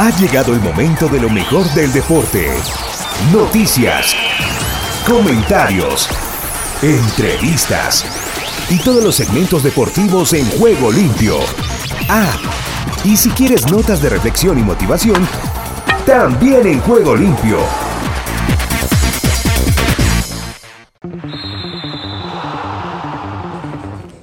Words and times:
Ha 0.00 0.10
llegado 0.16 0.54
el 0.54 0.60
momento 0.60 1.08
de 1.08 1.18
lo 1.18 1.28
mejor 1.28 1.68
del 1.74 1.92
deporte. 1.92 2.48
Noticias, 3.32 4.14
comentarios, 5.04 6.08
entrevistas 6.80 8.04
y 8.70 8.78
todos 8.78 9.02
los 9.02 9.16
segmentos 9.16 9.64
deportivos 9.64 10.34
en 10.34 10.48
juego 10.50 10.92
limpio. 10.92 11.40
Ah, 12.08 12.30
y 13.02 13.16
si 13.16 13.30
quieres 13.30 13.68
notas 13.72 14.00
de 14.00 14.10
reflexión 14.10 14.56
y 14.60 14.62
motivación, 14.62 15.26
también 16.06 16.64
en 16.68 16.80
juego 16.82 17.16
limpio. 17.16 17.58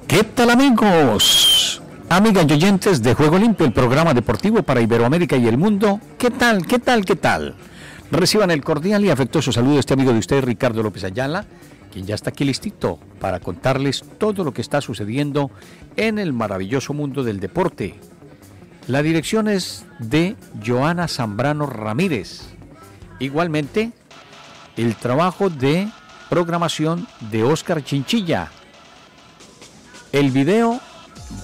¿Qué 0.08 0.24
tal 0.24 0.48
amigos? 0.48 1.82
Amigas 2.08 2.46
y 2.48 2.52
oyentes 2.52 3.02
de 3.02 3.14
Juego 3.14 3.36
Limpio, 3.36 3.66
el 3.66 3.72
programa 3.72 4.14
deportivo 4.14 4.62
para 4.62 4.80
Iberoamérica 4.80 5.36
y 5.36 5.48
el 5.48 5.58
mundo. 5.58 6.00
¿Qué 6.18 6.30
tal? 6.30 6.64
¿Qué 6.64 6.78
tal? 6.78 7.04
¿Qué 7.04 7.16
tal? 7.16 7.56
Reciban 8.12 8.52
el 8.52 8.62
cordial 8.62 9.04
y 9.04 9.10
afectuoso 9.10 9.50
saludo 9.50 9.74
de 9.74 9.80
este 9.80 9.94
amigo 9.94 10.12
de 10.12 10.20
ustedes, 10.20 10.44
Ricardo 10.44 10.84
López 10.84 11.02
Ayala, 11.02 11.46
quien 11.92 12.06
ya 12.06 12.14
está 12.14 12.30
aquí 12.30 12.44
listito 12.44 13.00
para 13.20 13.40
contarles 13.40 14.04
todo 14.18 14.44
lo 14.44 14.54
que 14.54 14.62
está 14.62 14.80
sucediendo 14.80 15.50
en 15.96 16.20
el 16.20 16.32
maravilloso 16.32 16.94
mundo 16.94 17.24
del 17.24 17.40
deporte. 17.40 17.96
La 18.86 19.02
dirección 19.02 19.48
es 19.48 19.84
de 19.98 20.36
Joana 20.64 21.08
Zambrano 21.08 21.66
Ramírez. 21.66 22.42
Igualmente, 23.18 23.90
el 24.76 24.94
trabajo 24.94 25.50
de 25.50 25.88
programación 26.30 27.08
de 27.32 27.42
Oscar 27.42 27.82
Chinchilla. 27.82 28.52
El 30.12 30.30
video 30.30 30.80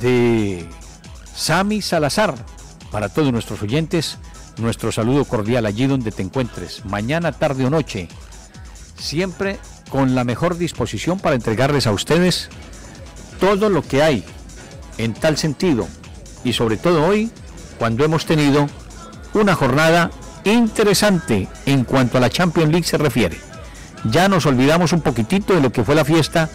de 0.01 0.69
Sami 1.35 1.83
Salazar. 1.83 2.35
Para 2.91 3.09
todos 3.09 3.33
nuestros 3.33 3.63
oyentes, 3.63 4.19
nuestro 4.59 4.93
saludo 4.93 5.25
cordial 5.25 5.67
allí 5.67 5.87
donde 5.87 6.13
te 6.13 6.23
encuentres, 6.23 6.85
mañana, 6.85 7.33
tarde 7.33 7.65
o 7.65 7.71
noche. 7.71 8.09
Siempre 8.99 9.59
con 9.91 10.15
la 10.15 10.25
mejor 10.25 10.57
disposición 10.57 11.19
para 11.19 11.37
entregarles 11.37 11.87
a 11.87 11.93
ustedes 11.93 12.49
todo 13.41 13.69
lo 13.69 13.83
que 13.83 14.03
hay 14.03 14.25
en 14.99 15.15
tal 15.15 15.37
sentido. 15.37 15.89
Y 16.45 16.53
sobre 16.53 16.77
todo 16.77 17.05
hoy, 17.07 17.31
cuando 17.79 18.05
hemos 18.05 18.27
tenido 18.27 18.69
una 19.35 19.55
jornada 19.55 20.11
interesante 20.45 21.49
en 21.67 21.85
cuanto 21.85 22.19
a 22.19 22.21
la 22.21 22.31
Champions 22.31 22.71
League 22.71 22.87
se 22.87 22.99
refiere. 22.99 23.39
Ya 24.05 24.29
nos 24.29 24.47
olvidamos 24.47 24.93
un 24.93 25.01
poquitito 25.01 25.55
de 25.55 25.61
lo 25.61 25.73
que 25.73 25.85
fue 25.85 25.95
la 25.95 26.05
fiesta 26.05 26.51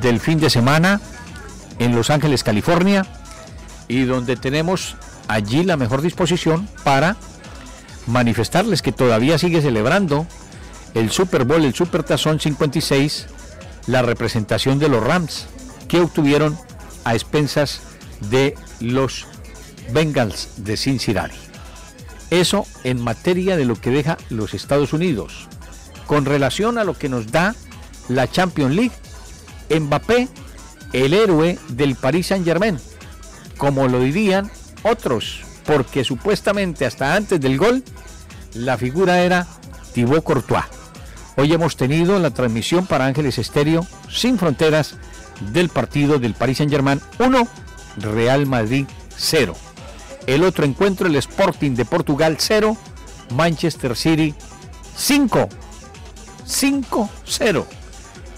del 0.00 0.20
fin 0.20 0.40
de 0.40 0.50
semana 0.50 1.00
en 1.80 1.96
Los 1.96 2.10
Ángeles, 2.10 2.44
California, 2.44 3.04
y 3.88 4.04
donde 4.04 4.36
tenemos 4.36 4.96
allí 5.26 5.64
la 5.64 5.76
mejor 5.76 6.02
disposición 6.02 6.68
para 6.84 7.16
manifestarles 8.06 8.82
que 8.82 8.92
todavía 8.92 9.38
sigue 9.38 9.62
celebrando 9.62 10.26
el 10.94 11.10
Super 11.10 11.44
Bowl, 11.44 11.64
el 11.64 11.74
Super 11.74 12.04
Tazón 12.04 12.38
56, 12.38 13.26
la 13.86 14.02
representación 14.02 14.78
de 14.78 14.88
los 14.88 15.02
Rams 15.02 15.46
que 15.88 16.00
obtuvieron 16.00 16.56
a 17.04 17.14
expensas 17.14 17.80
de 18.30 18.54
los 18.78 19.26
Bengals 19.92 20.50
de 20.58 20.76
Cincinnati. 20.76 21.36
Eso 22.30 22.66
en 22.84 23.00
materia 23.00 23.56
de 23.56 23.64
lo 23.64 23.74
que 23.74 23.90
deja 23.90 24.18
los 24.28 24.54
Estados 24.54 24.92
Unidos. 24.92 25.48
Con 26.06 26.26
relación 26.26 26.78
a 26.78 26.84
lo 26.84 26.94
que 26.94 27.08
nos 27.08 27.32
da 27.32 27.54
la 28.08 28.30
Champions 28.30 28.74
League, 28.74 28.92
Mbappé 29.70 30.28
el 30.92 31.14
héroe 31.14 31.58
del 31.68 31.94
Paris 31.94 32.28
Saint 32.28 32.44
Germain, 32.44 32.78
como 33.56 33.88
lo 33.88 34.00
dirían 34.00 34.50
otros, 34.82 35.42
porque 35.66 36.04
supuestamente 36.04 36.86
hasta 36.86 37.14
antes 37.14 37.40
del 37.40 37.58
gol 37.58 37.84
la 38.54 38.76
figura 38.76 39.20
era 39.20 39.46
Thibaut 39.92 40.24
Courtois. 40.24 40.64
Hoy 41.36 41.52
hemos 41.52 41.76
tenido 41.76 42.18
la 42.18 42.30
transmisión 42.30 42.86
para 42.86 43.06
Ángeles 43.06 43.38
Estéreo 43.38 43.86
sin 44.10 44.38
fronteras 44.38 44.96
del 45.52 45.68
partido 45.68 46.18
del 46.18 46.34
Paris 46.34 46.58
Saint 46.58 46.72
Germain 46.72 47.00
1, 47.18 47.48
Real 47.98 48.46
Madrid 48.46 48.86
0. 49.16 49.54
El 50.26 50.44
otro 50.44 50.64
encuentro, 50.64 51.06
el 51.06 51.16
Sporting 51.16 51.72
de 51.72 51.84
Portugal 51.84 52.36
0, 52.38 52.76
Manchester 53.34 53.96
City 53.96 54.34
5. 54.96 55.48
5-0. 56.46 57.64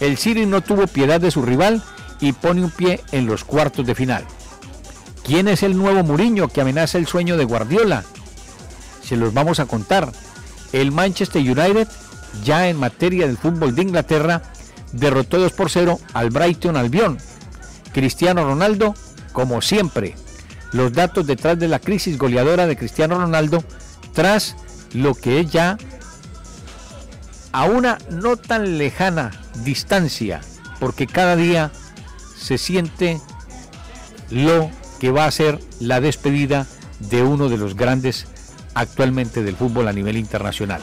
El 0.00 0.18
City 0.18 0.46
no 0.46 0.60
tuvo 0.60 0.86
piedad 0.86 1.20
de 1.20 1.30
su 1.30 1.42
rival 1.42 1.82
y 2.22 2.32
pone 2.32 2.64
un 2.64 2.70
pie 2.70 3.00
en 3.10 3.26
los 3.26 3.44
cuartos 3.44 3.84
de 3.84 3.94
final. 3.94 4.24
¿Quién 5.24 5.48
es 5.48 5.62
el 5.62 5.76
nuevo 5.76 6.02
Muriño 6.04 6.48
que 6.48 6.60
amenaza 6.60 6.96
el 6.96 7.06
sueño 7.06 7.36
de 7.36 7.44
Guardiola? 7.44 8.04
Se 9.02 9.16
los 9.16 9.34
vamos 9.34 9.60
a 9.60 9.66
contar. 9.66 10.10
El 10.72 10.92
Manchester 10.92 11.42
United, 11.42 11.88
ya 12.44 12.68
en 12.68 12.78
materia 12.78 13.26
del 13.26 13.36
fútbol 13.36 13.74
de 13.74 13.82
Inglaterra, 13.82 14.42
derrotó 14.92 15.38
2 15.38 15.52
por 15.52 15.68
0 15.68 15.98
al 16.14 16.30
Brighton 16.30 16.76
Albion. 16.76 17.18
Cristiano 17.92 18.44
Ronaldo, 18.44 18.94
como 19.32 19.60
siempre, 19.60 20.14
los 20.72 20.92
datos 20.92 21.26
detrás 21.26 21.58
de 21.58 21.68
la 21.68 21.80
crisis 21.80 22.18
goleadora 22.18 22.66
de 22.66 22.76
Cristiano 22.76 23.18
Ronaldo, 23.18 23.64
tras 24.12 24.54
lo 24.92 25.14
que 25.14 25.40
es 25.40 25.50
ya 25.50 25.76
a 27.50 27.64
una 27.64 27.98
no 28.10 28.36
tan 28.36 28.78
lejana 28.78 29.32
distancia, 29.64 30.40
porque 30.78 31.06
cada 31.06 31.36
día 31.36 31.70
se 32.42 32.58
siente 32.58 33.20
lo 34.30 34.70
que 34.98 35.10
va 35.10 35.26
a 35.26 35.30
ser 35.30 35.60
la 35.80 36.00
despedida 36.00 36.66
de 36.98 37.22
uno 37.22 37.48
de 37.48 37.56
los 37.56 37.76
grandes 37.76 38.26
actualmente 38.74 39.42
del 39.42 39.56
fútbol 39.56 39.88
a 39.88 39.92
nivel 39.92 40.16
internacional. 40.16 40.82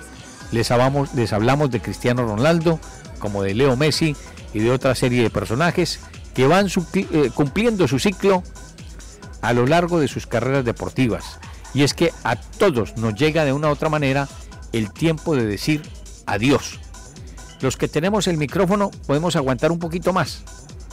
Les 0.51 0.71
hablamos, 0.71 1.13
les 1.13 1.33
hablamos 1.33 1.69
de 1.71 1.81
Cristiano 1.81 2.25
Ronaldo, 2.25 2.79
como 3.19 3.43
de 3.43 3.53
Leo 3.53 3.75
Messi 3.75 4.15
y 4.53 4.59
de 4.59 4.71
otra 4.71 4.95
serie 4.95 5.21
de 5.21 5.29
personajes 5.29 5.99
que 6.33 6.47
van 6.47 6.67
eh, 6.67 7.31
cumpliendo 7.33 7.87
su 7.87 7.99
ciclo 7.99 8.43
a 9.41 9.53
lo 9.53 9.65
largo 9.65 9.99
de 9.99 10.07
sus 10.07 10.27
carreras 10.27 10.65
deportivas. 10.65 11.39
Y 11.73 11.83
es 11.83 11.93
que 11.93 12.11
a 12.23 12.35
todos 12.35 12.97
nos 12.97 13.15
llega 13.15 13.45
de 13.45 13.53
una 13.53 13.67
u 13.67 13.71
otra 13.71 13.89
manera 13.89 14.27
el 14.73 14.91
tiempo 14.91 15.35
de 15.35 15.45
decir 15.45 15.81
adiós. 16.25 16.79
Los 17.61 17.77
que 17.77 17.87
tenemos 17.87 18.27
el 18.27 18.37
micrófono 18.37 18.89
podemos 19.05 19.35
aguantar 19.35 19.71
un 19.71 19.79
poquito 19.79 20.13
más, 20.13 20.43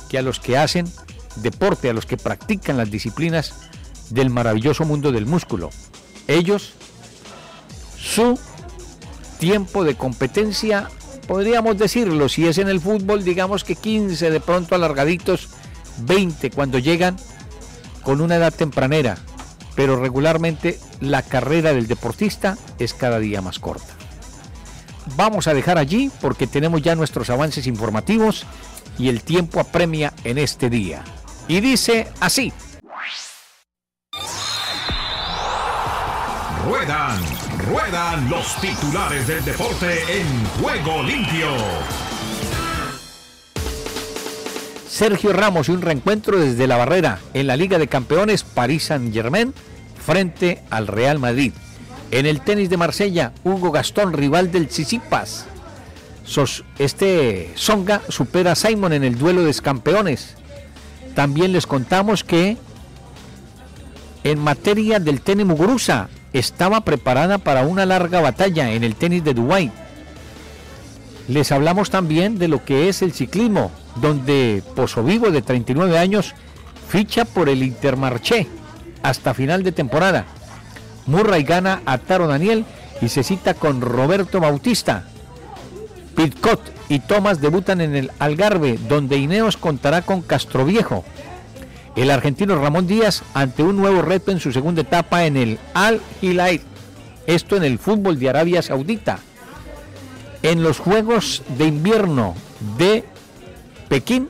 que 0.08 0.18
a 0.18 0.22
los 0.22 0.40
que 0.40 0.56
hacen 0.56 0.86
deporte, 1.36 1.90
a 1.90 1.92
los 1.92 2.06
que 2.06 2.16
practican 2.16 2.76
las 2.76 2.90
disciplinas 2.90 3.54
del 4.10 4.30
maravilloso 4.30 4.84
mundo 4.84 5.12
del 5.12 5.26
músculo. 5.26 5.70
Ellos, 6.26 6.72
su 7.98 8.38
tiempo 9.38 9.84
de 9.84 9.96
competencia, 9.96 10.88
podríamos 11.26 11.78
decirlo, 11.78 12.28
si 12.28 12.46
es 12.46 12.58
en 12.58 12.68
el 12.68 12.80
fútbol, 12.80 13.24
digamos 13.24 13.64
que 13.64 13.76
15, 13.76 14.30
de 14.30 14.40
pronto 14.40 14.74
alargaditos, 14.74 15.48
20 15.98 16.50
cuando 16.50 16.78
llegan 16.78 17.16
con 18.02 18.20
una 18.20 18.36
edad 18.36 18.54
tempranera, 18.54 19.18
pero 19.74 20.00
regularmente 20.00 20.78
la 21.00 21.22
carrera 21.22 21.72
del 21.72 21.86
deportista 21.86 22.56
es 22.78 22.94
cada 22.94 23.18
día 23.18 23.42
más 23.42 23.58
corta. 23.58 23.94
Vamos 25.16 25.46
a 25.46 25.54
dejar 25.54 25.78
allí 25.78 26.10
porque 26.20 26.46
tenemos 26.46 26.82
ya 26.82 26.96
nuestros 26.96 27.30
avances 27.30 27.66
informativos 27.66 28.44
y 28.98 29.08
el 29.08 29.22
tiempo 29.22 29.60
apremia 29.60 30.12
en 30.24 30.38
este 30.38 30.70
día. 30.70 31.04
Y 31.48 31.60
dice 31.60 32.08
así. 32.20 32.52
Ruedan, 36.64 37.20
ruedan 37.70 38.28
los 38.28 38.56
titulares 38.60 39.26
del 39.26 39.44
deporte 39.44 40.00
en 40.18 40.44
juego 40.60 41.02
limpio. 41.02 41.46
Sergio 44.88 45.32
Ramos 45.32 45.68
y 45.68 45.72
un 45.72 45.82
reencuentro 45.82 46.38
desde 46.38 46.66
la 46.66 46.78
barrera 46.78 47.20
en 47.34 47.46
la 47.46 47.56
Liga 47.56 47.78
de 47.78 47.86
Campeones 47.86 48.44
París 48.44 48.84
Saint 48.84 49.12
Germain 49.12 49.52
frente 50.04 50.62
al 50.70 50.86
Real 50.86 51.18
Madrid. 51.18 51.52
En 52.10 52.24
el 52.24 52.40
tenis 52.40 52.70
de 52.70 52.76
Marsella, 52.76 53.32
Hugo 53.44 53.72
Gastón, 53.72 54.12
rival 54.12 54.50
del 54.50 54.68
Tsitsipas, 54.68 55.46
este 56.78 57.52
Songa 57.54 58.02
supera 58.08 58.52
a 58.52 58.54
Simon 58.56 58.92
en 58.92 59.04
el 59.04 59.18
duelo 59.18 59.42
de 59.42 59.54
campeones. 59.54 60.34
También 61.14 61.52
les 61.52 61.66
contamos 61.66 62.24
que 62.24 62.56
en 64.24 64.38
materia 64.38 64.98
del 64.98 65.20
tenis 65.20 65.46
Muguruza 65.46 66.08
estaba 66.32 66.82
preparada 66.82 67.38
para 67.38 67.62
una 67.62 67.86
larga 67.86 68.20
batalla 68.20 68.72
en 68.72 68.84
el 68.84 68.96
tenis 68.96 69.24
de 69.24 69.34
Dubái. 69.34 69.70
Les 71.28 71.50
hablamos 71.52 71.90
también 71.90 72.38
de 72.38 72.48
lo 72.48 72.64
que 72.64 72.88
es 72.88 73.02
el 73.02 73.12
ciclismo, 73.12 73.72
donde 73.96 74.62
Pozo 74.74 75.02
Vivo 75.02 75.30
de 75.30 75.42
39 75.42 75.98
años 75.98 76.34
ficha 76.88 77.24
por 77.24 77.48
el 77.48 77.62
Intermarché 77.62 78.46
hasta 79.02 79.34
final 79.34 79.62
de 79.62 79.72
temporada. 79.72 80.26
Murray 81.06 81.44
gana 81.44 81.82
a 81.86 81.98
Taro 81.98 82.26
Daniel 82.26 82.64
y 83.00 83.08
se 83.08 83.22
cita 83.22 83.54
con 83.54 83.80
Roberto 83.80 84.40
Bautista. 84.40 85.08
Pitcott 86.16 86.60
y 86.88 87.00
Thomas 87.00 87.40
debutan 87.40 87.80
en 87.80 87.94
el 87.94 88.10
Algarve, 88.18 88.78
donde 88.88 89.18
Ineos 89.18 89.56
contará 89.56 90.02
con 90.02 90.22
Castroviejo. 90.22 91.04
El 91.94 92.10
argentino 92.10 92.60
Ramón 92.60 92.86
Díaz 92.86 93.22
ante 93.34 93.62
un 93.62 93.76
nuevo 93.76 94.02
reto 94.02 94.30
en 94.30 94.40
su 94.40 94.52
segunda 94.52 94.82
etapa 94.82 95.24
en 95.24 95.36
el 95.36 95.58
Al 95.74 96.00
Hilal 96.20 96.60
Esto 97.26 97.56
en 97.56 97.64
el 97.64 97.78
fútbol 97.78 98.18
de 98.18 98.28
Arabia 98.28 98.62
Saudita. 98.62 99.18
En 100.42 100.62
los 100.62 100.78
Juegos 100.78 101.42
de 101.58 101.66
Invierno 101.66 102.34
de 102.78 103.04
Pekín, 103.88 104.28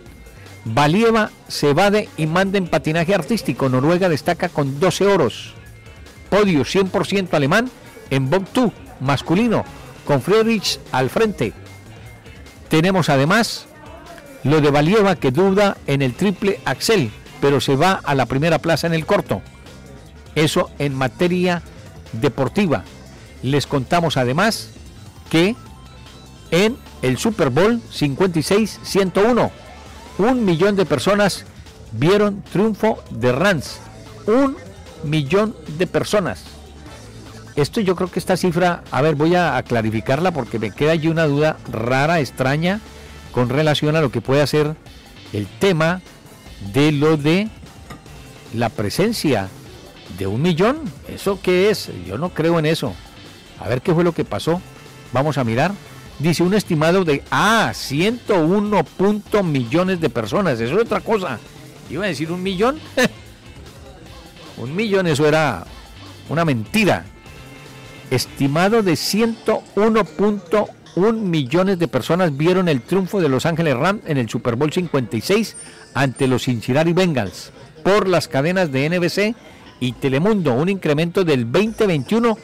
Valieva 0.64 1.30
se 1.46 1.70
evade 1.70 2.08
y 2.16 2.26
manda 2.26 2.58
en 2.58 2.66
patinaje 2.66 3.14
artístico. 3.14 3.68
Noruega 3.68 4.08
destaca 4.08 4.48
con 4.48 4.80
12 4.80 5.06
oros. 5.06 5.54
Podio 6.28 6.62
100% 6.62 7.34
alemán 7.34 7.70
en 8.10 8.28
Bob 8.30 8.44
2 8.52 8.72
masculino, 9.00 9.64
con 10.04 10.22
Friedrich 10.22 10.80
al 10.90 11.10
frente. 11.10 11.52
Tenemos 12.68 13.08
además 13.08 13.66
lo 14.44 14.60
de 14.60 14.70
Valieva 14.70 15.16
que 15.16 15.30
duda 15.30 15.76
en 15.86 16.02
el 16.02 16.14
triple 16.14 16.60
axel, 16.64 17.10
pero 17.40 17.60
se 17.60 17.76
va 17.76 18.00
a 18.04 18.14
la 18.14 18.26
primera 18.26 18.58
plaza 18.58 18.86
en 18.86 18.94
el 18.94 19.06
corto. 19.06 19.42
Eso 20.34 20.70
en 20.78 20.94
materia 20.94 21.62
deportiva. 22.12 22.84
Les 23.42 23.66
contamos 23.66 24.16
además 24.16 24.70
que 25.30 25.54
en 26.50 26.76
el 27.02 27.18
Super 27.18 27.50
Bowl 27.50 27.80
56-101, 27.92 29.50
un 30.18 30.44
millón 30.44 30.76
de 30.76 30.86
personas 30.86 31.44
vieron 31.92 32.42
triunfo 32.42 33.02
de 33.10 33.32
Rams. 33.32 33.78
Un 34.26 34.56
millón 35.04 35.54
de 35.78 35.86
personas. 35.86 36.44
Esto 37.56 37.80
yo 37.80 37.96
creo 37.96 38.10
que 38.10 38.18
esta 38.18 38.36
cifra, 38.36 38.84
a 38.90 39.00
ver, 39.00 39.14
voy 39.14 39.34
a, 39.34 39.62
clarificarla 39.62 40.30
porque 40.30 40.58
me 40.58 40.72
queda 40.72 40.92
allí 40.92 41.08
una 41.08 41.24
duda 41.24 41.56
rara, 41.72 42.20
extraña, 42.20 42.80
con 43.32 43.48
relación 43.48 43.96
a 43.96 44.02
lo 44.02 44.10
que 44.10 44.20
puede 44.20 44.46
ser 44.46 44.76
el 45.32 45.46
tema 45.46 46.02
de 46.74 46.92
lo 46.92 47.16
de 47.16 47.48
la 48.52 48.68
presencia 48.68 49.48
de 50.18 50.26
un 50.26 50.42
millón. 50.42 50.80
¿Eso 51.08 51.40
qué 51.42 51.70
es? 51.70 51.90
Yo 52.06 52.18
no 52.18 52.28
creo 52.28 52.58
en 52.58 52.66
eso. 52.66 52.94
A 53.58 53.68
ver 53.68 53.80
qué 53.80 53.94
fue 53.94 54.04
lo 54.04 54.12
que 54.12 54.26
pasó. 54.26 54.60
Vamos 55.14 55.38
a 55.38 55.44
mirar. 55.44 55.72
Dice 56.18 56.42
un 56.42 56.52
estimado 56.52 57.04
de, 57.04 57.22
ah, 57.30 57.72
101 57.74 58.84
punto 58.84 59.42
millones 59.42 59.98
de 59.98 60.10
personas. 60.10 60.60
Eso 60.60 60.74
es 60.74 60.82
otra 60.82 61.00
cosa. 61.00 61.38
Iba 61.88 62.04
a 62.04 62.08
decir 62.08 62.30
un 62.30 62.42
millón. 62.42 62.78
un 64.58 64.76
millón, 64.76 65.06
eso 65.06 65.26
era 65.26 65.64
una 66.28 66.44
mentira 66.44 67.06
estimado 68.10 68.82
de 68.82 68.92
101.1 68.92 71.14
millones 71.14 71.78
de 71.78 71.88
personas 71.88 72.36
vieron 72.36 72.68
el 72.68 72.82
triunfo 72.82 73.20
de 73.20 73.28
Los 73.28 73.46
Ángeles 73.46 73.76
Rams 73.76 74.02
en 74.06 74.18
el 74.18 74.28
Super 74.28 74.56
Bowl 74.56 74.72
56 74.72 75.56
ante 75.94 76.26
los 76.26 76.44
Cincinnati 76.44 76.92
Bengals 76.92 77.52
por 77.82 78.08
las 78.08 78.28
cadenas 78.28 78.72
de 78.72 78.90
NBC 78.90 79.34
y 79.80 79.92
Telemundo, 79.92 80.54
un 80.54 80.68
incremento 80.68 81.24
del 81.24 81.50
2021 81.50 82.36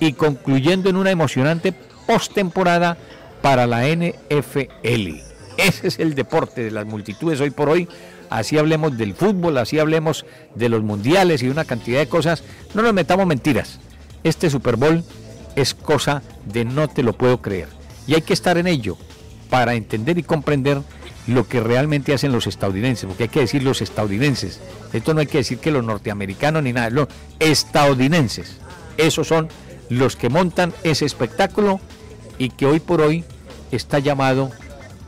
y 0.00 0.12
concluyendo 0.14 0.90
en 0.90 0.96
una 0.96 1.10
emocionante 1.10 1.72
postemporada 2.06 2.96
para 3.42 3.66
la 3.66 3.86
NFL. 3.86 5.20
Ese 5.56 5.86
es 5.86 5.98
el 5.98 6.14
deporte 6.14 6.64
de 6.64 6.70
las 6.70 6.86
multitudes 6.86 7.40
hoy 7.40 7.50
por 7.50 7.68
hoy. 7.68 7.88
Así 8.30 8.58
hablemos 8.58 8.96
del 8.96 9.14
fútbol, 9.14 9.58
así 9.58 9.78
hablemos 9.78 10.24
de 10.54 10.68
los 10.68 10.82
mundiales 10.82 11.42
y 11.42 11.48
una 11.48 11.64
cantidad 11.64 11.98
de 11.98 12.08
cosas. 12.08 12.42
No 12.74 12.82
nos 12.82 12.94
metamos 12.94 13.26
mentiras. 13.26 13.80
Este 14.24 14.50
Super 14.50 14.76
Bowl 14.76 15.04
es 15.56 15.74
cosa 15.74 16.22
de 16.44 16.64
no 16.64 16.88
te 16.88 17.02
lo 17.02 17.12
puedo 17.12 17.40
creer. 17.40 17.68
Y 18.06 18.14
hay 18.14 18.22
que 18.22 18.32
estar 18.32 18.58
en 18.58 18.66
ello 18.66 18.96
para 19.48 19.74
entender 19.74 20.18
y 20.18 20.22
comprender 20.22 20.82
lo 21.26 21.46
que 21.46 21.60
realmente 21.60 22.14
hacen 22.14 22.32
los 22.32 22.46
estadounidenses, 22.46 23.06
porque 23.06 23.24
hay 23.24 23.28
que 23.28 23.40
decir 23.40 23.62
los 23.62 23.82
estadounidenses. 23.82 24.60
Esto 24.92 25.14
no 25.14 25.20
hay 25.20 25.26
que 25.26 25.38
decir 25.38 25.58
que 25.58 25.70
los 25.70 25.84
norteamericanos 25.84 26.62
ni 26.62 26.72
nada, 26.72 26.90
los 26.90 27.08
estadounidenses. 27.38 28.56
Esos 28.96 29.28
son 29.28 29.48
los 29.88 30.16
que 30.16 30.28
montan 30.28 30.72
ese 30.82 31.04
espectáculo 31.04 31.80
y 32.38 32.50
que 32.50 32.66
hoy 32.66 32.80
por 32.80 33.00
hoy 33.00 33.24
está 33.70 33.98
llamado 33.98 34.50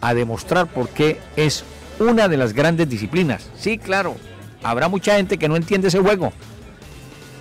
a 0.00 0.14
demostrar 0.14 0.66
por 0.66 0.88
qué 0.88 1.18
es 1.36 1.64
una 1.98 2.28
de 2.28 2.36
las 2.36 2.52
grandes 2.52 2.88
disciplinas. 2.88 3.48
Sí, 3.58 3.78
claro, 3.78 4.16
habrá 4.62 4.88
mucha 4.88 5.16
gente 5.16 5.38
que 5.38 5.48
no 5.48 5.56
entiende 5.56 5.88
ese 5.88 6.00
juego, 6.00 6.32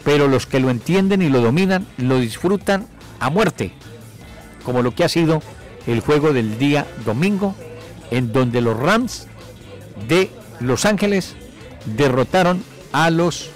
pero 0.03 0.27
los 0.27 0.45
que 0.45 0.59
lo 0.59 0.69
entienden 0.69 1.21
y 1.21 1.29
lo 1.29 1.41
dominan 1.41 1.85
lo 1.97 2.19
disfrutan 2.19 2.87
a 3.19 3.29
muerte, 3.29 3.71
como 4.63 4.81
lo 4.81 4.93
que 4.95 5.03
ha 5.03 5.09
sido 5.09 5.41
el 5.87 5.99
juego 5.99 6.33
del 6.33 6.57
día 6.57 6.87
domingo, 7.05 7.55
en 8.09 8.33
donde 8.33 8.61
los 8.61 8.77
Rams 8.77 9.27
de 10.07 10.29
Los 10.59 10.85
Ángeles 10.85 11.35
derrotaron 11.97 12.63
a 12.91 13.09
los 13.09 13.49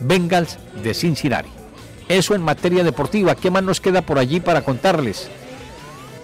Bengals 0.00 0.58
de 0.82 0.94
Cincinnati. 0.94 1.48
Eso 2.08 2.34
en 2.34 2.42
materia 2.42 2.84
deportiva. 2.84 3.34
¿Qué 3.34 3.50
más 3.50 3.62
nos 3.62 3.80
queda 3.80 4.02
por 4.02 4.18
allí 4.18 4.40
para 4.40 4.62
contarles? 4.62 5.28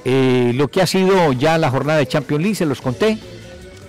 Eh, 0.04 0.52
lo 0.54 0.68
que 0.68 0.82
ha 0.82 0.86
sido 0.86 1.32
ya 1.32 1.58
la 1.58 1.70
jornada 1.70 1.98
de 1.98 2.06
Champions 2.06 2.42
League, 2.42 2.56
se 2.56 2.66
los 2.66 2.80
conté. 2.80 3.18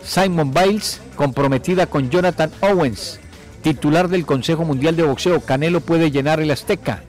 Simon 0.04 0.54
Biles 0.54 1.02
comprometida 1.16 1.88
con 1.88 2.10
Jonathan 2.10 2.52
Owens 2.62 3.20
titular 3.66 4.10
del 4.10 4.28
Consejo 4.28 4.64
Mundial 4.64 4.96
de 4.96 5.02
Boxeo, 5.02 5.42
Canelo 5.42 5.82
puede 5.82 6.12
llenar 6.12 6.40
el 6.40 6.52
Azteca. 6.52 7.02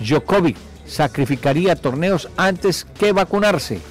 Djokovic 0.00 0.56
sacrificaría 0.86 1.76
torneos 1.76 2.30
antes 2.38 2.86
que 2.98 3.12
vacunarse. 3.12 3.82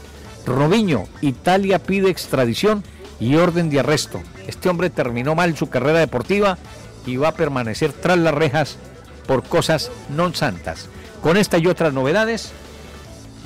Robinho, 0.43 1.07
Italia 1.21 1.77
pide 1.77 2.09
extradición 2.09 2.83
y 3.19 3.35
orden 3.35 3.69
de 3.69 3.81
arresto. 3.81 4.19
Este 4.47 4.67
hombre 4.67 4.89
terminó 4.89 5.35
mal 5.35 5.55
su 5.55 5.69
carrera 5.69 5.99
deportiva 5.99 6.57
y 7.05 7.17
va 7.17 7.27
a 7.27 7.35
permanecer 7.35 7.93
tras 7.93 8.17
las 8.17 8.33
rejas 8.33 8.77
por 9.27 9.43
cosas 9.43 9.91
non 10.09 10.33
santas. 10.33 10.89
Con 11.21 11.37
esta 11.37 11.61
y 11.61 11.69
otras 11.69 11.93
novedades, 11.93 12.49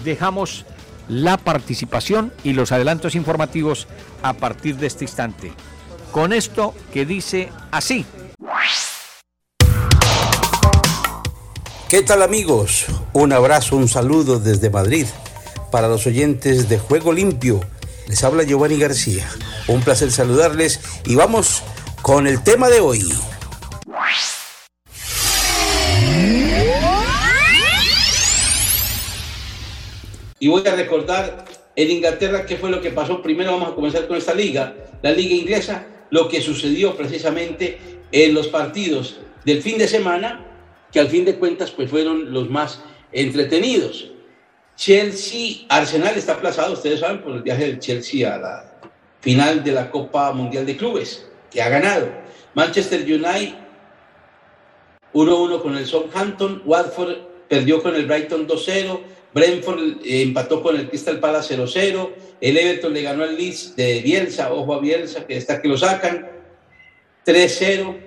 dejamos 0.08 0.64
la 1.10 1.36
participación 1.36 2.32
y 2.46 2.54
los 2.54 2.72
adelantos 2.72 3.20
informativos 3.20 3.92
a 4.24 4.32
partir 4.32 4.78
de 4.78 4.88
este 4.88 5.04
instante. 5.04 5.52
Con 6.14 6.32
esto 6.32 6.74
que 6.94 7.06
dice 7.06 7.52
así. 7.72 8.08
¿Qué 11.92 12.04
tal 12.04 12.22
amigos? 12.22 12.86
Un 13.12 13.34
abrazo, 13.34 13.76
un 13.76 13.90
saludo 13.90 14.40
desde 14.40 14.70
Madrid 14.70 15.08
para 15.74 15.90
los 15.90 16.08
oyentes 16.08 16.70
de 16.70 16.80
Juego 16.80 17.12
Limpio. 17.12 17.60
Les 18.08 18.24
habla 18.24 18.44
Giovanni 18.44 18.78
García. 18.78 19.28
Un 19.68 19.82
placer 19.82 20.10
saludarles 20.10 20.80
y 21.06 21.16
vamos 21.16 21.64
con 22.02 22.28
el 22.28 22.42
tema 22.46 22.70
de 22.70 22.80
hoy. 22.80 23.04
Y 30.40 30.48
voy 30.48 30.66
a 30.66 30.76
recordar 30.78 31.44
en 31.76 31.92
Inglaterra 31.92 32.46
qué 32.46 32.56
fue 32.56 32.70
lo 32.70 32.80
que 32.80 32.92
pasó. 32.92 33.22
Primero 33.22 33.52
vamos 33.52 33.74
a 33.74 33.76
comenzar 33.76 34.08
con 34.08 34.16
esta 34.16 34.34
liga, 34.34 34.74
la 35.02 35.12
liga 35.12 35.36
inglesa, 35.36 35.86
lo 36.10 36.30
que 36.30 36.40
sucedió 36.40 36.96
precisamente 36.96 38.00
en 38.14 38.34
los 38.34 38.48
partidos 38.48 39.20
del 39.44 39.62
fin 39.62 39.78
de 39.78 39.90
semana 39.90 40.51
que 40.92 41.00
al 41.00 41.08
fin 41.08 41.26
de 41.26 41.36
cuentas 41.36 41.72
pues 41.72 41.90
fueron 41.90 42.34
los 42.34 42.50
más 42.50 42.82
entretenidos. 43.12 44.12
Chelsea, 44.76 45.66
Arsenal 45.70 46.16
está 46.18 46.34
aplazado, 46.34 46.74
ustedes 46.74 47.02
saben, 47.02 47.22
por 47.22 47.34
el 47.34 47.44
viaje 47.44 47.66
del 47.66 47.80
Chelsea 47.80 48.34
a 48.34 48.38
la 48.38 48.80
final 49.20 49.64
de 49.64 49.72
la 49.72 49.92
Copa 49.92 50.32
Mundial 50.32 50.66
de 50.66 50.76
Clubes, 50.76 51.28
que 51.52 51.62
ha 51.62 51.70
ganado. 51.70 52.10
Manchester 52.56 53.02
United 53.02 53.54
1-1 55.14 55.62
con 55.62 55.78
el 55.78 55.86
Southampton, 55.86 56.62
Watford 56.66 57.18
perdió 57.48 57.84
con 57.84 57.96
el 57.96 58.06
Brighton 58.06 58.48
2-0, 58.48 59.00
Brentford 59.34 59.80
eh, 60.04 60.24
empató 60.24 60.62
con 60.64 60.76
el 60.76 60.90
Crystal 60.90 61.20
Palace 61.20 61.58
0-0, 61.58 62.10
el 62.42 62.58
Everton 62.58 62.94
le 62.94 63.02
ganó 63.02 63.24
al 63.24 63.38
Leeds 63.38 63.76
de 63.76 64.02
Bielsa, 64.02 64.52
ojo 64.52 64.74
a 64.74 64.80
Bielsa, 64.80 65.26
que 65.26 65.38
está 65.38 65.62
que 65.62 65.68
lo 65.68 65.78
sacan, 65.78 66.30
3-0, 67.26 67.98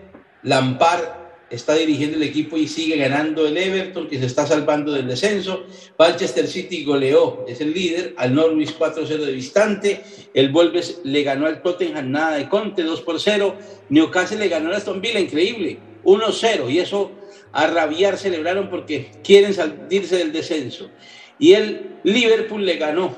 Lampard 0.42 1.23
está 1.50 1.74
dirigiendo 1.74 2.16
el 2.16 2.22
equipo 2.22 2.56
y 2.56 2.68
sigue 2.68 2.96
ganando 2.96 3.46
el 3.46 3.56
Everton, 3.56 4.08
que 4.08 4.18
se 4.18 4.26
está 4.26 4.46
salvando 4.46 4.92
del 4.92 5.06
descenso. 5.06 5.64
Manchester 5.98 6.46
City 6.46 6.84
goleó, 6.84 7.44
es 7.48 7.60
el 7.60 7.72
líder, 7.72 8.14
al 8.16 8.34
Norwich 8.34 8.76
4-0 8.78 9.06
de 9.06 9.32
distante. 9.32 10.02
El 10.32 10.50
Wolves 10.50 11.00
le 11.04 11.22
ganó 11.22 11.46
al 11.46 11.62
Tottenham 11.62 12.10
nada 12.10 12.36
de 12.36 12.48
Conte 12.48 12.82
2 12.82 13.00
por 13.02 13.20
0. 13.20 13.54
Newcastle 13.88 14.38
le 14.38 14.48
ganó 14.48 14.72
a 14.72 14.76
Aston 14.76 15.00
Villa, 15.00 15.20
increíble, 15.20 15.78
1-0. 16.04 16.70
Y 16.70 16.78
eso 16.78 17.12
a 17.52 17.66
rabiar 17.68 18.18
celebraron 18.18 18.68
porque 18.68 19.12
quieren 19.22 19.54
salirse 19.54 20.16
del 20.16 20.32
descenso. 20.32 20.90
Y 21.38 21.52
el 21.52 21.98
Liverpool 22.04 22.64
le 22.64 22.76
ganó 22.76 23.14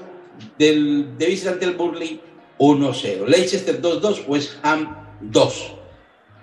del, 0.58 1.16
de 1.18 1.26
visitante 1.26 1.64
al 1.64 1.74
Burley 1.74 2.20
1-0. 2.58 3.26
Leicester 3.26 3.80
2-2, 3.80 4.26
West 4.26 4.52
Ham 4.62 5.06
2. 5.22 5.72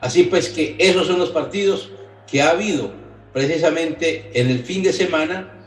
Así 0.03 0.23
pues 0.23 0.49
que 0.49 0.75
esos 0.79 1.07
son 1.07 1.17
los 1.17 1.29
partidos 1.29 1.89
que 2.29 2.41
ha 2.41 2.49
habido 2.49 2.91
precisamente 3.31 4.31
en 4.33 4.49
el 4.49 4.59
fin 4.59 4.83
de 4.83 4.91
semana 4.91 5.65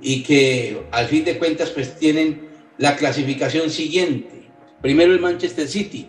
y 0.00 0.24
que 0.24 0.82
al 0.90 1.06
fin 1.06 1.24
de 1.24 1.38
cuentas 1.38 1.70
pues 1.70 1.96
tienen 1.96 2.48
la 2.78 2.96
clasificación 2.96 3.70
siguiente. 3.70 4.50
Primero 4.82 5.12
el 5.12 5.20
Manchester 5.20 5.68
City 5.68 6.08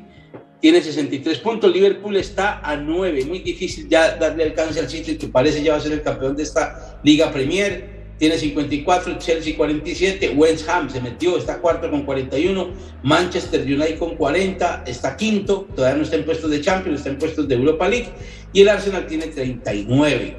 tiene 0.59 0.81
63 0.81 1.37
puntos, 1.37 1.71
Liverpool 1.71 2.17
está 2.17 2.61
a 2.67 2.75
9, 2.75 3.25
muy 3.25 3.39
difícil 3.39 3.87
ya 3.87 4.15
darle 4.15 4.45
alcance 4.45 4.79
al 4.79 4.89
City 4.89 5.15
que 5.15 5.27
parece 5.27 5.61
ya 5.61 5.73
va 5.73 5.77
a 5.77 5.81
ser 5.81 5.91
el 5.91 6.01
campeón 6.01 6.35
de 6.35 6.41
esta 6.41 6.99
Liga 7.03 7.31
Premier. 7.31 7.96
Tiene 8.17 8.37
54, 8.37 9.19
Chelsea 9.19 9.55
47, 9.55 10.29
West 10.29 10.67
Ham 10.67 10.89
se 10.89 10.99
metió, 11.01 11.37
está 11.37 11.59
cuarto 11.59 11.89
con 11.89 12.03
41, 12.03 12.69
Manchester 13.03 13.61
United 13.61 13.99
con 13.99 14.15
40, 14.15 14.83
está 14.87 15.15
quinto, 15.15 15.67
todavía 15.75 15.97
no 15.97 16.03
está 16.03 16.15
en 16.15 16.25
puestos 16.25 16.49
de 16.49 16.61
Champions, 16.61 16.99
está 16.99 17.09
en 17.11 17.19
puestos 17.19 17.47
de 17.47 17.55
Europa 17.55 17.87
League, 17.87 18.09
y 18.53 18.61
el 18.61 18.69
Arsenal 18.69 19.05
tiene 19.05 19.27
39, 19.27 20.35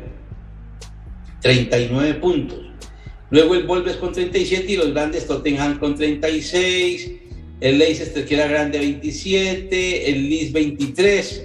39 1.41 2.15
puntos. 2.15 2.59
Luego 3.31 3.55
el 3.55 3.67
Wolves 3.67 3.97
con 3.97 4.13
37 4.13 4.73
y 4.73 4.77
los 4.77 4.93
grandes 4.93 5.27
Tottenham 5.27 5.79
con 5.79 5.95
36, 5.95 7.13
el 7.61 7.79
Leicester 7.79 8.25
que 8.25 8.35
era 8.35 8.47
grande 8.47 8.79
27, 8.79 10.11
el 10.11 10.31
Leeds 10.31 10.53
23 10.53 11.45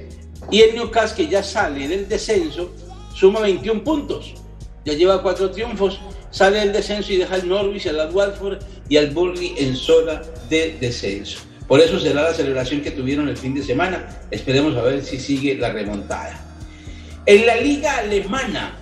y 0.52 0.62
el 0.62 0.76
Newcastle 0.76 1.26
que 1.26 1.32
ya 1.32 1.44
sale 1.44 1.88
del 1.88 2.08
descenso 2.08 2.74
suma 3.14 3.42
21 3.42 3.84
puntos. 3.84 4.43
Ya 4.86 4.94
lleva 4.94 5.22
cuatro 5.22 5.50
triunfos, 5.52 6.00
sale 6.32 6.60
del 6.60 6.74
descenso 6.74 7.14
y 7.14 7.18
deja 7.18 7.36
al 7.36 7.48
Norwich, 7.48 7.88
al 7.88 8.12
Watford 8.14 8.60
y 8.90 8.98
al 8.98 9.12
Burnley 9.12 9.56
en 9.58 9.76
zona 9.76 10.22
de 10.50 10.78
descenso. 10.80 11.40
Por 11.68 11.80
eso 11.80 12.00
será 12.00 12.24
la 12.24 12.34
celebración 12.34 12.82
que 12.82 12.92
tuvieron 12.92 13.30
el 13.30 13.38
fin 13.38 13.56
de 13.56 13.64
semana. 13.64 14.08
Esperemos 14.30 14.76
a 14.76 14.82
ver 14.82 15.04
si 15.04 15.20
sigue 15.20 15.56
la 15.56 15.72
remontada. 15.72 16.40
En 17.26 17.46
la 17.46 17.56
liga 17.56 17.98
alemana, 18.00 18.78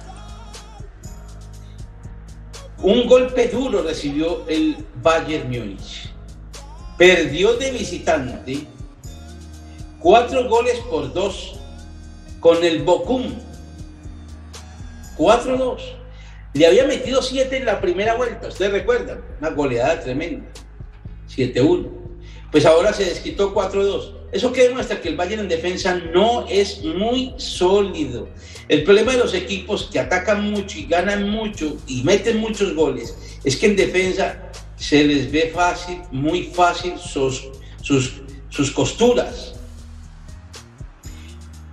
un 2.80 3.06
golpe 3.06 3.48
duro 3.50 3.84
recibió 3.84 4.48
el 4.48 4.78
Bayern 5.04 5.48
Múnich. 5.48 6.10
Perdió 6.98 7.54
de 7.54 7.72
visitante 7.72 8.66
cuatro 10.00 10.50
goles 10.50 10.80
por 10.90 11.14
dos 11.14 11.60
con 12.40 12.64
el 12.64 12.82
Bochum. 12.82 13.32
4-2. 15.22 15.78
Le 16.54 16.68
había 16.68 16.86
metido 16.86 17.22
siete 17.22 17.58
en 17.58 17.66
la 17.66 17.80
primera 17.80 18.16
vuelta, 18.16 18.48
ustedes 18.48 18.72
recuerdan, 18.72 19.22
una 19.40 19.52
goleada 19.52 20.02
tremenda. 20.02 20.48
7-1. 21.30 21.88
Pues 22.52 22.66
ahora 22.66 22.92
se 22.92 23.06
desquitó 23.06 23.54
4-2. 23.54 24.16
Eso 24.34 24.52
que 24.52 24.64
demuestra 24.64 25.00
que 25.00 25.10
el 25.10 25.16
Bayern 25.16 25.42
en 25.42 25.50
defensa 25.50 25.96
no 25.96 26.46
es 26.48 26.84
muy 26.84 27.34
sólido. 27.38 28.28
El 28.68 28.84
problema 28.84 29.12
de 29.12 29.20
los 29.20 29.34
equipos 29.34 29.90
que 29.92 30.00
atacan 30.00 30.52
mucho 30.52 30.80
y 30.80 30.86
ganan 30.86 31.30
mucho 31.30 31.78
y 31.88 32.04
meten 32.04 32.38
muchos 32.38 32.74
goles 32.74 33.16
es 33.44 33.56
que 33.56 33.68
en 33.68 33.76
defensa 33.76 34.52
se 34.76 35.04
les 35.04 35.32
ve 35.32 35.52
fácil, 35.54 36.02
muy 36.12 36.44
fácil 36.44 36.98
sus, 36.98 37.50
sus, 37.82 38.22
sus 38.50 38.72
costuras. 38.72 39.54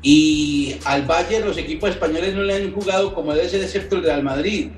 Y 0.02 0.76
al 0.84 1.02
Bayern 1.02 1.46
los 1.46 1.58
equipos 1.58 1.90
españoles 1.90 2.34
no 2.34 2.42
le 2.42 2.54
han 2.54 2.72
jugado 2.72 3.14
como 3.14 3.34
debe 3.34 3.48
ser, 3.48 3.62
excepto 3.62 3.96
el 3.96 4.04
Real 4.04 4.22
Madrid. 4.22 4.68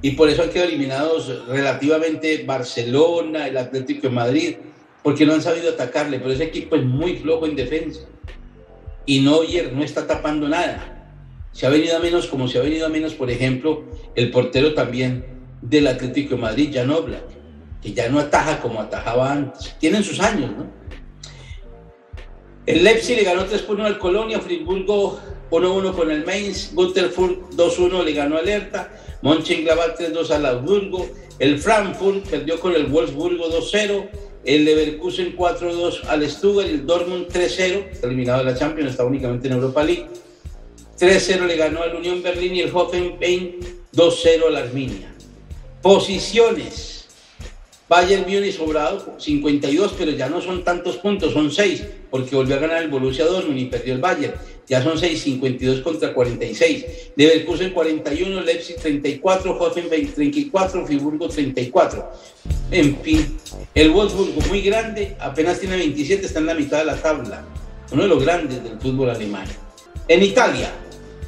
Y 0.00 0.12
por 0.12 0.28
eso 0.28 0.42
han 0.42 0.50
quedado 0.50 0.68
eliminados 0.68 1.46
relativamente 1.46 2.42
Barcelona, 2.44 3.46
el 3.46 3.56
Atlético 3.56 4.08
de 4.08 4.14
Madrid, 4.14 4.56
porque 5.02 5.26
no 5.26 5.34
han 5.34 5.42
sabido 5.42 5.70
atacarle. 5.70 6.18
Pero 6.18 6.32
ese 6.32 6.44
equipo 6.44 6.76
es 6.76 6.84
muy 6.84 7.16
flojo 7.16 7.46
en 7.46 7.54
defensa. 7.54 8.00
Y 9.04 9.20
Neuer 9.20 9.72
no 9.72 9.84
está 9.84 10.06
tapando 10.06 10.48
nada. 10.48 11.10
Se 11.52 11.66
ha 11.66 11.70
venido 11.70 11.96
a 11.96 12.00
menos, 12.00 12.26
como 12.26 12.48
se 12.48 12.58
ha 12.58 12.62
venido 12.62 12.86
a 12.86 12.88
menos, 12.88 13.14
por 13.14 13.30
ejemplo, 13.30 13.84
el 14.14 14.30
portero 14.30 14.74
también 14.74 15.24
del 15.60 15.86
Atlético 15.86 16.34
de 16.36 16.40
Madrid, 16.40 16.70
Jan 16.72 16.90
Oblak, 16.90 17.24
que 17.82 17.92
ya 17.92 18.08
no 18.08 18.18
ataja 18.18 18.60
como 18.60 18.80
atajaba 18.80 19.32
antes. 19.32 19.76
Tienen 19.78 20.02
sus 20.02 20.18
años, 20.20 20.50
¿no? 20.50 20.66
El 22.64 22.84
Leipzig 22.84 23.16
le 23.16 23.24
ganó 23.24 23.44
3 23.44 23.64
1 23.68 23.86
al 23.86 23.98
Colonia, 23.98 24.38
Friburgo 24.38 25.18
1-1 25.50 25.94
con 25.94 26.10
el 26.12 26.24
Mainz, 26.24 26.72
Butterfurt 26.72 27.50
2-1 27.54 28.04
le 28.04 28.12
ganó 28.12 28.38
al 28.38 28.48
Hertha, 28.48 28.90
Mönchengladbach 29.22 29.98
3-2 29.98 30.30
al 30.30 30.46
Augsburgo, 30.46 31.08
el 31.40 31.58
Frankfurt 31.58 32.28
perdió 32.28 32.60
con 32.60 32.74
el 32.74 32.86
Wolfsburgo 32.86 33.48
2-0, 33.48 34.08
el 34.44 34.64
Leverkusen 34.64 35.36
4-2 35.36 36.04
al 36.06 36.30
Stuttgart, 36.30 36.68
el 36.68 36.86
Dortmund 36.86 37.26
3-0, 37.26 38.04
eliminado 38.04 38.44
de 38.44 38.52
la 38.52 38.56
Champions, 38.56 38.92
está 38.92 39.04
únicamente 39.04 39.48
en 39.48 39.54
Europa 39.54 39.82
League. 39.82 40.06
3-0 41.00 41.46
le 41.46 41.56
ganó 41.56 41.82
al 41.82 41.96
Unión 41.96 42.22
Berlín 42.22 42.54
y 42.54 42.60
el 42.60 42.70
Hoffenheim 42.72 43.58
2-0 43.92 44.46
al 44.46 44.56
Arminia. 44.56 45.12
Posiciones. 45.82 46.91
Bayern 47.92 48.22
Múnich 48.22 48.56
sobrado 48.56 49.16
52, 49.18 49.94
pero 49.98 50.12
ya 50.12 50.26
no 50.26 50.40
son 50.40 50.64
tantos 50.64 50.96
puntos, 50.96 51.34
son 51.34 51.52
6, 51.52 51.84
porque 52.10 52.34
volvió 52.34 52.56
a 52.56 52.58
ganar 52.58 52.82
el 52.82 52.88
Borussia 52.88 53.26
Dortmund 53.26 53.58
y 53.58 53.66
perdió 53.66 53.92
el 53.92 54.00
Bayern. 54.00 54.32
Ya 54.66 54.82
son 54.82 54.96
6, 54.96 55.20
52 55.20 55.80
contra 55.82 56.14
46. 56.14 56.86
Leverkusen 57.16 57.70
41, 57.74 58.40
Leipzig 58.40 58.76
34, 58.76 59.58
Hoffenheim 59.60 60.10
34, 60.10 60.86
Friburgo 60.86 61.28
34. 61.28 62.12
En 62.70 62.96
fin, 63.02 63.36
el 63.74 63.90
Wolfsburgo 63.90 64.40
muy 64.48 64.62
grande, 64.62 65.14
apenas 65.20 65.60
tiene 65.60 65.76
27, 65.76 66.24
está 66.24 66.38
en 66.38 66.46
la 66.46 66.54
mitad 66.54 66.78
de 66.78 66.86
la 66.86 66.96
tabla. 66.96 67.44
Uno 67.90 68.04
de 68.04 68.08
los 68.08 68.24
grandes 68.24 68.64
del 68.64 68.80
fútbol 68.80 69.10
alemán. 69.10 69.44
En 70.08 70.22
Italia, 70.22 70.72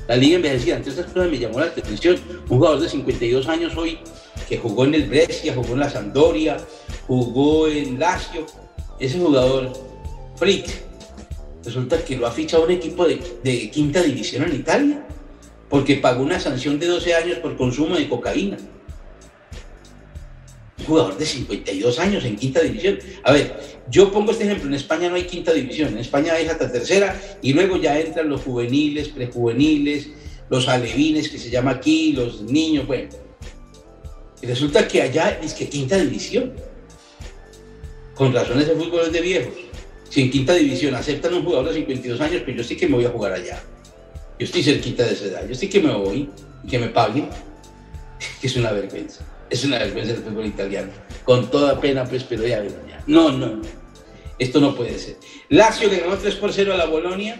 la 0.09 0.17
liga 0.17 0.37
envejecida, 0.37 0.77
entre 0.77 0.93
estas 0.93 1.13
cosas 1.13 1.31
me 1.31 1.39
llamó 1.39 1.61
la 1.61 1.67
atención, 1.67 2.17
un 2.49 2.57
jugador 2.57 2.81
de 2.81 2.89
52 2.89 3.49
años 3.49 3.77
hoy 3.77 3.99
que 4.49 4.59
jugó 4.59 4.85
en 4.85 4.95
el 4.95 5.09
Brescia, 5.09 5.55
jugó 5.55 5.73
en 5.73 5.81
la 5.81 5.91
Sampdoria, 5.91 6.57
jugó 7.07 7.69
en 7.69 7.99
Lazio, 7.99 8.47
ese 8.99 9.19
jugador, 9.19 9.73
Frick, 10.37 10.67
resulta 11.65 12.05
que 12.05 12.17
lo 12.17 12.27
ha 12.27 12.31
fichado 12.31 12.65
un 12.65 12.71
equipo 12.71 13.07
de, 13.07 13.21
de, 13.43 13.71
quinta 13.71 14.03
división 14.03 14.45
en 14.45 14.55
Italia, 14.55 15.07
porque 15.69 15.97
pagó 15.97 16.23
una 16.23 16.39
sanción 16.39 16.79
de 16.79 16.87
12 16.87 17.15
años 17.15 17.39
por 17.39 17.57
consumo 17.57 17.97
de 17.97 18.09
cocaína. 18.09 18.57
Un 20.79 20.85
jugador 20.85 21.17
de 21.17 21.25
52 21.25 21.99
años 21.99 22.25
en 22.25 22.37
quinta 22.37 22.61
división. 22.61 22.99
A 23.23 23.33
ver, 23.33 23.59
yo 23.91 24.13
pongo 24.13 24.33
este 24.33 24.45
ejemplo, 24.45 24.69
en 24.69 24.75
España 24.75 25.09
no 25.09 25.17
hay 25.17 25.25
quinta 25.25 25.53
división, 25.53 25.95
en 25.95 25.99
España 25.99 26.35
hay 26.35 26.47
hasta 26.47 26.71
tercera 26.71 27.19
y 27.41 27.53
luego 27.55 27.77
ya 27.77 27.99
entran 27.99 28.29
los 28.29 28.43
juveniles, 28.43 29.09
prejuveniles, 29.09 30.11
los 30.51 30.69
alevines 30.69 31.29
que 31.31 31.39
se 31.39 31.49
llama 31.49 31.71
aquí, 31.71 32.13
los 32.13 32.43
niños, 32.43 32.87
bueno 32.87 33.24
resulta 34.45 34.87
que 34.89 35.03
allá 35.03 35.39
es 35.43 35.55
que 35.55 35.69
quinta 35.69 35.97
división. 35.97 36.53
Con 38.15 38.33
razones 38.33 38.69
de 38.69 38.75
fútbol 38.75 39.03
es 39.07 39.13
de 39.13 39.21
viejos. 39.21 39.55
Si 40.09 40.23
en 40.23 40.31
quinta 40.31 40.55
división 40.55 40.95
aceptan 40.95 41.35
un 41.35 41.45
jugador 41.45 41.69
de 41.69 41.75
52 41.75 42.21
años, 42.21 42.43
pues 42.45 42.57
yo 42.57 42.65
sí 42.65 42.77
que 42.77 42.87
me 42.87 42.95
voy 42.95 43.05
a 43.05 43.11
jugar 43.11 43.33
allá. 43.33 43.61
Yo 44.39 44.47
estoy 44.47 44.63
cerquita 44.63 45.05
de 45.05 45.13
esa 45.13 45.25
edad. 45.25 45.49
Yo 45.49 45.55
sí 45.55 45.69
que 45.69 45.81
me 45.81 45.93
voy 45.93 46.29
y 46.63 46.69
que 46.69 46.79
me 46.79 46.89
paguen. 46.89 47.29
es 48.43 48.57
una 48.57 48.73
vergüenza. 48.73 49.25
Es 49.51 49.65
una 49.65 49.79
vergüenza 49.79 50.13
el 50.13 50.23
fútbol 50.23 50.47
italiano. 50.47 50.93
Con 51.25 51.51
toda 51.51 51.81
pena, 51.81 52.05
pues, 52.05 52.25
pero 52.25 52.47
ya, 52.47 52.63
ya. 52.63 53.03
No, 53.07 53.31
no, 53.31 53.57
no. 53.57 53.63
Esto 54.39 54.61
no 54.61 54.75
puede 54.75 54.99
ser. 54.99 55.17
Lazio 55.49 55.89
le 55.89 56.01
ganó 56.01 56.17
3 56.17 56.35
por 56.37 56.53
0 56.53 56.75
a 56.75 56.77
la 56.77 56.87
Bolonia. 56.87 57.39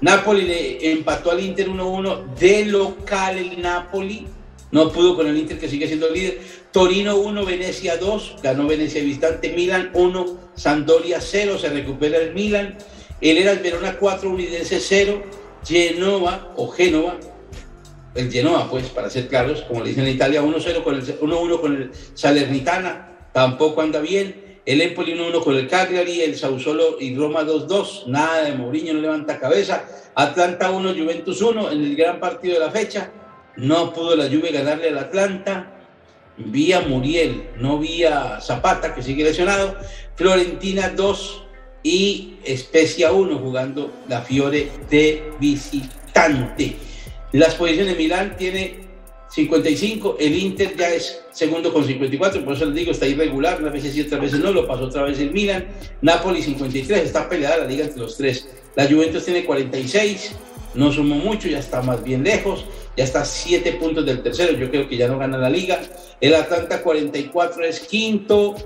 Napoli 0.00 0.42
le 0.42 0.92
empató 0.92 1.30
al 1.30 1.40
Inter 1.40 1.68
1-1 1.68 2.34
de 2.34 2.64
local 2.66 3.38
el 3.38 3.60
Napoli. 3.60 4.26
No 4.72 4.92
pudo 4.92 5.16
con 5.16 5.26
el 5.26 5.36
Inter 5.36 5.58
que 5.58 5.68
sigue 5.68 5.86
siendo 5.86 6.10
líder. 6.10 6.40
Torino 6.70 7.16
1, 7.16 7.44
Venecia 7.44 7.96
2, 7.96 8.36
ganó 8.42 8.66
Venecia 8.66 9.02
visitante. 9.02 9.52
Milan 9.52 9.90
1, 9.94 10.38
Sampdoria 10.54 11.20
0, 11.20 11.58
se 11.58 11.68
recupera 11.70 12.18
el 12.18 12.34
Milan. 12.34 12.78
El 13.20 13.38
era 13.38 13.52
el 13.52 13.58
Verona 13.58 13.96
4, 13.98 14.30
Unidense 14.30 14.80
0. 14.80 15.22
Genova 15.64 16.52
o 16.56 16.68
Génova, 16.68 17.16
el 18.14 18.30
Genoa 18.30 18.68
pues 18.70 18.88
para 18.88 19.10
ser 19.10 19.28
claros, 19.28 19.62
como 19.62 19.82
le 19.82 19.90
dicen 19.90 20.06
en 20.06 20.14
Italia, 20.14 20.42
1-0 20.42 20.82
con 20.82 20.94
el 20.94 21.02
1-1 21.02 21.60
con 21.60 21.76
el 21.76 21.90
Salernitana, 22.14 23.28
tampoco 23.32 23.82
anda 23.82 24.00
bien. 24.00 24.48
El 24.66 24.82
Empoli 24.82 25.14
1-1 25.14 25.42
con 25.42 25.56
el 25.56 25.68
Cagliari, 25.68 26.20
el 26.20 26.36
Sausolo 26.36 27.00
y 27.00 27.14
Roma 27.16 27.42
2-2, 27.42 28.06
nada 28.06 28.44
de 28.44 28.52
Mourinho, 28.52 28.92
no 28.92 29.00
levanta 29.00 29.38
cabeza. 29.38 29.84
Atlanta 30.14 30.70
1, 30.70 30.94
Juventus 30.94 31.40
1 31.40 31.72
en 31.72 31.82
el 31.82 31.96
gran 31.96 32.20
partido 32.20 32.54
de 32.54 32.60
la 32.60 32.70
fecha. 32.70 33.10
No 33.56 33.92
pudo 33.92 34.16
la 34.16 34.24
Juve 34.24 34.52
ganarle 34.52 34.88
al 34.88 34.98
Atlanta. 34.98 35.76
Vía 36.36 36.80
Muriel, 36.80 37.50
no 37.58 37.78
vía 37.78 38.40
Zapata, 38.40 38.94
que 38.94 39.02
sigue 39.02 39.24
lesionado. 39.24 39.76
Florentina 40.16 40.90
2 40.90 41.44
y 41.82 42.34
Especia 42.44 43.12
1 43.12 43.38
jugando 43.38 43.92
la 44.08 44.22
Fiore 44.22 44.70
de 44.88 45.32
visitante. 45.38 46.76
Las 47.32 47.54
posiciones 47.54 47.92
de 47.92 48.02
Milán 48.02 48.36
tiene 48.36 48.90
55, 49.30 50.16
el 50.18 50.34
Inter 50.34 50.76
ya 50.76 50.88
es 50.88 51.22
segundo 51.30 51.72
con 51.72 51.86
54, 51.86 52.44
por 52.44 52.54
eso 52.54 52.64
les 52.66 52.74
digo, 52.74 52.90
está 52.90 53.06
irregular, 53.06 53.60
una 53.60 53.70
vez 53.70 53.84
sí, 53.84 54.00
otras 54.00 54.20
veces 54.20 54.40
no, 54.40 54.50
lo 54.50 54.66
pasó 54.66 54.86
otra 54.86 55.04
vez 55.04 55.20
el 55.20 55.30
Milan. 55.30 55.66
Napoli 56.02 56.42
53, 56.42 57.04
está 57.04 57.28
peleada 57.28 57.58
la 57.58 57.64
liga 57.66 57.84
entre 57.84 58.00
los 58.00 58.16
tres. 58.16 58.48
La 58.74 58.88
Juventus 58.88 59.24
tiene 59.24 59.44
46, 59.44 60.32
no 60.74 60.92
sumó 60.92 61.16
mucho, 61.16 61.48
ya 61.48 61.60
está 61.60 61.80
más 61.82 62.02
bien 62.02 62.24
lejos, 62.24 62.64
ya 62.96 63.04
está 63.04 63.22
a 63.22 63.24
7 63.24 63.72
puntos 63.74 64.04
del 64.04 64.22
tercero, 64.22 64.52
yo 64.52 64.70
creo 64.70 64.88
que 64.88 64.96
ya 64.96 65.08
no 65.08 65.18
gana 65.18 65.38
la 65.38 65.50
liga. 65.50 65.80
El 66.20 66.34
Atlanta 66.34 66.82
44 66.82 67.64
es 67.64 67.80
quinto, 67.80 68.56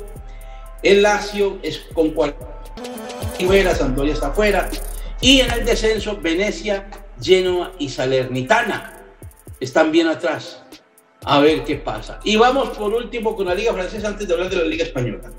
el 0.82 1.02
Lazio 1.02 1.58
es 1.62 1.78
con 1.92 2.10
49, 2.10 3.74
Sampdoria 3.74 4.14
está 4.14 4.30
fuera, 4.32 4.68
y 5.20 5.40
en 5.40 5.50
el 5.52 5.64
descenso 5.64 6.18
Venecia, 6.20 6.88
Genoa 7.22 7.72
y 7.78 7.88
Salernitana 7.88 9.02
están 9.60 9.92
bien 9.92 10.08
atrás. 10.08 10.62
A 11.26 11.40
ver 11.40 11.64
qué 11.64 11.76
pasa. 11.76 12.20
Y 12.22 12.36
vamos 12.36 12.76
por 12.76 12.92
último 12.92 13.34
con 13.34 13.46
la 13.46 13.54
Liga 13.54 13.72
Francesa 13.72 14.08
antes 14.08 14.28
de 14.28 14.34
hablar 14.34 14.50
de 14.50 14.56
la 14.56 14.64
Liga 14.64 14.84
Española. 14.84 15.32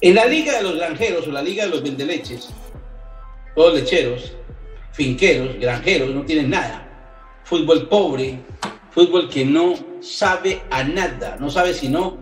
En 0.00 0.14
la 0.16 0.26
Liga 0.26 0.56
de 0.56 0.62
los 0.62 0.74
Granjeros 0.74 1.28
o 1.28 1.30
la 1.30 1.42
Liga 1.42 1.64
de 1.64 1.70
los 1.70 1.82
Vendeleches, 1.82 2.48
todos 3.54 3.74
lecheros, 3.74 4.32
finqueros, 4.92 5.58
granjeros, 5.60 6.10
no 6.10 6.24
tienen 6.24 6.50
nada. 6.50 6.85
Fútbol 7.46 7.86
pobre, 7.88 8.40
fútbol 8.90 9.30
que 9.30 9.44
no 9.44 9.74
sabe 10.00 10.62
a 10.68 10.82
nada, 10.82 11.36
no 11.38 11.48
sabe 11.48 11.74
sino 11.74 12.18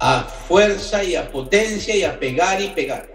a 0.00 0.24
fuerza 0.24 1.04
y 1.04 1.14
a 1.14 1.30
potencia 1.30 1.94
y 1.94 2.02
a 2.02 2.18
pegar 2.18 2.60
y 2.60 2.70
pegar. 2.70 3.08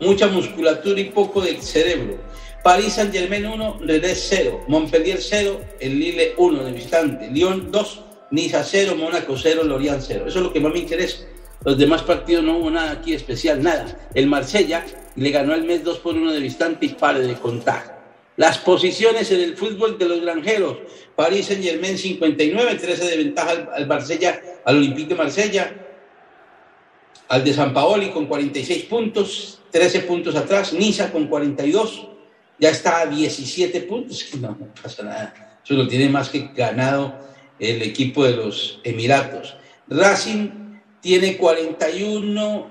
Mucha 0.00 0.26
musculatura 0.26 1.00
y 1.00 1.10
poco 1.10 1.42
del 1.42 1.62
cerebro. 1.62 2.18
París 2.64 2.94
Saint 2.94 3.12
Germain 3.12 3.46
1, 3.46 3.78
Rennes 3.82 4.26
0, 4.30 4.64
Montpellier 4.66 5.20
0, 5.20 5.60
el 5.78 6.00
Lille 6.00 6.34
1 6.36 6.64
de 6.64 6.72
visitante, 6.72 7.30
Lyon 7.30 7.70
2, 7.70 8.00
Niza 8.32 8.64
0, 8.64 8.96
Mónaco 8.96 9.36
0, 9.36 9.62
Lorient 9.62 10.02
0. 10.04 10.24
Eso 10.26 10.38
es 10.40 10.44
lo 10.44 10.52
que 10.52 10.58
más 10.58 10.72
me 10.72 10.80
interesa. 10.80 11.18
Los 11.64 11.78
demás 11.78 12.02
partidos 12.02 12.42
no 12.42 12.58
hubo 12.58 12.68
nada 12.68 12.90
aquí 12.90 13.14
especial, 13.14 13.62
nada. 13.62 13.96
El 14.12 14.26
Marsella 14.26 14.84
le 15.14 15.30
ganó 15.30 15.54
al 15.54 15.62
mes 15.62 15.84
2 15.84 15.98
por 16.00 16.16
1 16.16 16.32
de 16.32 16.40
visitante 16.40 16.86
y 16.86 16.88
pare 16.88 17.20
de 17.20 17.34
contar. 17.34 17.97
Las 18.38 18.56
posiciones 18.56 19.30
en 19.30 19.40
el 19.40 19.56
fútbol 19.56 19.98
de 19.98 20.08
los 20.08 20.22
granjeros. 20.22 20.78
París 21.14 21.46
Saint 21.46 21.62
Germain 21.62 21.98
59, 21.98 22.76
13 22.76 23.04
de 23.04 23.16
ventaja 23.18 23.50
al, 23.50 23.68
al 23.74 23.86
Marsella, 23.86 24.40
al 24.64 24.78
Olympique 24.78 25.10
de 25.10 25.14
Marsella 25.14 25.84
al 27.28 27.44
de 27.44 27.52
San 27.52 27.74
Paoli 27.74 28.10
con 28.10 28.26
46 28.26 28.84
puntos, 28.84 29.60
13 29.70 30.00
puntos 30.00 30.34
atrás, 30.34 30.72
Niza 30.72 31.12
con 31.12 31.26
42, 31.26 32.08
ya 32.58 32.70
está 32.70 33.00
a 33.00 33.06
17 33.06 33.82
puntos, 33.82 34.26
no, 34.40 34.48
no 34.48 34.68
pasa 34.82 35.02
nada, 35.02 35.60
eso 35.62 35.74
lo 35.74 35.86
tiene 35.86 36.08
más 36.08 36.30
que 36.30 36.50
ganado 36.54 37.14
el 37.58 37.82
equipo 37.82 38.24
de 38.24 38.36
los 38.36 38.80
Emiratos. 38.84 39.56
Racing 39.88 40.80
tiene 41.00 41.36
41, 41.36 42.70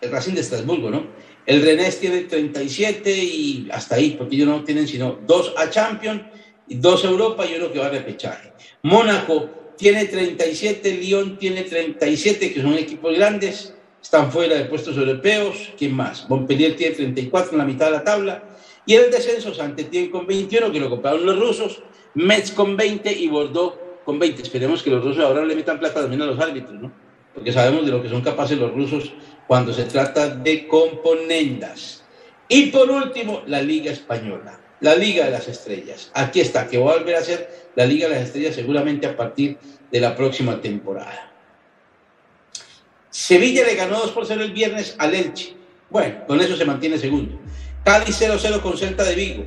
el 0.00 0.10
Racing 0.10 0.34
de 0.34 0.40
Estrasburgo, 0.40 0.90
¿no? 0.90 1.06
El 1.46 1.62
Rennes 1.62 2.00
tiene 2.00 2.22
37 2.22 3.10
y 3.10 3.68
hasta 3.70 3.94
ahí, 3.94 4.16
porque 4.18 4.36
ellos 4.36 4.48
no 4.48 4.64
tienen 4.64 4.88
sino 4.88 5.18
dos 5.26 5.54
a 5.56 5.70
Champions, 5.70 6.22
dos 6.66 7.04
a 7.04 7.08
Europa 7.08 7.46
y 7.46 7.54
uno 7.54 7.72
que 7.72 7.78
va 7.78 7.86
a 7.86 7.90
repechaje. 7.90 8.52
Mónaco 8.82 9.48
tiene 9.78 10.06
37, 10.06 10.92
Lyon 10.94 11.38
tiene 11.38 11.62
37, 11.62 12.52
que 12.52 12.60
son 12.60 12.74
equipos 12.74 13.14
grandes 13.14 13.74
están 14.06 14.30
fuera 14.30 14.54
de 14.54 14.66
puestos 14.66 14.96
europeos. 14.96 15.72
¿Quién 15.76 15.94
más? 15.94 16.28
Montpellier 16.28 16.76
tiene 16.76 16.94
34 16.94 17.52
en 17.52 17.58
la 17.58 17.64
mitad 17.64 17.86
de 17.86 17.92
la 17.92 18.04
tabla. 18.04 18.42
Y 18.86 18.94
en 18.94 19.04
el 19.04 19.10
descenso, 19.10 19.52
Saint-Étienne 19.52 20.10
con 20.10 20.26
21, 20.28 20.70
que 20.70 20.78
lo 20.78 20.88
compraron 20.88 21.26
los 21.26 21.36
rusos, 21.36 21.82
Metz 22.14 22.52
con 22.52 22.76
20 22.76 23.12
y 23.12 23.26
Bordeaux 23.26 23.74
con 24.04 24.20
20. 24.20 24.42
Esperemos 24.42 24.84
que 24.84 24.90
los 24.90 25.02
rusos 25.02 25.24
ahora 25.24 25.44
le 25.44 25.56
metan 25.56 25.80
plata 25.80 26.02
también 26.02 26.22
a 26.22 26.26
los 26.26 26.38
árbitros, 26.38 26.80
¿no? 26.80 26.92
Porque 27.34 27.52
sabemos 27.52 27.84
de 27.84 27.90
lo 27.90 28.00
que 28.00 28.08
son 28.08 28.20
capaces 28.20 28.56
los 28.56 28.72
rusos 28.72 29.12
cuando 29.46 29.72
se 29.72 29.84
trata 29.84 30.28
de 30.28 30.66
componendas. 30.66 32.04
Y 32.48 32.66
por 32.66 32.90
último, 32.90 33.42
la 33.46 33.60
Liga 33.62 33.92
Española, 33.92 34.60
la 34.80 34.94
Liga 34.94 35.24
de 35.24 35.32
las 35.32 35.48
Estrellas. 35.48 36.10
Aquí 36.14 36.40
está, 36.40 36.68
que 36.68 36.78
va 36.78 36.92
a 36.92 36.98
volver 36.98 37.16
a 37.16 37.22
ser 37.22 37.70
la 37.74 37.86
Liga 37.86 38.08
de 38.08 38.14
las 38.14 38.24
Estrellas 38.24 38.54
seguramente 38.54 39.06
a 39.06 39.16
partir 39.16 39.58
de 39.90 40.00
la 40.00 40.14
próxima 40.14 40.60
temporada. 40.60 41.32
Sevilla 43.10 43.64
le 43.64 43.74
ganó 43.74 43.98
2 43.98 44.10
por 44.12 44.26
0 44.26 44.42
el 44.42 44.52
viernes 44.52 44.94
al 44.98 45.14
Elche. 45.14 45.54
Bueno, 45.88 46.26
con 46.26 46.40
eso 46.40 46.56
se 46.56 46.64
mantiene 46.64 46.98
segundo. 46.98 47.38
Cádiz 47.84 48.20
0-0 48.20 48.60
con 48.60 48.76
Celta 48.76 49.04
de 49.04 49.14
Vigo. 49.14 49.44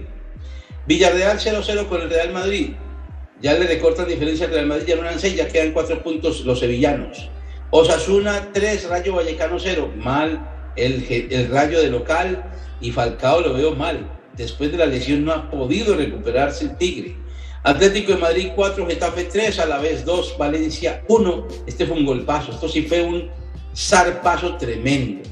Villarreal 0.88 1.38
0-0 1.38 1.88
con 1.88 2.02
el 2.02 2.10
Real 2.10 2.32
Madrid. 2.32 2.72
Ya 3.42 3.54
le 3.54 3.68
recortan 3.68 4.08
diferencia 4.08 4.48
al 4.48 4.54
Real 4.54 4.66
Madrid, 4.66 4.88
ya 4.88 4.96
no 4.96 5.04
eran 5.04 5.20
6, 5.20 5.36
ya 5.36 5.48
quedan 5.48 5.72
4 5.72 6.02
puntos 6.02 6.42
los 6.42 6.60
sevillanos. 6.60 7.30
Osasuna 7.72 8.50
3, 8.54 8.90
Rayo 8.90 9.16
Vallecano 9.16 9.60
0. 9.60 9.94
Mal 9.96 10.74
el, 10.76 11.06
el 11.30 11.50
Rayo 11.50 11.82
de 11.82 11.90
local 11.90 12.44
y 12.82 12.92
Falcao 12.92 13.42
lo 13.42 13.54
veo 13.54 13.76
mal. 13.76 14.10
Después 14.36 14.72
de 14.72 14.78
la 14.78 14.86
lesión 14.86 15.26
no 15.26 15.34
ha 15.34 15.50
podido 15.50 15.96
recuperarse 15.96 16.66
el 16.66 16.78
Tigre. 16.78 17.16
Atlético 17.64 18.14
de 18.14 18.20
Madrid 18.20 18.50
4, 18.56 18.88
Getafe 18.88 19.26
3, 19.26 19.60
a 19.60 19.66
la 19.66 19.80
vez 19.80 20.06
2, 20.06 20.38
Valencia 20.38 21.04
1. 21.08 21.48
Este 21.68 21.86
fue 21.86 21.98
un 21.98 22.06
golpazo, 22.06 22.52
esto 22.52 22.70
sí 22.70 22.84
fue 22.84 23.04
un 23.04 23.30
zarpazo 23.76 24.56
tremendo. 24.56 25.30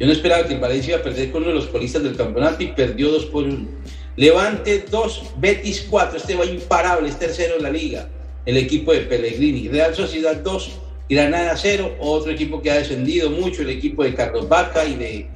Yo 0.00 0.06
no 0.06 0.12
esperaba 0.12 0.46
que 0.46 0.54
el 0.54 0.60
Valencia 0.60 0.94
iba 0.94 1.00
a 1.00 1.04
perder 1.04 1.30
con 1.30 1.42
uno 1.42 1.52
de 1.52 1.56
los 1.56 1.66
colistas 1.66 2.02
del 2.02 2.16
campeonato 2.16 2.62
y 2.62 2.68
perdió 2.68 3.10
2 3.10 3.26
por 3.26 3.44
1. 3.44 3.68
Levante 4.16 4.86
2, 4.90 5.34
Betis 5.36 5.86
4, 5.90 6.16
este 6.16 6.34
va 6.34 6.46
imparable, 6.46 7.08
es 7.08 7.18
tercero 7.18 7.56
en 7.56 7.62
la 7.62 7.70
liga, 7.70 8.08
el 8.46 8.56
equipo 8.56 8.92
de 8.92 9.00
Pellegrini. 9.00 9.68
Real 9.68 9.94
Sociedad 9.94 10.36
2, 10.36 10.70
Granada 11.08 11.54
0, 11.56 11.96
otro 12.00 12.32
equipo 12.32 12.60
que 12.60 12.70
ha 12.70 12.74
descendido 12.76 13.30
mucho, 13.30 13.62
el 13.62 13.70
equipo 13.70 14.02
de 14.02 14.14
Carlos 14.14 14.48
Vaca 14.48 14.84
y 14.84 14.96
de 14.96 15.30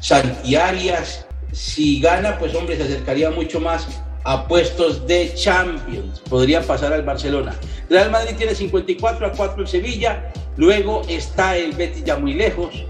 Santiarias. 0.00 1.26
Si 1.52 2.00
gana, 2.00 2.38
pues 2.38 2.54
hombre, 2.54 2.76
se 2.76 2.82
acercaría 2.82 3.30
mucho 3.30 3.60
más 3.60 3.86
a 4.24 4.46
puestos 4.46 5.06
de 5.06 5.32
Champions. 5.34 6.20
Podría 6.28 6.60
pasar 6.62 6.92
al 6.92 7.02
Barcelona. 7.02 7.54
Real 7.88 8.10
Madrid 8.10 8.34
tiene 8.36 8.54
54 8.54 9.26
a 9.26 9.32
4 9.32 9.62
en 9.62 9.66
Sevilla. 9.66 10.32
Luego 10.56 11.02
está 11.08 11.56
el 11.56 11.72
Betis 11.72 12.04
ya 12.04 12.16
muy 12.16 12.34
lejos. 12.34 12.84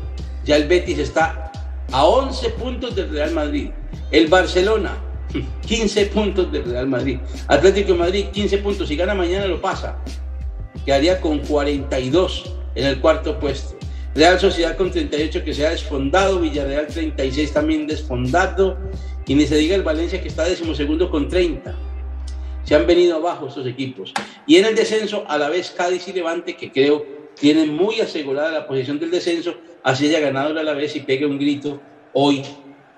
Ya 0.45 0.57
el 0.57 0.67
Betis 0.67 0.99
está 0.99 1.53
a 1.93 2.05
11 2.05 2.51
puntos 2.51 2.97
del 2.97 3.11
Real 3.11 3.33
Madrid. 3.33 3.71
El 4.11 4.29
Barcelona, 4.29 4.97
15 5.67 6.07
puntos 6.07 6.51
del 6.51 6.65
Real 6.65 6.87
Madrid. 6.87 7.19
Atlético 7.49 7.93
de 7.93 7.99
Madrid, 7.99 8.27
15 8.33 8.59
puntos. 8.59 8.89
Si 8.89 8.97
gana 8.97 9.15
mañana 9.15 9.47
lo 9.47 9.61
pasa. 9.61 9.99
Quedaría 10.85 11.21
con 11.21 11.39
42 11.39 12.53
en 12.75 12.87
el 12.87 13.01
cuarto 13.01 13.39
puesto. 13.39 13.77
Real 14.15 14.39
Sociedad 14.39 14.77
con 14.77 14.91
38 14.91 15.43
que 15.45 15.55
se 15.55 15.67
ha 15.67 15.71
desfondado. 15.71 16.41
Villarreal 16.41 16.87
36 16.87 17.53
también 17.53 17.87
desfondado. 17.87 18.79
Y 19.27 19.35
ni 19.35 19.47
se 19.47 19.57
diga 19.57 19.75
el 19.75 19.83
Valencia 19.83 20.21
que 20.21 20.29
está 20.29 20.45
decimosegundo 20.45 21.11
con 21.11 21.29
30. 21.29 21.75
Se 22.65 22.75
han 22.75 22.87
venido 22.87 23.17
abajo 23.17 23.49
estos 23.49 23.67
equipos. 23.67 24.13
Y 24.47 24.57
en 24.57 24.67
el 24.67 24.75
descenso, 24.75 25.25
a 25.29 25.39
la 25.39 25.49
vez 25.49 25.71
Cádiz 25.71 26.07
y 26.09 26.13
Levante, 26.13 26.57
que 26.57 26.73
creo 26.73 27.05
tienen 27.39 27.75
muy 27.75 28.01
asegurada 28.01 28.51
la 28.51 28.67
posición 28.67 28.99
del 28.99 29.11
descenso, 29.11 29.55
así 29.83 30.07
haya 30.07 30.21
ganado 30.21 30.59
a 30.59 30.63
la 30.63 30.73
vez 30.73 30.95
y 30.97 31.01
pegue 31.01 31.27
un 31.27 31.39
grito 31.39 31.81
hoy 32.13 32.43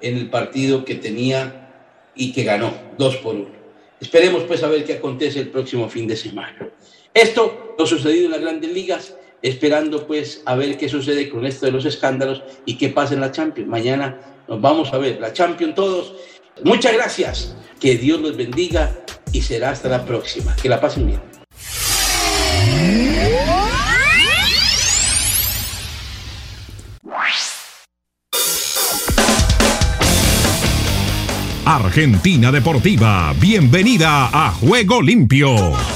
en 0.00 0.16
el 0.16 0.28
partido 0.28 0.84
que 0.84 0.94
tenía 0.94 1.70
y 2.14 2.32
que 2.32 2.44
ganó, 2.44 2.72
dos 2.98 3.16
por 3.16 3.34
uno. 3.34 3.56
Esperemos 4.00 4.42
pues 4.44 4.62
a 4.62 4.68
ver 4.68 4.84
qué 4.84 4.94
acontece 4.94 5.40
el 5.40 5.48
próximo 5.48 5.88
fin 5.88 6.06
de 6.06 6.16
semana. 6.16 6.70
Esto 7.16 7.74
lo 7.78 7.86
sucedido 7.86 8.26
en 8.26 8.32
las 8.32 8.42
grandes 8.42 8.70
ligas, 8.70 9.14
esperando 9.40 10.06
pues 10.06 10.42
a 10.44 10.54
ver 10.54 10.76
qué 10.76 10.86
sucede 10.86 11.30
con 11.30 11.46
esto 11.46 11.64
de 11.64 11.72
los 11.72 11.86
escándalos 11.86 12.42
y 12.66 12.76
qué 12.76 12.90
pasa 12.90 13.14
en 13.14 13.22
la 13.22 13.32
Champions. 13.32 13.70
Mañana 13.70 14.20
nos 14.46 14.60
vamos 14.60 14.92
a 14.92 14.98
ver 14.98 15.18
la 15.18 15.32
Champions 15.32 15.74
todos. 15.74 16.14
Muchas 16.62 16.92
gracias, 16.92 17.56
que 17.80 17.96
Dios 17.96 18.20
los 18.20 18.36
bendiga 18.36 18.94
y 19.32 19.40
será 19.40 19.70
hasta 19.70 19.88
la 19.88 20.04
próxima. 20.04 20.54
Que 20.56 20.68
la 20.68 20.78
pasen 20.78 21.06
bien. 21.06 21.20
Argentina 31.64 32.52
Deportiva, 32.52 33.34
bienvenida 33.40 34.28
a 34.30 34.52
Juego 34.52 35.00
Limpio. 35.00 35.95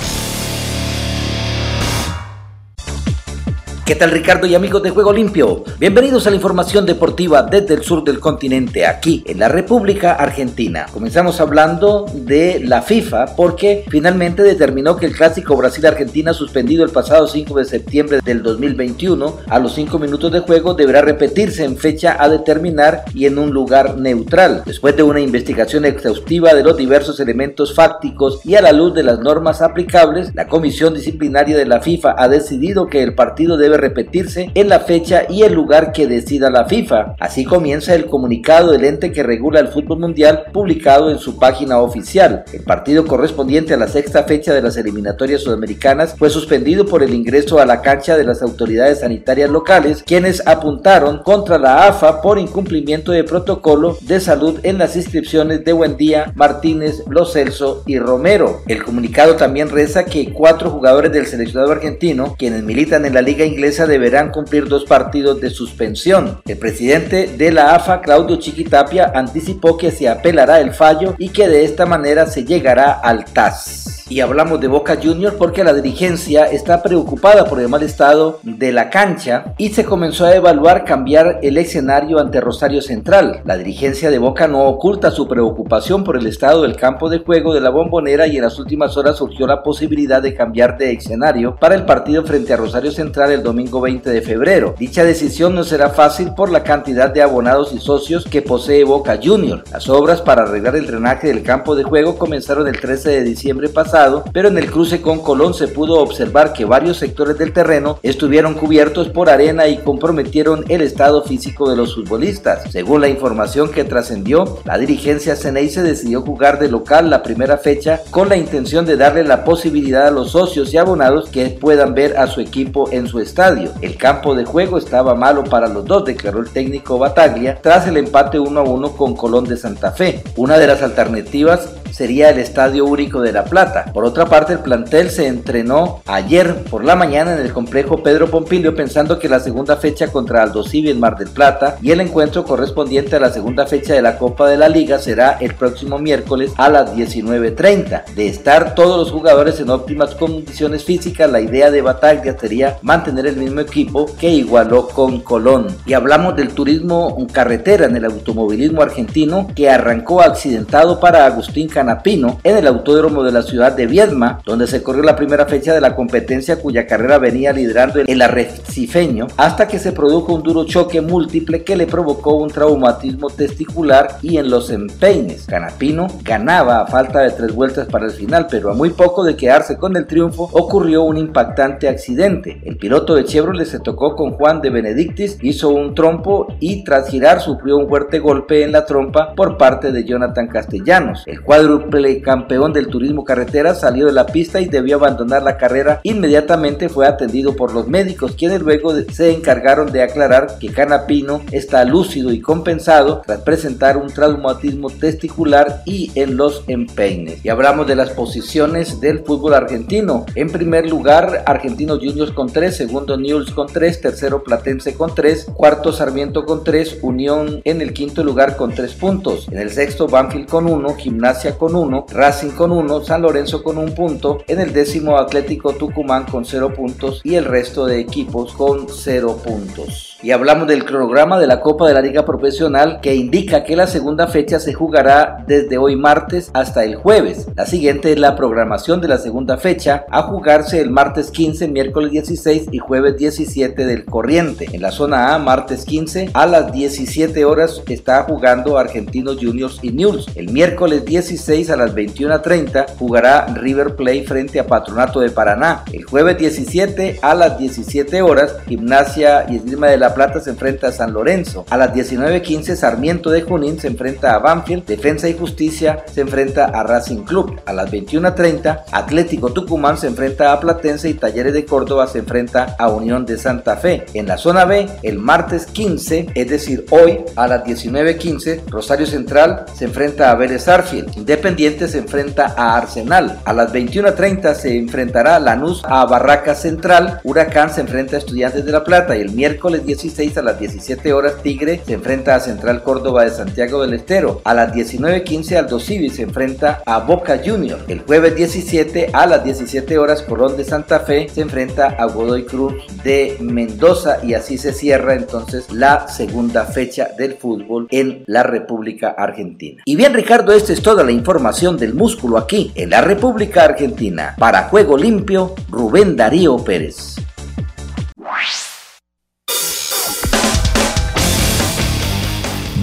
¿Qué 3.90 3.96
tal 3.96 4.12
Ricardo 4.12 4.46
y 4.46 4.54
amigos 4.54 4.84
de 4.84 4.90
Juego 4.90 5.12
Limpio? 5.12 5.64
Bienvenidos 5.80 6.24
a 6.24 6.30
la 6.30 6.36
información 6.36 6.86
deportiva 6.86 7.42
desde 7.42 7.74
el 7.74 7.82
sur 7.82 8.04
del 8.04 8.20
continente, 8.20 8.86
aquí 8.86 9.24
en 9.26 9.40
la 9.40 9.48
República 9.48 10.12
Argentina. 10.12 10.86
Comenzamos 10.92 11.40
hablando 11.40 12.06
de 12.14 12.60
la 12.62 12.82
FIFA 12.82 13.34
porque 13.34 13.84
finalmente 13.88 14.44
determinó 14.44 14.96
que 14.96 15.06
el 15.06 15.16
clásico 15.16 15.56
Brasil-Argentina 15.56 16.32
suspendido 16.32 16.84
el 16.84 16.90
pasado 16.90 17.26
5 17.26 17.58
de 17.58 17.64
septiembre 17.64 18.20
del 18.24 18.44
2021 18.44 19.38
a 19.48 19.58
los 19.58 19.74
5 19.74 19.98
minutos 19.98 20.30
de 20.30 20.38
juego 20.38 20.74
deberá 20.74 21.02
repetirse 21.02 21.64
en 21.64 21.76
fecha 21.76 22.16
a 22.20 22.28
determinar 22.28 23.02
y 23.12 23.26
en 23.26 23.40
un 23.40 23.50
lugar 23.50 23.98
neutral. 23.98 24.62
Después 24.66 24.96
de 24.96 25.02
una 25.02 25.18
investigación 25.18 25.84
exhaustiva 25.84 26.54
de 26.54 26.62
los 26.62 26.76
diversos 26.76 27.18
elementos 27.18 27.74
fácticos 27.74 28.38
y 28.44 28.54
a 28.54 28.62
la 28.62 28.70
luz 28.70 28.94
de 28.94 29.02
las 29.02 29.18
normas 29.18 29.60
aplicables, 29.62 30.32
la 30.36 30.46
Comisión 30.46 30.94
Disciplinaria 30.94 31.56
de 31.56 31.66
la 31.66 31.80
FIFA 31.80 32.14
ha 32.16 32.28
decidido 32.28 32.86
que 32.86 33.02
el 33.02 33.16
partido 33.16 33.56
debe 33.56 33.79
repetirse 33.80 34.50
en 34.54 34.68
la 34.68 34.80
fecha 34.80 35.24
y 35.28 35.42
el 35.42 35.54
lugar 35.54 35.92
que 35.92 36.06
decida 36.06 36.50
la 36.50 36.66
FIFA. 36.66 37.14
Así 37.18 37.44
comienza 37.44 37.94
el 37.94 38.06
comunicado 38.06 38.72
del 38.72 38.84
ente 38.84 39.12
que 39.12 39.22
regula 39.22 39.60
el 39.60 39.68
fútbol 39.68 40.00
mundial 40.00 40.44
publicado 40.52 41.10
en 41.10 41.18
su 41.18 41.38
página 41.38 41.78
oficial. 41.78 42.44
El 42.52 42.62
partido 42.62 43.06
correspondiente 43.06 43.74
a 43.74 43.76
la 43.76 43.88
sexta 43.88 44.24
fecha 44.24 44.54
de 44.54 44.62
las 44.62 44.76
eliminatorias 44.76 45.42
sudamericanas 45.42 46.14
fue 46.16 46.30
suspendido 46.30 46.86
por 46.86 47.02
el 47.02 47.14
ingreso 47.14 47.60
a 47.60 47.66
la 47.66 47.82
cancha 47.82 48.16
de 48.16 48.24
las 48.24 48.42
autoridades 48.42 49.00
sanitarias 49.00 49.50
locales, 49.50 50.02
quienes 50.04 50.46
apuntaron 50.46 51.22
contra 51.22 51.58
la 51.58 51.86
AFA 51.86 52.20
por 52.20 52.38
incumplimiento 52.38 53.12
de 53.12 53.24
protocolo 53.24 53.96
de 54.02 54.20
salud 54.20 54.60
en 54.62 54.78
las 54.78 54.96
inscripciones 54.96 55.64
de 55.64 55.72
Buendía, 55.72 56.32
Martínez, 56.34 57.02
Los 57.08 57.32
Celso 57.32 57.82
y 57.86 57.98
Romero. 57.98 58.60
El 58.66 58.82
comunicado 58.82 59.36
también 59.36 59.70
reza 59.70 60.04
que 60.04 60.32
cuatro 60.32 60.70
jugadores 60.70 61.12
del 61.12 61.26
seleccionado 61.26 61.72
argentino, 61.72 62.34
quienes 62.38 62.62
militan 62.62 63.04
en 63.04 63.14
la 63.14 63.22
liga 63.22 63.44
inglesa, 63.44 63.59
deberán 63.60 64.30
cumplir 64.30 64.68
dos 64.68 64.84
partidos 64.84 65.40
de 65.40 65.50
suspensión. 65.50 66.40
El 66.46 66.58
presidente 66.58 67.28
de 67.36 67.52
la 67.52 67.74
AFA, 67.74 68.00
Claudio 68.00 68.36
Chiquitapia, 68.36 69.12
anticipó 69.14 69.76
que 69.76 69.90
se 69.90 70.08
apelará 70.08 70.60
el 70.60 70.72
fallo 70.72 71.14
y 71.18 71.28
que 71.28 71.48
de 71.48 71.64
esta 71.64 71.86
manera 71.86 72.26
se 72.26 72.44
llegará 72.44 72.92
al 72.92 73.24
TAS. 73.24 74.00
Y 74.10 74.18
hablamos 74.22 74.60
de 74.60 74.66
Boca 74.66 74.98
Juniors 75.00 75.36
porque 75.36 75.62
la 75.62 75.72
dirigencia 75.72 76.46
está 76.46 76.82
preocupada 76.82 77.44
por 77.44 77.60
el 77.60 77.68
mal 77.68 77.84
estado 77.84 78.40
de 78.42 78.72
la 78.72 78.90
cancha 78.90 79.54
y 79.56 79.68
se 79.68 79.84
comenzó 79.84 80.26
a 80.26 80.34
evaluar 80.34 80.84
cambiar 80.84 81.38
el 81.42 81.56
escenario 81.58 82.18
ante 82.18 82.40
Rosario 82.40 82.82
Central. 82.82 83.42
La 83.44 83.56
dirigencia 83.56 84.10
de 84.10 84.18
Boca 84.18 84.48
no 84.48 84.64
oculta 84.64 85.12
su 85.12 85.28
preocupación 85.28 86.02
por 86.02 86.16
el 86.16 86.26
estado 86.26 86.62
del 86.62 86.74
campo 86.74 87.08
de 87.08 87.20
juego 87.20 87.54
de 87.54 87.60
la 87.60 87.70
bombonera 87.70 88.26
y 88.26 88.36
en 88.36 88.42
las 88.42 88.58
últimas 88.58 88.96
horas 88.96 89.16
surgió 89.16 89.46
la 89.46 89.62
posibilidad 89.62 90.20
de 90.20 90.34
cambiar 90.34 90.76
de 90.76 90.90
escenario 90.90 91.54
para 91.54 91.76
el 91.76 91.84
partido 91.84 92.24
frente 92.24 92.52
a 92.52 92.56
Rosario 92.56 92.90
Central 92.90 93.30
el 93.30 93.44
domingo 93.50 93.80
20 93.80 94.08
de 94.10 94.22
febrero. 94.22 94.74
Dicha 94.78 95.04
decisión 95.04 95.54
no 95.54 95.64
será 95.64 95.90
fácil 95.90 96.34
por 96.34 96.50
la 96.50 96.62
cantidad 96.62 97.10
de 97.10 97.22
abonados 97.22 97.72
y 97.74 97.78
socios 97.78 98.24
que 98.24 98.42
posee 98.42 98.84
Boca 98.84 99.18
Juniors. 99.22 99.70
Las 99.70 99.88
obras 99.88 100.20
para 100.20 100.42
arreglar 100.42 100.76
el 100.76 100.86
drenaje 100.86 101.28
del 101.28 101.42
campo 101.42 101.74
de 101.74 101.84
juego 101.84 102.16
comenzaron 102.16 102.66
el 102.68 102.80
13 102.80 103.10
de 103.10 103.24
diciembre 103.24 103.68
pasado 103.68 104.24
pero 104.32 104.48
en 104.48 104.58
el 104.58 104.70
cruce 104.70 105.00
con 105.00 105.20
Colón 105.20 105.54
se 105.54 105.68
pudo 105.68 106.00
observar 106.00 106.52
que 106.52 106.64
varios 106.64 106.96
sectores 106.96 107.36
del 107.38 107.52
terreno 107.52 107.98
estuvieron 108.02 108.54
cubiertos 108.54 109.08
por 109.08 109.28
arena 109.28 109.68
y 109.68 109.78
comprometieron 109.78 110.64
el 110.68 110.80
estado 110.80 111.22
físico 111.24 111.68
de 111.68 111.76
los 111.76 111.94
futbolistas. 111.94 112.70
Según 112.70 113.00
la 113.00 113.08
información 113.08 113.70
que 113.70 113.84
trascendió, 113.84 114.58
la 114.64 114.78
dirigencia 114.78 115.36
se 115.36 115.50
decidió 115.82 116.22
jugar 116.22 116.58
de 116.58 116.68
local 116.68 117.10
la 117.10 117.22
primera 117.22 117.58
fecha 117.58 118.00
con 118.10 118.28
la 118.28 118.36
intención 118.36 118.86
de 118.86 118.96
darle 118.96 119.24
la 119.24 119.44
posibilidad 119.44 120.06
a 120.06 120.10
los 120.10 120.32
socios 120.32 120.72
y 120.72 120.78
abonados 120.78 121.28
que 121.28 121.48
puedan 121.50 121.94
ver 121.94 122.16
a 122.16 122.26
su 122.26 122.40
equipo 122.40 122.88
en 122.90 123.06
su 123.06 123.20
estadio. 123.20 123.39
El 123.40 123.96
campo 123.96 124.34
de 124.34 124.44
juego 124.44 124.76
estaba 124.76 125.14
malo 125.14 125.44
para 125.44 125.66
los 125.66 125.86
dos, 125.86 126.04
declaró 126.04 126.40
el 126.40 126.50
técnico 126.50 126.98
Bataglia 126.98 127.58
tras 127.62 127.86
el 127.86 127.96
empate 127.96 128.38
1 128.38 128.60
a 128.60 128.62
1 128.62 128.92
con 128.92 129.16
Colón 129.16 129.44
de 129.44 129.56
Santa 129.56 129.92
Fe. 129.92 130.22
Una 130.36 130.58
de 130.58 130.66
las 130.66 130.82
alternativas 130.82 131.79
sería 131.92 132.30
el 132.30 132.38
Estadio 132.38 132.84
Único 132.84 133.20
de 133.20 133.32
La 133.32 133.44
Plata. 133.44 133.86
Por 133.92 134.04
otra 134.04 134.26
parte, 134.26 134.52
el 134.52 134.58
plantel 134.60 135.10
se 135.10 135.26
entrenó 135.26 136.02
ayer 136.06 136.64
por 136.64 136.84
la 136.84 136.96
mañana 136.96 137.34
en 137.34 137.40
el 137.40 137.52
complejo 137.52 138.02
Pedro 138.02 138.30
Pompilio 138.30 138.74
pensando 138.74 139.18
que 139.18 139.28
la 139.28 139.40
segunda 139.40 139.76
fecha 139.76 140.08
contra 140.08 140.42
Aldo 140.42 140.62
Civi 140.62 140.90
en 140.90 141.00
Mar 141.00 141.16
del 141.16 141.30
Plata 141.30 141.78
y 141.80 141.90
el 141.90 142.00
encuentro 142.00 142.44
correspondiente 142.44 143.16
a 143.16 143.20
la 143.20 143.30
segunda 143.30 143.66
fecha 143.66 143.94
de 143.94 144.02
la 144.02 144.18
Copa 144.18 144.48
de 144.48 144.56
la 144.56 144.68
Liga 144.68 144.98
será 144.98 145.38
el 145.40 145.54
próximo 145.54 145.98
miércoles 145.98 146.52
a 146.56 146.68
las 146.68 146.94
19.30. 146.94 148.04
De 148.14 148.28
estar 148.28 148.74
todos 148.74 148.98
los 148.98 149.10
jugadores 149.10 149.60
en 149.60 149.70
óptimas 149.70 150.14
condiciones 150.14 150.84
físicas, 150.84 151.30
la 151.30 151.40
idea 151.40 151.70
de 151.70 151.82
Bataglia 151.82 152.36
sería 152.38 152.78
mantener 152.82 153.26
el 153.26 153.36
mismo 153.36 153.60
equipo 153.60 154.06
que 154.18 154.28
igualó 154.30 154.88
con 154.88 155.20
Colón. 155.20 155.68
Y 155.86 155.94
hablamos 155.94 156.36
del 156.36 156.50
turismo 156.50 157.16
carretera 157.32 157.86
en 157.86 157.96
el 157.96 158.04
automovilismo 158.04 158.82
argentino 158.82 159.48
que 159.54 159.70
arrancó 159.70 160.20
accidentado 160.20 161.00
para 161.00 161.26
Agustín 161.26 161.68
Canapino 161.80 162.38
en 162.44 162.58
el 162.58 162.66
autódromo 162.66 163.22
de 163.22 163.32
la 163.32 163.40
ciudad 163.40 163.72
de 163.72 163.86
Viedma, 163.86 164.42
donde 164.44 164.66
se 164.66 164.82
corrió 164.82 165.02
la 165.02 165.16
primera 165.16 165.46
fecha 165.46 165.72
de 165.72 165.80
la 165.80 165.96
competencia 165.96 166.60
cuya 166.60 166.86
carrera 166.86 167.16
venía 167.16 167.54
liderando 167.54 168.00
el 168.00 168.20
arrecifeño, 168.20 169.28
hasta 169.38 169.66
que 169.66 169.78
se 169.78 169.92
produjo 169.92 170.34
un 170.34 170.42
duro 170.42 170.64
choque 170.64 171.00
múltiple 171.00 171.64
que 171.64 171.76
le 171.76 171.86
provocó 171.86 172.34
un 172.34 172.50
traumatismo 172.50 173.30
testicular 173.30 174.18
y 174.20 174.36
en 174.36 174.50
los 174.50 174.68
empeines. 174.68 175.46
Canapino 175.46 176.08
ganaba 176.22 176.82
a 176.82 176.86
falta 176.86 177.20
de 177.20 177.30
tres 177.30 177.54
vueltas 177.54 177.88
para 177.88 178.04
el 178.04 178.10
final, 178.10 178.46
pero 178.50 178.70
a 178.70 178.74
muy 178.74 178.90
poco 178.90 179.24
de 179.24 179.36
quedarse 179.36 179.78
con 179.78 179.96
el 179.96 180.06
triunfo 180.06 180.50
ocurrió 180.52 181.04
un 181.04 181.16
impactante 181.16 181.88
accidente. 181.88 182.60
El 182.66 182.76
piloto 182.76 183.14
de 183.14 183.24
Chevrolet 183.24 183.66
se 183.66 183.80
tocó 183.80 184.16
con 184.16 184.32
Juan 184.32 184.60
de 184.60 184.68
Benedictis, 184.68 185.38
hizo 185.40 185.70
un 185.70 185.94
trompo 185.94 186.48
y 186.60 186.84
tras 186.84 187.08
girar 187.08 187.40
sufrió 187.40 187.78
un 187.78 187.88
fuerte 187.88 188.18
golpe 188.18 188.64
en 188.64 188.72
la 188.72 188.84
trompa 188.84 189.32
por 189.34 189.56
parte 189.56 189.92
de 189.92 190.04
Jonathan 190.04 190.48
Castellanos. 190.48 191.22
El 191.24 191.40
cuádruple 191.70 192.20
campeón 192.20 192.72
del 192.72 192.88
turismo 192.88 193.24
carretera 193.24 193.74
salió 193.74 194.06
de 194.06 194.12
la 194.12 194.26
pista 194.26 194.60
y 194.60 194.66
debió 194.66 194.96
abandonar 194.96 195.42
la 195.42 195.56
carrera. 195.56 196.00
Inmediatamente 196.02 196.88
fue 196.88 197.06
atendido 197.06 197.54
por 197.54 197.72
los 197.72 197.86
médicos, 197.86 198.34
quienes 198.36 198.60
luego 198.60 198.92
se 199.12 199.32
encargaron 199.32 199.92
de 199.92 200.02
aclarar 200.02 200.58
que 200.58 200.72
Canapino 200.72 201.42
está 201.52 201.84
lúcido 201.84 202.32
y 202.32 202.40
compensado 202.40 203.22
tras 203.24 203.40
presentar 203.42 203.96
un 203.96 204.08
traumatismo 204.08 204.90
testicular 204.90 205.82
y 205.86 206.10
en 206.14 206.36
los 206.36 206.64
empeines. 206.66 207.44
Y 207.44 207.48
hablamos 207.48 207.86
de 207.86 207.94
las 207.94 208.10
posiciones 208.10 209.00
del 209.00 209.20
fútbol 209.20 209.54
argentino. 209.54 210.26
En 210.34 210.50
primer 210.50 210.88
lugar, 210.88 211.44
Argentinos 211.46 211.98
Juniors 211.98 212.32
con 212.32 212.48
3, 212.48 212.76
segundo 212.76 213.16
Newell's 213.16 213.52
con 213.52 213.68
3, 213.68 214.00
tercero 214.00 214.42
Platense 214.42 214.94
con 214.94 215.14
3, 215.14 215.46
cuarto 215.54 215.92
Sarmiento 215.92 216.44
con 216.44 216.64
3, 216.64 216.98
Unión 217.02 217.60
en 217.64 217.80
el 217.80 217.92
quinto 217.92 218.24
lugar 218.24 218.56
con 218.56 218.72
3 218.72 218.92
puntos. 218.94 219.46
En 219.50 219.58
el 219.58 219.70
sexto 219.70 220.08
Banfield 220.08 220.48
con 220.48 220.66
1, 220.66 220.94
Gimnasia 220.96 221.56
con 221.60 221.76
1, 221.76 222.06
Racing 222.08 222.54
con 222.54 222.72
1, 222.72 223.04
San 223.04 223.20
Lorenzo 223.20 223.62
con 223.62 223.76
un 223.76 223.94
punto, 223.94 224.38
en 224.48 224.60
el 224.60 224.72
décimo 224.72 225.18
Atlético 225.18 225.74
Tucumán 225.74 226.24
con 226.24 226.46
0 226.46 226.72
puntos 226.72 227.20
y 227.22 227.34
el 227.34 227.44
resto 227.44 227.84
de 227.84 228.00
equipos 228.00 228.54
con 228.54 228.86
0 228.88 229.36
puntos 229.44 230.09
y 230.22 230.32
hablamos 230.32 230.68
del 230.68 230.84
cronograma 230.84 231.38
de 231.38 231.46
la 231.46 231.60
Copa 231.60 231.88
de 231.88 231.94
la 231.94 232.02
Liga 232.02 232.24
Profesional 232.24 233.00
que 233.00 233.14
indica 233.14 233.64
que 233.64 233.76
la 233.76 233.86
segunda 233.86 234.26
fecha 234.26 234.60
se 234.60 234.74
jugará 234.74 235.42
desde 235.46 235.78
hoy 235.78 235.96
martes 235.96 236.50
hasta 236.52 236.84
el 236.84 236.96
jueves. 236.96 237.46
La 237.56 237.66
siguiente 237.66 238.12
es 238.12 238.18
la 238.18 238.36
programación 238.36 239.00
de 239.00 239.08
la 239.08 239.18
segunda 239.18 239.56
fecha 239.56 240.04
a 240.10 240.22
jugarse 240.22 240.80
el 240.80 240.90
martes 240.90 241.30
15, 241.30 241.68
miércoles 241.68 242.10
16 242.10 242.68
y 242.70 242.78
jueves 242.78 243.16
17 243.16 243.86
del 243.86 244.04
corriente. 244.04 244.68
En 244.72 244.82
la 244.82 244.90
zona 244.90 245.34
A, 245.34 245.38
martes 245.38 245.84
15 245.84 246.30
a 246.34 246.46
las 246.46 246.72
17 246.72 247.44
horas 247.44 247.82
está 247.88 248.22
jugando 248.24 248.78
Argentinos 248.78 249.38
Juniors 249.40 249.78
y 249.82 249.90
News. 249.90 250.28
El 250.34 250.52
miércoles 250.52 251.04
16 251.04 251.70
a 251.70 251.76
las 251.76 251.94
21.30 251.94 252.96
jugará 252.98 253.46
River 253.46 253.96
Plate 253.96 254.24
frente 254.24 254.60
a 254.60 254.66
Patronato 254.66 255.20
de 255.20 255.30
Paraná. 255.30 255.84
El 255.92 256.04
jueves 256.04 256.36
17 256.38 257.20
a 257.22 257.34
las 257.34 257.58
17 257.58 258.22
horas 258.22 258.56
Gimnasia 258.66 259.46
y 259.48 259.56
Esgrima 259.56 259.88
de 259.88 259.96
la 259.96 260.09
Plata 260.14 260.40
se 260.40 260.50
enfrenta 260.50 260.88
a 260.88 260.92
San 260.92 261.12
Lorenzo. 261.12 261.64
A 261.70 261.76
las 261.76 261.92
19.15 261.92 262.76
Sarmiento 262.76 263.30
de 263.30 263.42
Junín 263.42 263.78
se 263.78 263.88
enfrenta 263.88 264.34
a 264.34 264.38
Banfield. 264.38 264.84
Defensa 264.84 265.28
y 265.28 265.36
Justicia 265.36 266.04
se 266.12 266.22
enfrenta 266.22 266.66
a 266.66 266.82
Racing 266.82 267.24
Club. 267.24 267.60
A 267.66 267.72
las 267.72 267.90
21.30 267.90 268.84
Atlético 268.92 269.52
Tucumán 269.52 269.96
se 269.96 270.06
enfrenta 270.06 270.52
a 270.52 270.60
Platense 270.60 271.08
y 271.08 271.14
Talleres 271.14 271.52
de 271.52 271.64
Córdoba 271.64 272.06
se 272.06 272.18
enfrenta 272.18 272.76
a 272.78 272.88
Unión 272.88 273.26
de 273.26 273.38
Santa 273.38 273.76
Fe. 273.76 274.06
En 274.14 274.26
la 274.26 274.36
zona 274.36 274.64
B, 274.64 274.88
el 275.02 275.18
martes 275.18 275.66
15, 275.66 276.28
es 276.34 276.48
decir, 276.48 276.86
hoy 276.90 277.20
a 277.36 277.46
las 277.46 277.64
19.15, 277.64 278.62
Rosario 278.68 279.06
Central 279.06 279.64
se 279.74 279.84
enfrenta 279.86 280.30
a 280.30 280.34
Vélez 280.34 280.68
Arfield. 280.68 281.16
Independiente 281.16 281.88
se 281.88 281.98
enfrenta 281.98 282.54
a 282.56 282.76
Arsenal. 282.76 283.40
A 283.44 283.52
las 283.52 283.72
21.30 283.72 284.54
se 284.54 284.76
enfrentará 284.76 285.38
Lanús 285.38 285.82
a 285.84 286.04
Barraca 286.04 286.54
Central. 286.54 287.20
Huracán 287.24 287.72
se 287.72 287.82
enfrenta 287.82 288.16
a 288.16 288.18
Estudiantes 288.18 288.64
de 288.64 288.72
La 288.72 288.84
Plata 288.84 289.16
y 289.16 289.20
el 289.20 289.32
miércoles 289.32 289.84
10 289.84 289.99
16 290.02 290.38
a 290.38 290.42
las 290.42 290.58
17 290.58 291.12
horas 291.12 291.42
Tigre 291.42 291.82
se 291.84 291.92
enfrenta 291.92 292.34
a 292.34 292.40
Central 292.40 292.82
Córdoba 292.82 293.24
de 293.24 293.30
Santiago 293.30 293.82
del 293.82 293.92
Estero. 293.92 294.40
A 294.44 294.54
las 294.54 294.72
19.15 294.72 295.56
Aldo 295.56 295.78
Civi 295.78 296.08
se 296.08 296.22
enfrenta 296.22 296.82
a 296.86 297.00
Boca 297.00 297.38
Junior. 297.44 297.80
El 297.86 298.00
jueves 298.00 298.34
17 298.34 299.10
a 299.12 299.26
las 299.26 299.44
17 299.44 299.98
horas 299.98 300.22
Colón 300.22 300.56
de 300.56 300.64
Santa 300.64 301.00
Fe 301.00 301.28
se 301.28 301.42
enfrenta 301.42 301.88
a 301.98 302.06
Godoy 302.06 302.44
Cruz 302.44 302.74
de 303.04 303.36
Mendoza 303.40 304.24
y 304.24 304.32
así 304.32 304.56
se 304.56 304.72
cierra 304.72 305.14
entonces 305.14 305.70
la 305.70 306.08
segunda 306.08 306.64
fecha 306.64 307.10
del 307.18 307.34
fútbol 307.34 307.86
en 307.90 308.24
la 308.26 308.42
República 308.42 309.10
Argentina. 309.10 309.82
Y 309.84 309.96
bien 309.96 310.14
Ricardo, 310.14 310.52
esta 310.52 310.72
es 310.72 310.80
toda 310.80 311.04
la 311.04 311.12
información 311.12 311.76
del 311.76 311.92
músculo 311.92 312.38
aquí 312.38 312.72
en 312.74 312.88
la 312.88 313.02
República 313.02 313.64
Argentina. 313.64 314.34
Para 314.38 314.68
Juego 314.68 314.96
Limpio, 314.96 315.54
Rubén 315.68 316.16
Darío 316.16 316.56
Pérez. 316.56 317.16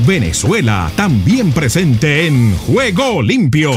Venezuela, 0.05 0.91
también 0.95 1.51
presente 1.51 2.27
en 2.27 2.55
Juego 2.55 3.21
Limpio. 3.23 3.71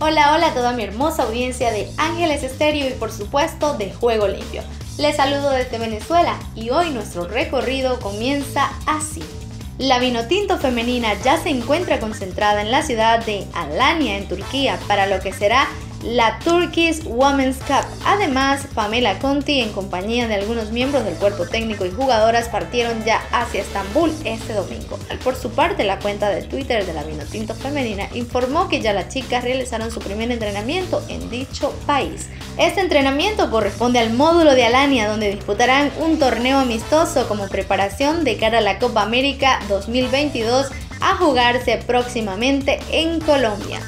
Hola, 0.00 0.34
hola 0.34 0.48
a 0.48 0.54
toda 0.54 0.72
mi 0.72 0.82
hermosa 0.82 1.22
audiencia 1.22 1.70
de 1.70 1.88
Ángeles 1.98 2.42
Estéreo 2.42 2.88
y 2.88 2.94
por 2.94 3.12
supuesto 3.12 3.74
de 3.78 3.92
Juego 3.92 4.26
Limpio. 4.26 4.62
Les 4.98 5.16
saludo 5.16 5.50
desde 5.50 5.78
Venezuela 5.78 6.36
y 6.56 6.70
hoy 6.70 6.90
nuestro 6.90 7.28
recorrido 7.28 8.00
comienza 8.00 8.72
así. 8.86 9.22
La 9.78 10.00
Vinotinto 10.00 10.58
femenina 10.58 11.14
ya 11.22 11.40
se 11.40 11.50
encuentra 11.50 12.00
concentrada 12.00 12.60
en 12.60 12.72
la 12.72 12.82
ciudad 12.82 13.24
de 13.24 13.46
Alanya 13.54 14.18
en 14.18 14.26
Turquía 14.26 14.78
para 14.88 15.06
lo 15.06 15.20
que 15.20 15.32
será 15.32 15.68
la 16.02 16.38
Turkish 16.40 17.04
Women's 17.04 17.58
Cup. 17.58 17.84
Además, 18.04 18.66
Pamela 18.74 19.18
Conti, 19.18 19.60
en 19.60 19.72
compañía 19.72 20.28
de 20.28 20.34
algunos 20.34 20.70
miembros 20.70 21.04
del 21.04 21.14
cuerpo 21.14 21.46
técnico 21.46 21.86
y 21.86 21.90
jugadoras, 21.90 22.48
partieron 22.48 23.04
ya 23.04 23.22
hacia 23.30 23.62
Estambul 23.62 24.12
este 24.24 24.54
domingo. 24.54 24.98
Por 25.22 25.36
su 25.36 25.50
parte, 25.50 25.84
la 25.84 25.98
cuenta 25.98 26.28
de 26.30 26.42
Twitter 26.42 26.84
de 26.84 26.92
la 26.92 27.04
Vinotinto 27.04 27.54
Femenina 27.54 28.08
informó 28.14 28.68
que 28.68 28.80
ya 28.80 28.92
las 28.92 29.08
chicas 29.08 29.44
realizaron 29.44 29.90
su 29.90 30.00
primer 30.00 30.30
entrenamiento 30.30 31.02
en 31.08 31.30
dicho 31.30 31.72
país. 31.86 32.28
Este 32.58 32.80
entrenamiento 32.80 33.50
corresponde 33.50 33.98
al 33.98 34.12
módulo 34.12 34.54
de 34.54 34.64
Alania, 34.64 35.08
donde 35.08 35.34
disputarán 35.34 35.90
un 36.00 36.18
torneo 36.18 36.58
amistoso 36.58 37.28
como 37.28 37.48
preparación 37.48 38.24
de 38.24 38.36
cara 38.36 38.58
a 38.58 38.62
la 38.62 38.78
Copa 38.78 39.02
América 39.02 39.60
2022 39.68 40.68
a 41.00 41.16
jugarse 41.16 41.82
próximamente 41.86 42.78
en 42.90 43.20
Colombia. 43.20 43.80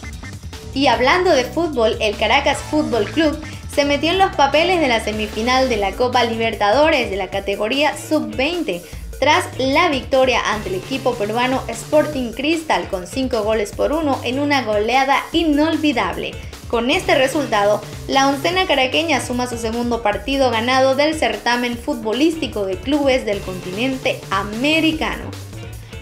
Y 0.74 0.88
hablando 0.88 1.30
de 1.30 1.44
fútbol, 1.44 1.96
el 2.00 2.16
Caracas 2.16 2.58
Fútbol 2.58 3.04
Club 3.06 3.40
se 3.72 3.84
metió 3.84 4.10
en 4.10 4.18
los 4.18 4.34
papeles 4.34 4.80
de 4.80 4.88
la 4.88 5.02
semifinal 5.02 5.68
de 5.68 5.76
la 5.76 5.92
Copa 5.92 6.24
Libertadores 6.24 7.10
de 7.10 7.16
la 7.16 7.28
categoría 7.28 7.96
Sub-20 7.96 8.82
tras 9.20 9.46
la 9.58 9.88
victoria 9.88 10.40
ante 10.52 10.68
el 10.68 10.74
equipo 10.74 11.14
peruano 11.14 11.62
Sporting 11.68 12.32
Cristal 12.32 12.88
con 12.88 13.06
5 13.06 13.42
goles 13.42 13.72
por 13.72 13.92
1 13.92 14.20
en 14.24 14.40
una 14.40 14.62
goleada 14.62 15.22
inolvidable. 15.32 16.32
Con 16.68 16.90
este 16.90 17.14
resultado, 17.14 17.80
la 18.08 18.28
oncena 18.28 18.66
caraqueña 18.66 19.20
suma 19.20 19.46
su 19.46 19.58
segundo 19.58 20.02
partido 20.02 20.50
ganado 20.50 20.96
del 20.96 21.14
certamen 21.14 21.78
futbolístico 21.78 22.66
de 22.66 22.76
clubes 22.76 23.24
del 23.24 23.40
continente 23.40 24.20
americano. 24.30 25.30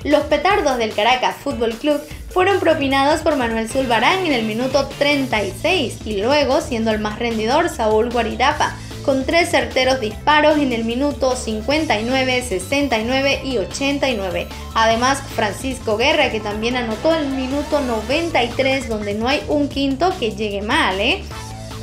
Los 0.04 0.22
petardos 0.22 0.78
del 0.78 0.94
Caracas 0.94 1.36
Fútbol 1.36 1.74
Club 1.74 2.00
fueron 2.32 2.60
propinados 2.60 3.20
por 3.20 3.36
Manuel 3.36 3.68
Zulbarán 3.68 4.24
en 4.24 4.32
el 4.32 4.44
minuto 4.44 4.88
36 4.98 5.98
y 6.04 6.22
luego, 6.22 6.60
siendo 6.60 6.90
el 6.90 6.98
más 6.98 7.18
rendidor, 7.18 7.68
Saúl 7.68 8.10
Guarirapa, 8.10 8.74
con 9.04 9.26
tres 9.26 9.50
certeros 9.50 10.00
disparos 10.00 10.58
en 10.58 10.72
el 10.72 10.84
minuto 10.84 11.36
59, 11.36 12.44
69 12.48 13.40
y 13.44 13.58
89. 13.58 14.46
Además, 14.74 15.22
Francisco 15.34 15.96
Guerra, 15.96 16.30
que 16.30 16.40
también 16.40 16.76
anotó 16.76 17.14
el 17.14 17.26
minuto 17.28 17.80
93, 17.80 18.88
donde 18.88 19.14
no 19.14 19.28
hay 19.28 19.42
un 19.48 19.68
quinto 19.68 20.12
que 20.18 20.32
llegue 20.32 20.62
mal, 20.62 21.00
¿eh? 21.00 21.22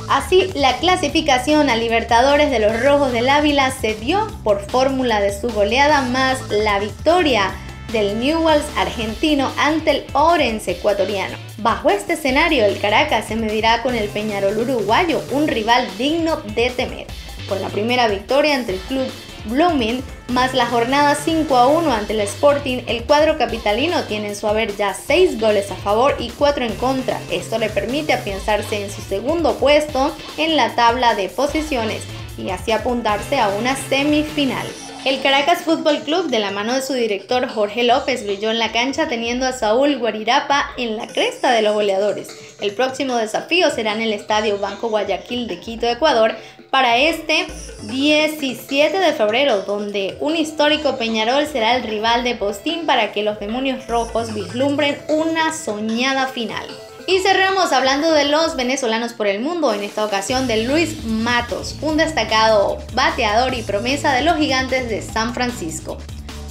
Así, 0.08 0.50
la 0.54 0.78
clasificación 0.78 1.70
a 1.70 1.76
Libertadores 1.76 2.50
de 2.50 2.58
los 2.58 2.82
Rojos 2.82 3.12
del 3.12 3.28
Ávila 3.28 3.70
se 3.70 3.94
dio 3.94 4.26
por 4.42 4.68
fórmula 4.68 5.20
de 5.20 5.38
su 5.38 5.50
goleada 5.50 6.02
más 6.02 6.38
la 6.50 6.80
victoria 6.80 7.52
del 7.92 8.18
Newells 8.18 8.64
argentino 8.76 9.50
ante 9.56 9.90
el 9.90 10.04
Orense 10.12 10.72
ecuatoriano. 10.72 11.36
Bajo 11.58 11.90
este 11.90 12.14
escenario, 12.14 12.64
el 12.64 12.80
Caracas 12.80 13.26
se 13.28 13.36
medirá 13.36 13.82
con 13.82 13.94
el 13.94 14.08
Peñarol 14.08 14.58
uruguayo, 14.58 15.22
un 15.32 15.48
rival 15.48 15.86
digno 15.98 16.36
de 16.54 16.70
temer. 16.70 17.06
Con 17.48 17.60
la 17.60 17.68
primera 17.68 18.08
victoria 18.08 18.54
ante 18.54 18.74
el 18.74 18.78
club 18.80 19.10
Blooming, 19.46 20.02
más 20.28 20.54
la 20.54 20.66
jornada 20.66 21.14
5 21.14 21.56
a 21.56 21.66
1 21.66 21.92
ante 21.92 22.12
el 22.12 22.20
Sporting, 22.20 22.82
el 22.86 23.04
cuadro 23.04 23.38
capitalino 23.38 24.04
tiene 24.04 24.28
en 24.28 24.36
su 24.36 24.46
haber 24.46 24.76
ya 24.76 24.94
6 24.94 25.40
goles 25.40 25.70
a 25.70 25.76
favor 25.76 26.14
y 26.18 26.30
4 26.30 26.64
en 26.64 26.74
contra. 26.76 27.20
Esto 27.30 27.58
le 27.58 27.70
permite 27.70 28.12
afianzarse 28.12 28.84
en 28.84 28.90
su 28.90 29.00
segundo 29.00 29.56
puesto 29.56 30.14
en 30.36 30.56
la 30.56 30.74
tabla 30.74 31.14
de 31.14 31.28
posiciones 31.28 32.02
y 32.36 32.50
así 32.50 32.72
apuntarse 32.72 33.38
a 33.38 33.48
una 33.48 33.76
semifinal. 33.76 34.66
El 35.02 35.22
Caracas 35.22 35.62
Fútbol 35.62 36.00
Club, 36.00 36.26
de 36.28 36.38
la 36.40 36.50
mano 36.50 36.74
de 36.74 36.82
su 36.82 36.92
director 36.92 37.48
Jorge 37.48 37.84
López, 37.84 38.22
brilló 38.22 38.50
en 38.50 38.58
la 38.58 38.70
cancha 38.70 39.08
teniendo 39.08 39.46
a 39.46 39.52
Saúl 39.52 39.96
Guarirapa 39.96 40.72
en 40.76 40.98
la 40.98 41.06
cresta 41.06 41.52
de 41.52 41.62
los 41.62 41.72
goleadores. 41.72 42.28
El 42.60 42.72
próximo 42.72 43.16
desafío 43.16 43.70
será 43.70 43.94
en 43.94 44.02
el 44.02 44.12
Estadio 44.12 44.58
Banco 44.58 44.90
Guayaquil 44.90 45.46
de 45.48 45.58
Quito, 45.58 45.86
Ecuador, 45.86 46.36
para 46.68 46.98
este 46.98 47.46
17 47.84 48.98
de 48.98 49.12
febrero, 49.14 49.62
donde 49.62 50.18
un 50.20 50.36
histórico 50.36 50.98
Peñarol 50.98 51.46
será 51.46 51.76
el 51.76 51.82
rival 51.82 52.22
de 52.22 52.34
Postín 52.34 52.84
para 52.84 53.10
que 53.12 53.22
los 53.22 53.40
demonios 53.40 53.86
rojos 53.86 54.34
vislumbren 54.34 54.98
una 55.08 55.54
soñada 55.54 56.26
final. 56.26 56.66
Y 57.10 57.18
cerramos 57.18 57.72
hablando 57.72 58.12
de 58.12 58.26
los 58.26 58.54
venezolanos 58.54 59.14
por 59.14 59.26
el 59.26 59.40
mundo, 59.40 59.74
en 59.74 59.82
esta 59.82 60.04
ocasión 60.04 60.46
de 60.46 60.62
Luis 60.62 61.04
Matos, 61.04 61.74
un 61.82 61.96
destacado 61.96 62.78
bateador 62.94 63.52
y 63.52 63.62
promesa 63.62 64.12
de 64.12 64.22
los 64.22 64.36
gigantes 64.36 64.88
de 64.88 65.02
San 65.02 65.34
Francisco. 65.34 65.98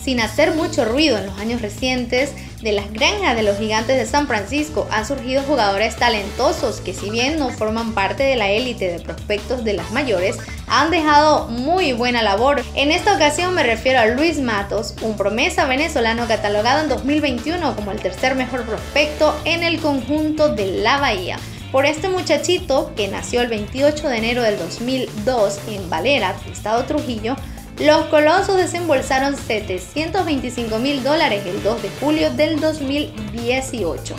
Sin 0.03 0.19
hacer 0.19 0.55
mucho 0.55 0.83
ruido 0.83 1.17
en 1.17 1.27
los 1.27 1.39
años 1.39 1.61
recientes, 1.61 2.33
de 2.61 2.73
las 2.73 2.91
granjas 2.91 3.35
de 3.35 3.43
los 3.43 3.57
gigantes 3.57 3.97
de 3.97 4.05
San 4.05 4.27
Francisco 4.27 4.87
han 4.91 5.05
surgido 5.05 5.43
jugadores 5.43 5.95
talentosos 5.95 6.81
que 6.81 6.93
si 6.93 7.09
bien 7.09 7.39
no 7.39 7.49
forman 7.49 7.93
parte 7.93 8.23
de 8.23 8.35
la 8.35 8.49
élite 8.49 8.91
de 8.91 8.99
prospectos 8.99 9.63
de 9.63 9.73
las 9.73 9.91
mayores, 9.91 10.37
han 10.67 10.91
dejado 10.91 11.47
muy 11.47 11.93
buena 11.93 12.21
labor. 12.21 12.61
En 12.75 12.91
esta 12.91 13.15
ocasión 13.15 13.53
me 13.53 13.63
refiero 13.63 13.99
a 13.99 14.07
Luis 14.07 14.39
Matos, 14.39 14.93
un 15.01 15.15
promesa 15.15 15.65
venezolano 15.65 16.27
catalogado 16.27 16.83
en 16.83 16.89
2021 16.89 17.75
como 17.75 17.91
el 17.91 18.01
tercer 18.01 18.35
mejor 18.35 18.63
prospecto 18.63 19.35
en 19.45 19.63
el 19.63 19.79
conjunto 19.79 20.53
de 20.53 20.65
la 20.81 20.97
Bahía. 20.97 21.37
Por 21.71 21.85
este 21.85 22.09
muchachito, 22.09 22.93
que 22.95 23.07
nació 23.07 23.41
el 23.41 23.47
28 23.47 24.09
de 24.09 24.17
enero 24.17 24.41
del 24.41 24.57
2002 24.57 25.59
en 25.67 25.87
Valera, 25.87 26.35
Estado 26.51 26.83
Trujillo, 26.85 27.35
los 27.79 28.07
colosos 28.07 28.57
desembolsaron 28.57 29.37
725 29.37 30.79
mil 30.79 31.01
dólares 31.01 31.45
el 31.45 31.63
2 31.63 31.81
de 31.81 31.89
julio 32.01 32.29
del 32.31 32.59
2018. 32.59 34.15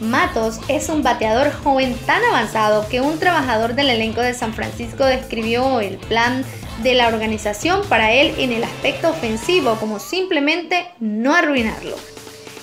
Matos 0.00 0.60
es 0.68 0.88
un 0.88 1.02
bateador 1.02 1.52
joven 1.52 1.94
tan 2.06 2.24
avanzado 2.24 2.88
que 2.88 3.02
un 3.02 3.18
trabajador 3.18 3.74
del 3.74 3.90
elenco 3.90 4.22
de 4.22 4.32
San 4.32 4.54
Francisco 4.54 5.04
describió 5.04 5.80
el 5.80 5.98
plan 5.98 6.42
de 6.82 6.94
la 6.94 7.08
organización 7.08 7.82
para 7.88 8.12
él 8.12 8.34
en 8.38 8.50
el 8.50 8.64
aspecto 8.64 9.10
ofensivo 9.10 9.76
como 9.76 9.98
simplemente 9.98 10.86
no 11.00 11.34
arruinarlo. 11.34 11.96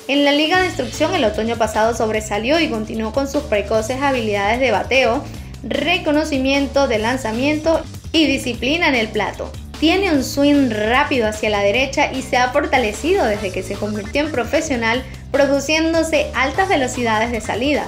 En 0.08 0.26
la 0.26 0.32
liga 0.32 0.60
de 0.60 0.66
instrucción 0.66 1.14
el 1.14 1.26
otoño 1.26 1.58
pasado 1.58 1.96
sobresalió 1.96 2.60
y 2.60 2.70
continuó 2.70 3.14
con 3.14 3.30
sus 3.30 3.44
precoces 3.44 4.02
habilidades 4.02 4.60
de 4.60 4.72
bateo, 4.72 5.24
reconocimiento 5.62 6.88
de 6.88 6.98
lanzamiento 6.98 7.84
y 8.12 8.26
disciplina 8.26 8.90
en 8.90 8.96
el 8.96 9.08
plato. 9.08 9.52
Tiene 9.82 10.12
un 10.12 10.24
swing 10.24 10.70
rápido 10.70 11.28
hacia 11.28 11.50
la 11.50 11.64
derecha 11.64 12.12
y 12.14 12.22
se 12.22 12.38
ha 12.38 12.52
fortalecido 12.52 13.26
desde 13.26 13.52
que 13.52 13.64
se 13.64 13.74
convirtió 13.74 14.22
en 14.22 14.32
profesional, 14.32 15.04
produciéndose 15.32 16.30
altas 16.36 16.70
velocidades 16.70 17.32
de 17.32 17.42
salida. 17.42 17.88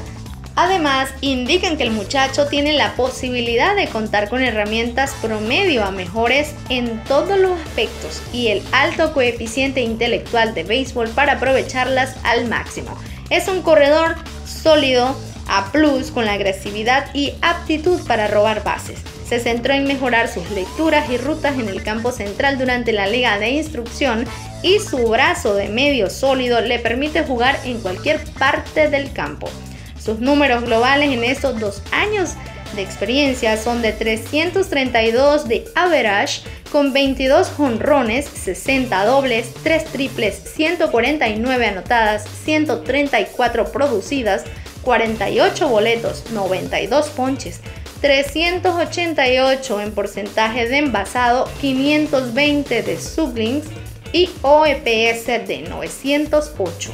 Además, 0.55 1.11
indican 1.21 1.77
que 1.77 1.83
el 1.83 1.91
muchacho 1.91 2.47
tiene 2.47 2.73
la 2.73 2.95
posibilidad 2.95 3.75
de 3.75 3.87
contar 3.89 4.27
con 4.27 4.41
herramientas 4.41 5.13
promedio 5.21 5.83
a 5.83 5.91
mejores 5.91 6.55
en 6.69 7.03
todos 7.03 7.37
los 7.37 7.61
aspectos 7.61 8.23
y 8.33 8.47
el 8.47 8.63
alto 8.71 9.13
coeficiente 9.13 9.81
intelectual 9.81 10.55
de 10.55 10.63
béisbol 10.63 11.09
para 11.09 11.33
aprovecharlas 11.33 12.15
al 12.23 12.47
máximo. 12.47 12.97
Es 13.29 13.47
un 13.47 13.61
corredor 13.61 14.15
sólido, 14.47 15.15
a 15.47 15.71
plus 15.71 16.09
con 16.09 16.25
la 16.25 16.33
agresividad 16.33 17.13
y 17.13 17.33
aptitud 17.43 18.01
para 18.07 18.27
robar 18.27 18.63
bases 18.63 19.12
se 19.33 19.39
centró 19.39 19.73
en 19.73 19.85
mejorar 19.85 20.27
sus 20.27 20.47
lecturas 20.51 21.09
y 21.09 21.17
rutas 21.17 21.57
en 21.57 21.67
el 21.67 21.81
campo 21.81 22.11
central 22.11 22.59
durante 22.59 22.91
la 22.91 23.07
liga 23.07 23.39
de 23.39 23.49
instrucción 23.49 24.25
y 24.61 24.77
su 24.77 25.07
brazo 25.07 25.55
de 25.55 25.69
medio 25.69 26.11
sólido 26.11 26.61
le 26.61 26.77
permite 26.77 27.23
jugar 27.23 27.59
en 27.65 27.79
cualquier 27.79 28.23
parte 28.37 28.89
del 28.89 29.11
campo. 29.11 29.49
Sus 29.99 30.19
números 30.19 30.65
globales 30.65 31.11
en 31.11 31.23
estos 31.23 31.59
dos 31.59 31.81
años 31.91 32.35
de 32.75 32.83
experiencia 32.83 33.57
son 33.57 33.81
de 33.81 33.91
332 33.91 35.47
de 35.47 35.65
average, 35.73 36.43
con 36.71 36.93
22 36.93 37.49
jonrones, 37.49 38.25
60 38.25 39.03
dobles, 39.05 39.51
3 39.63 39.85
triples, 39.85 40.43
149 40.55 41.65
anotadas, 41.65 42.25
134 42.45 43.71
producidas, 43.71 44.43
48 44.83 45.67
boletos, 45.69 46.23
92 46.31 47.09
ponches, 47.09 47.61
388 48.03 49.79
en 49.79 49.93
porcentaje 49.93 50.67
de 50.67 50.79
envasado, 50.79 51.49
520 51.61 52.83
de 52.83 52.99
sublinks 52.99 53.67
y 54.11 54.29
OEPS 54.41 55.47
de 55.47 55.65
908. 55.69 56.91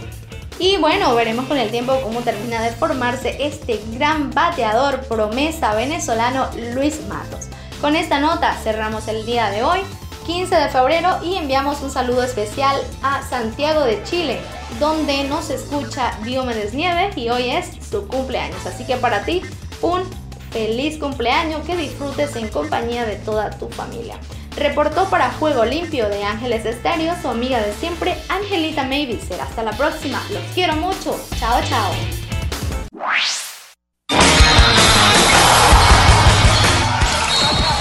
Y 0.60 0.78
bueno, 0.78 1.16
veremos 1.16 1.48
con 1.48 1.58
el 1.58 1.72
tiempo 1.72 2.00
cómo 2.04 2.22
termina 2.22 2.62
de 2.62 2.70
formarse 2.70 3.44
este 3.44 3.80
gran 3.96 4.30
bateador 4.30 5.00
promesa 5.08 5.74
venezolano 5.74 6.48
Luis 6.76 7.02
Matos. 7.08 7.48
Con 7.82 7.96
esta 7.96 8.20
nota 8.20 8.54
cerramos 8.62 9.08
el 9.08 9.26
día 9.26 9.50
de 9.50 9.64
hoy, 9.64 9.80
15 10.28 10.54
de 10.54 10.70
febrero, 10.70 11.18
y 11.24 11.38
enviamos 11.38 11.82
un 11.82 11.90
saludo 11.90 12.22
especial 12.22 12.80
a 13.02 13.28
Santiago 13.28 13.82
de 13.82 14.04
Chile, 14.04 14.40
donde 14.80 15.24
nos 15.24 15.50
escucha 15.50 16.20
Diomedes 16.24 16.76
Nieves 16.76 17.18
y 17.18 17.30
hoy 17.30 17.50
es 17.50 17.66
su 17.90 18.08
cumpleaños. 18.08 18.64
Así 18.68 18.86
que 18.86 18.98
para 18.98 19.26
ti, 19.26 19.42
un 19.82 20.04
feliz 20.52 20.98
cumpleaños, 20.98 21.66
que 21.66 21.76
disfrutes 21.76 22.36
en 22.36 22.48
compañía 22.50 23.06
de 23.06 23.16
toda 23.18 23.50
tu 23.52 23.70
familia. 23.70 24.18
Reportó 24.56 25.10
para 25.10 25.32
Juego 25.32 25.64
Limpio 25.64 26.10
de 26.10 26.24
Ángeles 26.24 26.66
Estéreo 26.66 27.14
su 27.22 27.30
amiga 27.30 27.60
de 27.62 27.74
siempre, 27.74 28.16
Angelita 28.28 28.84
Mavis. 28.84 29.32
Hasta 29.42 29.64
la 29.64 29.72
próxima. 29.72 30.22
Los 30.32 30.44
quiero 30.54 30.76
mucho. 30.76 31.20
Chao, 31.40 31.62
chao. 31.68 31.92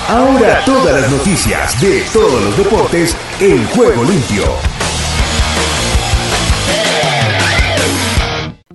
Ahora 0.08 0.64
todas 0.64 1.02
las 1.02 1.10
noticias 1.10 1.78
de 1.80 2.00
todos 2.12 2.42
los 2.42 2.56
deportes 2.56 3.14
en 3.40 3.66
Juego 3.68 4.04
Limpio. 4.04 4.77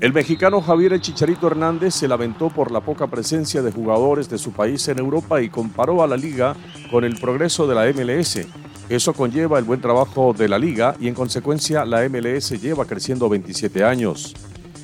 El 0.04 0.12
mexicano 0.12 0.60
Javier 0.60 1.00
Chicharito 1.00 1.48
Hernández 1.48 1.94
se 1.94 2.10
lamentó 2.10 2.50
por 2.50 2.72
la 2.72 2.82
poca 2.82 3.08
presencia 3.08 3.62
de 3.62 3.72
jugadores 3.72 4.28
de 4.28 4.38
su 4.38 4.52
país 4.52 4.86
en 4.90 5.00
Europa 5.00 5.42
y 5.42 5.48
comparó 5.48 6.04
a 6.04 6.08
la 6.08 6.18
liga 6.18 6.58
con 6.92 7.06
el 7.06 7.18
progreso 7.18 7.68
de 7.68 7.74
la 7.74 7.86
MLS. 7.94 8.46
Eso 8.90 9.14
conlleva 9.14 9.60
el 9.60 9.64
buen 9.64 9.80
trabajo 9.80 10.34
de 10.38 10.50
la 10.50 10.60
liga 10.60 10.98
y 11.00 11.08
en 11.08 11.14
consecuencia 11.14 11.86
la 11.86 12.02
MLS 12.10 12.62
lleva 12.62 12.84
creciendo 12.84 13.30
27 13.30 13.86
años. 13.86 14.36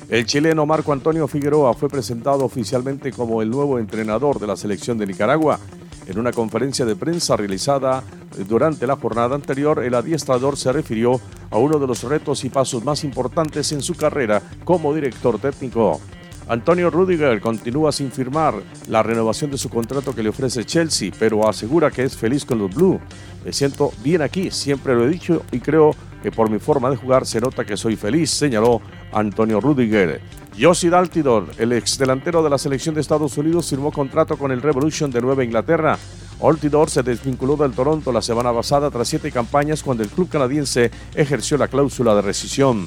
El 0.08 0.24
chileno 0.24 0.64
Marco 0.64 0.90
Antonio 0.90 1.28
Figueroa 1.28 1.74
fue 1.74 1.90
presentado 1.90 2.42
oficialmente 2.42 3.12
como 3.12 3.42
el 3.42 3.50
nuevo 3.50 3.78
entrenador 3.78 4.40
de 4.40 4.46
la 4.46 4.56
selección 4.56 4.96
de 4.96 5.06
Nicaragua. 5.06 5.60
En 6.06 6.18
una 6.18 6.32
conferencia 6.32 6.84
de 6.84 6.96
prensa 6.96 7.36
realizada 7.36 8.02
durante 8.48 8.86
la 8.86 8.96
jornada 8.96 9.34
anterior, 9.34 9.82
el 9.84 9.94
adiestrador 9.94 10.56
se 10.56 10.72
refirió 10.72 11.20
a 11.50 11.58
uno 11.58 11.78
de 11.78 11.86
los 11.86 12.02
retos 12.02 12.44
y 12.44 12.50
pasos 12.50 12.84
más 12.84 13.04
importantes 13.04 13.72
en 13.72 13.82
su 13.82 13.94
carrera 13.94 14.42
como 14.64 14.94
director 14.94 15.38
técnico. 15.38 16.00
Antonio 16.48 16.90
Rudiger 16.90 17.40
continúa 17.40 17.92
sin 17.92 18.10
firmar 18.10 18.54
la 18.88 19.04
renovación 19.04 19.52
de 19.52 19.58
su 19.58 19.68
contrato 19.68 20.12
que 20.12 20.22
le 20.24 20.30
ofrece 20.30 20.64
Chelsea, 20.64 21.12
pero 21.16 21.48
asegura 21.48 21.92
que 21.92 22.02
es 22.02 22.16
feliz 22.16 22.44
con 22.44 22.58
los 22.58 22.74
Blue. 22.74 23.00
Me 23.44 23.52
siento 23.52 23.92
bien 24.02 24.20
aquí, 24.20 24.50
siempre 24.50 24.96
lo 24.96 25.04
he 25.04 25.08
dicho 25.08 25.44
y 25.52 25.60
creo 25.60 25.94
que 26.24 26.32
por 26.32 26.50
mi 26.50 26.58
forma 26.58 26.90
de 26.90 26.96
jugar 26.96 27.24
se 27.24 27.40
nota 27.40 27.64
que 27.64 27.76
soy 27.76 27.94
feliz, 27.94 28.30
señaló 28.30 28.80
Antonio 29.12 29.60
Rudiger. 29.60 30.20
Josie 30.60 30.90
Daltidor, 30.90 31.46
el 31.56 31.72
ex 31.72 31.96
delantero 31.96 32.42
de 32.42 32.50
la 32.50 32.58
selección 32.58 32.94
de 32.94 33.00
Estados 33.00 33.38
Unidos, 33.38 33.70
firmó 33.70 33.90
contrato 33.90 34.36
con 34.36 34.52
el 34.52 34.60
Revolution 34.60 35.10
de 35.10 35.22
Nueva 35.22 35.42
Inglaterra. 35.42 35.98
Altidor 36.42 36.90
se 36.90 37.02
desvinculó 37.02 37.56
del 37.56 37.72
Toronto 37.72 38.12
la 38.12 38.20
semana 38.20 38.52
pasada 38.52 38.90
tras 38.90 39.08
siete 39.08 39.32
campañas 39.32 39.82
cuando 39.82 40.02
el 40.02 40.10
club 40.10 40.28
canadiense 40.28 40.90
ejerció 41.14 41.56
la 41.56 41.68
cláusula 41.68 42.14
de 42.14 42.20
rescisión. 42.20 42.86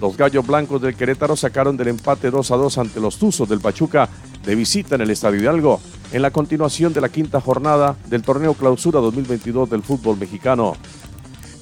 Los 0.00 0.16
Gallos 0.16 0.46
Blancos 0.46 0.80
del 0.80 0.96
Querétaro 0.96 1.36
sacaron 1.36 1.76
del 1.76 1.88
empate 1.88 2.30
2 2.30 2.50
a 2.50 2.56
2 2.56 2.78
ante 2.78 3.00
los 3.00 3.18
Tuzos 3.18 3.46
del 3.46 3.60
Pachuca 3.60 4.08
de 4.42 4.54
visita 4.54 4.94
en 4.94 5.02
el 5.02 5.10
Estadio 5.10 5.40
Hidalgo, 5.40 5.80
en 6.12 6.22
la 6.22 6.30
continuación 6.30 6.94
de 6.94 7.02
la 7.02 7.10
quinta 7.10 7.42
jornada 7.42 7.94
del 8.08 8.22
torneo 8.22 8.54
Clausura 8.54 9.00
2022 9.00 9.68
del 9.68 9.82
fútbol 9.82 10.16
mexicano. 10.18 10.76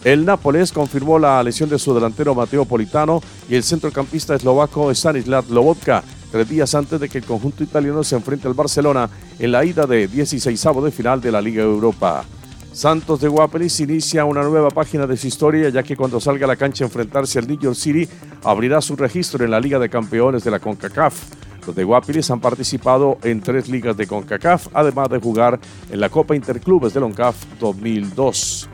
El 0.04 0.24
Nápoles 0.24 0.72
confirmó 0.72 1.18
la 1.18 1.42
lesión 1.42 1.68
de 1.68 1.78
su 1.78 1.92
delantero 1.92 2.34
Mateo 2.34 2.64
Politano 2.64 3.20
y 3.48 3.54
el 3.54 3.62
centrocampista 3.62 4.34
eslovaco 4.34 4.90
Stanislav 4.90 5.50
Lobotka, 5.50 6.02
tres 6.32 6.48
días 6.48 6.74
antes 6.74 6.98
de 6.98 7.08
que 7.08 7.18
el 7.18 7.24
conjunto 7.24 7.62
italiano 7.62 8.02
se 8.02 8.16
enfrente 8.16 8.48
al 8.48 8.54
Barcelona 8.54 9.10
en 9.38 9.52
la 9.52 9.62
ida 9.62 9.86
de 9.86 10.08
16 10.08 10.64
de 10.82 10.90
final 10.90 11.20
de 11.20 11.30
la 11.30 11.42
Liga 11.42 11.62
Europa. 11.62 12.24
Santos 12.72 13.20
de 13.20 13.28
Guapelis 13.28 13.80
inicia 13.80 14.24
una 14.24 14.42
nueva 14.42 14.70
página 14.70 15.06
de 15.06 15.18
su 15.18 15.26
historia, 15.26 15.68
ya 15.68 15.82
que 15.82 15.96
cuando 15.96 16.18
salga 16.18 16.46
a 16.46 16.48
la 16.48 16.56
cancha 16.56 16.84
a 16.84 16.86
enfrentarse 16.86 17.38
al 17.38 17.46
New 17.46 17.58
York 17.58 17.76
City, 17.76 18.08
abrirá 18.44 18.80
su 18.80 18.96
registro 18.96 19.44
en 19.44 19.50
la 19.50 19.60
Liga 19.60 19.78
de 19.78 19.90
Campeones 19.90 20.44
de 20.44 20.50
la 20.50 20.60
CONCACAF. 20.60 21.14
Los 21.66 21.76
de 21.76 21.84
Guapilis 21.84 22.30
han 22.30 22.40
participado 22.40 23.18
en 23.22 23.42
tres 23.42 23.68
ligas 23.68 23.96
de 23.96 24.06
CONCACAF, 24.06 24.68
además 24.72 25.10
de 25.10 25.18
jugar 25.18 25.60
en 25.90 26.00
la 26.00 26.08
Copa 26.08 26.34
Interclubes 26.34 26.94
de 26.94 27.00
LONCAF 27.00 27.36
2002. 27.58 28.70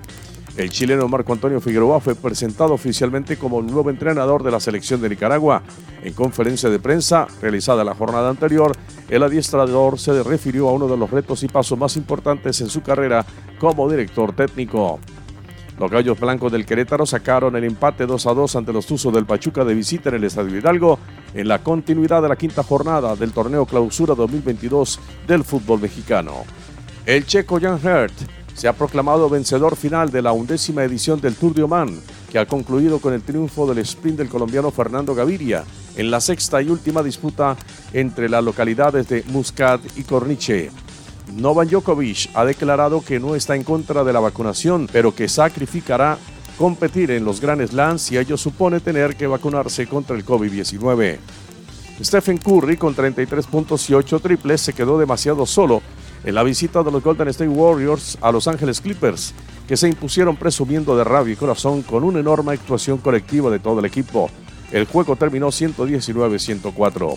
El 0.57 0.71
chileno 0.71 1.07
Marco 1.07 1.35
Antonio 1.35 1.61
Figueroa 1.61 2.01
fue 2.01 2.15
presentado 2.15 2.73
oficialmente 2.73 3.37
como 3.37 3.61
nuevo 3.61 3.91
entrenador 3.91 4.43
de 4.43 4.51
la 4.51 4.59
selección 4.59 5.03
de 5.03 5.11
Nicaragua. 5.11 5.63
En 6.03 6.15
conferencia 6.15 6.71
de 6.71 6.79
prensa 6.79 7.27
realizada 7.43 7.85
la 7.85 7.95
jornada 7.95 8.31
anterior, 8.31 8.73
el 9.11 9.23
adiestrador 9.23 9.99
se 9.99 10.23
refirió 10.23 10.71
a 10.71 10.73
uno 10.73 10.89
de 10.89 10.97
los 10.97 11.11
retos 11.11 11.43
y 11.43 11.49
pasos 11.49 11.79
más 11.79 11.99
importantes 11.99 12.59
en 12.63 12.71
su 12.71 12.81
carrera 12.81 13.27
como 13.59 13.91
director 13.91 14.35
técnico. 14.35 14.99
Los 15.79 15.91
Gallos 15.91 16.19
Blancos 16.19 16.51
del 16.51 16.65
Querétaro 16.65 17.05
sacaron 17.05 17.55
el 17.55 17.65
empate 17.65 18.07
2 18.07 18.27
a 18.27 18.33
2 18.33 18.57
ante 18.57 18.73
los 18.73 18.87
Tuzos 18.87 19.13
del 19.13 19.27
Pachuca 19.27 19.63
de 19.63 19.75
visita 19.75 20.09
en 20.09 20.15
el 20.15 20.25
Estadio 20.25 20.57
Hidalgo 20.57 20.99
en 21.35 21.49
la 21.49 21.59
continuidad 21.59 22.23
de 22.23 22.31
la 22.31 22.37
quinta 22.37 22.63
jornada 22.63 23.15
del 23.15 23.33
torneo 23.33 23.67
Clausura 23.67 24.15
2022 24.15 25.01
del 25.27 25.45
fútbol 25.45 25.83
mexicano. 25.83 26.33
El 27.05 27.27
checo 27.27 27.61
Jan 27.61 27.79
Hert 27.85 28.36
se 28.57 28.69
ha 28.69 28.73
proclamado 28.73 29.29
vencedor 29.29 29.77
final 29.77 30.11
de 30.11 30.23
la 30.23 30.33
undécima 30.33 30.83
edición 30.83 31.21
del 31.21 31.37
Tour 31.37 31.55
de 31.55 31.63
Oman, 31.63 32.01
que 32.31 32.39
ha 32.39 32.47
concluido 32.47 32.99
con 33.01 33.13
el 33.13 33.23
triunfo 33.23 33.67
del 33.67 33.79
sprint 33.79 34.19
del 34.19 34.31
colombiano 34.31 34.71
Fernando 34.71 35.15
Gaviria 35.15 35.65
en 35.97 36.11
la 36.11 36.21
sexta 36.21 36.63
y 36.63 36.71
última 36.71 37.03
disputa 37.03 37.57
entre 37.93 38.29
las 38.29 38.43
localidades 38.43 39.09
de 39.09 39.25
Muscat 39.29 39.81
y 39.97 40.05
Corniche. 40.05 40.71
Novak 41.35 41.69
Djokovic 41.69 42.31
ha 42.35 42.45
declarado 42.45 43.03
que 43.03 43.21
no 43.21 43.35
está 43.35 43.57
en 43.57 43.65
contra 43.65 44.05
de 44.05 44.13
la 44.13 44.21
vacunación, 44.21 44.89
pero 44.91 45.15
que 45.15 45.29
sacrificará 45.29 46.19
competir 46.57 47.11
en 47.11 47.25
los 47.25 47.41
Grand 47.41 47.67
Slams 47.67 48.03
si 48.03 48.17
ello 48.17 48.39
supone 48.39 48.81
tener 48.81 49.17
que 49.17 49.27
vacunarse 49.27 49.87
contra 49.87 50.17
el 50.17 50.25
COVID-19. 50.25 51.19
Stephen 52.03 52.39
Curry, 52.39 52.77
con 52.77 52.95
33 52.95 53.47
puntos 53.47 53.89
y 53.91 53.95
8 53.95 54.21
triples, 54.21 54.61
se 54.61 54.73
quedó 54.73 54.99
demasiado 54.99 55.45
solo 55.47 55.83
en 56.27 56.35
la 56.35 56.43
visita 56.43 56.83
de 56.83 56.91
los 56.91 57.03
Golden 57.03 57.29
State 57.29 57.49
Warriors 57.49 58.19
a 58.21 58.33
Los 58.33 58.49
Ángeles 58.49 58.81
Clippers, 58.81 59.33
que 59.67 59.77
se 59.77 59.89
impusieron 59.89 60.37
presumiendo 60.37 60.97
de 60.97 61.05
rabia 61.05 61.33
y 61.33 61.37
corazón 61.37 61.83
con 61.83 62.03
una 62.03 62.19
enorme 62.19 62.53
actuación 62.53 62.99
colectiva 62.99 63.49
de 63.49 63.61
todo 63.61 63.79
el 63.79 63.87
equipo. 63.87 64.29
El 64.73 64.87
juego 64.87 65.15
terminó 65.15 65.49
119-104. 65.49 67.17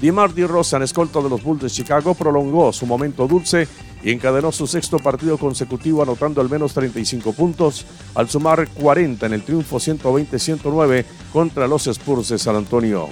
DeMar 0.00 0.34
DeRozan, 0.34 0.82
escolta 0.82 1.20
de 1.20 1.28
los 1.28 1.42
Bulls 1.42 1.62
de 1.62 1.70
Chicago, 1.70 2.14
prolongó 2.14 2.72
su 2.72 2.84
momento 2.84 3.28
dulce 3.28 3.68
y 4.02 4.10
encadenó 4.10 4.50
su 4.50 4.66
sexto 4.66 4.98
partido 4.98 5.38
consecutivo 5.38 6.02
anotando 6.02 6.40
al 6.40 6.50
menos 6.50 6.74
35 6.74 7.32
puntos 7.34 7.86
al 8.16 8.28
sumar 8.28 8.68
40 8.68 9.24
en 9.26 9.32
el 9.34 9.42
triunfo 9.42 9.76
120-109 9.76 11.04
contra 11.32 11.68
los 11.68 11.86
Spurs 11.86 12.28
de 12.28 12.38
San 12.38 12.56
Antonio. 12.56 13.08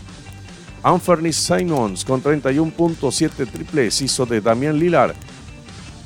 Anthony 0.82 1.32
Simons 1.32 2.04
con 2.04 2.22
31.7 2.22 3.50
triples 3.50 4.00
hizo 4.02 4.26
de 4.26 4.40
Damian 4.40 4.78
Lillard 4.78 5.16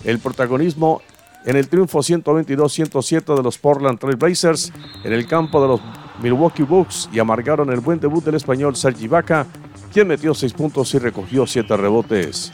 el 0.05 0.19
protagonismo 0.19 1.03
en 1.45 1.57
el 1.57 1.69
triunfo 1.69 2.01
122-107 2.01 3.35
de 3.35 3.43
los 3.43 3.59
Portland 3.59 3.99
Trail 3.99 4.17
Blazers 4.17 4.73
en 5.05 5.13
el 5.13 5.27
campo 5.27 5.61
de 5.63 5.69
los 5.69 5.81
Milwaukee 6.23 6.63
Bucks 6.63 7.09
y 7.13 7.19
amargaron 7.19 7.71
el 7.71 7.81
buen 7.81 7.99
debut 7.99 8.25
del 8.25 8.35
español 8.35 8.77
Sergi 8.77 9.09
Vaca, 9.09 9.47
quien 9.93 10.09
metió 10.09 10.35
6 10.35 10.53
puntos 10.53 10.93
y 10.95 10.99
recogió 10.99 11.47
7 11.47 11.77
rebotes. 11.77 12.53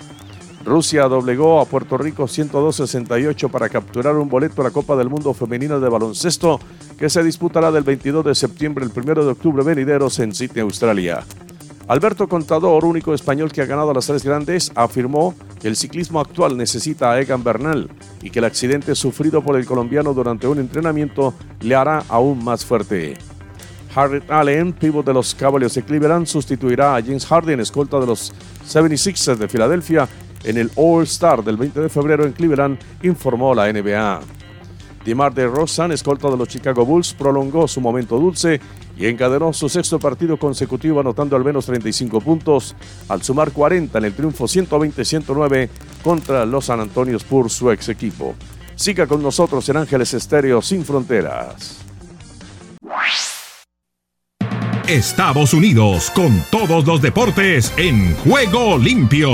Rusia 0.64 1.06
doblegó 1.06 1.60
a 1.60 1.64
Puerto 1.64 1.96
Rico 1.96 2.24
102-68 2.24 3.50
para 3.50 3.68
capturar 3.68 4.16
un 4.16 4.28
boleto 4.28 4.62
a 4.62 4.64
la 4.64 4.72
Copa 4.72 4.96
del 4.96 5.08
Mundo 5.08 5.32
Femenina 5.32 5.78
de 5.78 5.88
Baloncesto 5.88 6.58
que 6.98 7.08
se 7.08 7.22
disputará 7.22 7.70
del 7.70 7.84
22 7.84 8.24
de 8.24 8.34
septiembre 8.34 8.84
al 8.84 8.90
1 8.90 9.24
de 9.24 9.30
octubre 9.30 9.62
venideros 9.62 10.18
en 10.18 10.34
Sydney, 10.34 10.62
Australia. 10.62 11.24
Alberto 11.86 12.26
Contador, 12.26 12.84
único 12.84 13.14
español 13.14 13.52
que 13.52 13.62
ha 13.62 13.66
ganado 13.66 13.94
las 13.94 14.06
tres 14.06 14.24
grandes, 14.24 14.72
afirmó 14.74 15.36
que 15.60 15.68
el 15.68 15.76
ciclismo 15.76 16.20
actual 16.20 16.56
necesita 16.56 17.12
a 17.12 17.20
Egan 17.20 17.42
Bernal 17.42 17.88
y 18.22 18.30
que 18.30 18.38
el 18.40 18.44
accidente 18.44 18.94
sufrido 18.94 19.42
por 19.42 19.56
el 19.56 19.66
colombiano 19.66 20.14
durante 20.14 20.46
un 20.46 20.58
entrenamiento 20.58 21.34
le 21.60 21.74
hará 21.74 22.04
aún 22.08 22.44
más 22.44 22.64
fuerte. 22.64 23.14
Harry 23.94 24.22
Allen, 24.28 24.74
pívot 24.74 25.06
de 25.06 25.14
los 25.14 25.34
Cavaliers 25.34 25.74
de 25.74 25.82
Cleveland, 25.82 26.26
sustituirá 26.26 26.96
a 26.96 27.02
James 27.02 27.24
Harden, 27.24 27.60
escolta 27.60 27.98
de 27.98 28.06
los 28.06 28.32
76ers 28.68 29.36
de 29.36 29.48
Filadelfia, 29.48 30.06
en 30.44 30.58
el 30.58 30.70
All-Star 30.76 31.42
del 31.42 31.56
20 31.56 31.80
de 31.80 31.88
febrero 31.88 32.26
en 32.26 32.32
Cleveland, 32.32 32.78
informó 33.02 33.54
la 33.54 33.72
NBA. 33.72 34.20
Dimar 35.06 35.32
de 35.32 35.46
Rosan, 35.46 35.92
escolta 35.92 36.28
de 36.28 36.36
los 36.36 36.48
Chicago 36.48 36.84
Bulls, 36.84 37.14
prolongó 37.14 37.68
su 37.68 37.80
momento 37.80 38.18
dulce 38.18 38.60
y 38.98 39.06
encadenó 39.06 39.52
su 39.52 39.68
sexto 39.68 40.00
partido 40.00 40.36
consecutivo 40.36 40.98
anotando 40.98 41.36
al 41.36 41.44
menos 41.44 41.64
35 41.66 42.20
puntos 42.20 42.74
al 43.08 43.22
sumar 43.22 43.52
40 43.52 43.96
en 43.98 44.04
el 44.04 44.14
triunfo 44.14 44.46
120-109 44.46 45.68
contra 46.02 46.44
los 46.44 46.64
San 46.64 46.80
Antonio 46.80 47.16
Spurs, 47.18 47.52
su 47.52 47.70
ex 47.70 47.88
equipo. 47.88 48.34
Siga 48.74 49.06
con 49.06 49.22
nosotros 49.22 49.68
en 49.68 49.76
Ángeles 49.76 50.12
Estéreo 50.12 50.60
sin 50.60 50.84
fronteras. 50.84 51.78
Estados 54.88 55.54
Unidos 55.54 56.10
con 56.10 56.42
todos 56.50 56.84
los 56.84 57.00
deportes 57.00 57.72
en 57.76 58.16
juego 58.16 58.76
limpio. 58.76 59.30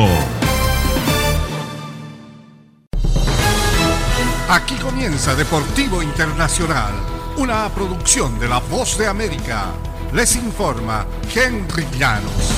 Aquí 4.52 4.74
comienza 5.02 5.34
Deportivo 5.34 6.00
Internacional 6.00 6.92
una 7.36 7.68
producción 7.70 8.38
de 8.38 8.48
La 8.48 8.60
Voz 8.60 8.96
de 8.96 9.08
América. 9.08 9.72
les 10.12 10.36
informa 10.36 11.04
Henry 11.34 11.84
Llanos. 11.98 12.52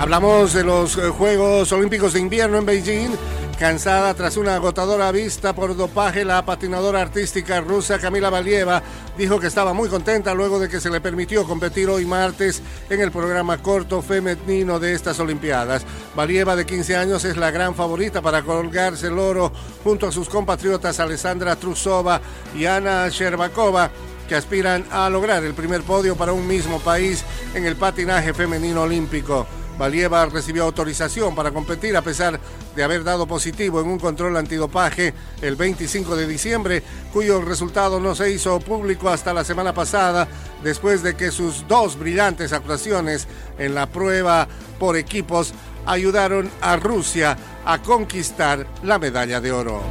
Hablamos 0.00 0.52
de 0.52 0.64
los 0.64 0.98
eh, 0.98 1.10
Juegos 1.10 1.70
Olímpicos 1.70 2.14
de 2.14 2.20
Invierno 2.22 2.58
en 2.58 2.66
Beijing. 2.66 3.10
Cansada 3.58 4.12
tras 4.12 4.36
una 4.36 4.54
agotadora 4.54 5.10
vista 5.12 5.54
por 5.54 5.74
dopaje, 5.74 6.26
la 6.26 6.44
patinadora 6.44 7.00
artística 7.00 7.58
rusa 7.62 7.98
Camila 7.98 8.28
Valieva 8.28 8.82
dijo 9.16 9.40
que 9.40 9.46
estaba 9.46 9.72
muy 9.72 9.88
contenta 9.88 10.34
luego 10.34 10.58
de 10.60 10.68
que 10.68 10.78
se 10.78 10.90
le 10.90 11.00
permitió 11.00 11.46
competir 11.46 11.88
hoy 11.88 12.04
martes 12.04 12.62
en 12.90 13.00
el 13.00 13.10
programa 13.10 13.62
corto 13.62 14.02
femenino 14.02 14.78
de 14.78 14.92
estas 14.92 15.18
Olimpiadas. 15.20 15.86
Valieva, 16.14 16.54
de 16.54 16.66
15 16.66 16.96
años, 16.96 17.24
es 17.24 17.38
la 17.38 17.50
gran 17.50 17.74
favorita 17.74 18.20
para 18.20 18.42
colgarse 18.42 19.06
el 19.06 19.18
oro 19.18 19.50
junto 19.82 20.06
a 20.06 20.12
sus 20.12 20.28
compatriotas 20.28 21.00
Alessandra 21.00 21.56
Trusova 21.56 22.20
y 22.54 22.66
Ana 22.66 23.08
Sherbakova 23.08 23.90
que 24.28 24.34
aspiran 24.34 24.84
a 24.90 25.08
lograr 25.08 25.42
el 25.44 25.54
primer 25.54 25.82
podio 25.82 26.14
para 26.14 26.34
un 26.34 26.46
mismo 26.46 26.78
país 26.80 27.24
en 27.54 27.64
el 27.64 27.76
patinaje 27.76 28.34
femenino 28.34 28.82
olímpico. 28.82 29.46
Valieva 29.78 30.24
recibió 30.26 30.64
autorización 30.64 31.34
para 31.34 31.50
competir 31.50 31.96
a 31.96 32.02
pesar 32.02 32.40
de 32.74 32.82
haber 32.82 33.04
dado 33.04 33.26
positivo 33.26 33.80
en 33.80 33.88
un 33.88 33.98
control 33.98 34.36
antidopaje 34.36 35.12
el 35.42 35.56
25 35.56 36.16
de 36.16 36.26
diciembre, 36.26 36.82
cuyo 37.12 37.42
resultado 37.42 38.00
no 38.00 38.14
se 38.14 38.30
hizo 38.30 38.58
público 38.60 39.08
hasta 39.08 39.34
la 39.34 39.44
semana 39.44 39.74
pasada, 39.74 40.28
después 40.62 41.02
de 41.02 41.14
que 41.14 41.30
sus 41.30 41.66
dos 41.68 41.98
brillantes 41.98 42.52
actuaciones 42.52 43.28
en 43.58 43.74
la 43.74 43.86
prueba 43.86 44.48
por 44.78 44.96
equipos 44.96 45.52
ayudaron 45.84 46.50
a 46.60 46.76
Rusia 46.76 47.36
a 47.64 47.82
conquistar 47.82 48.66
la 48.82 48.98
medalla 48.98 49.40
de 49.40 49.52
oro. 49.52 49.82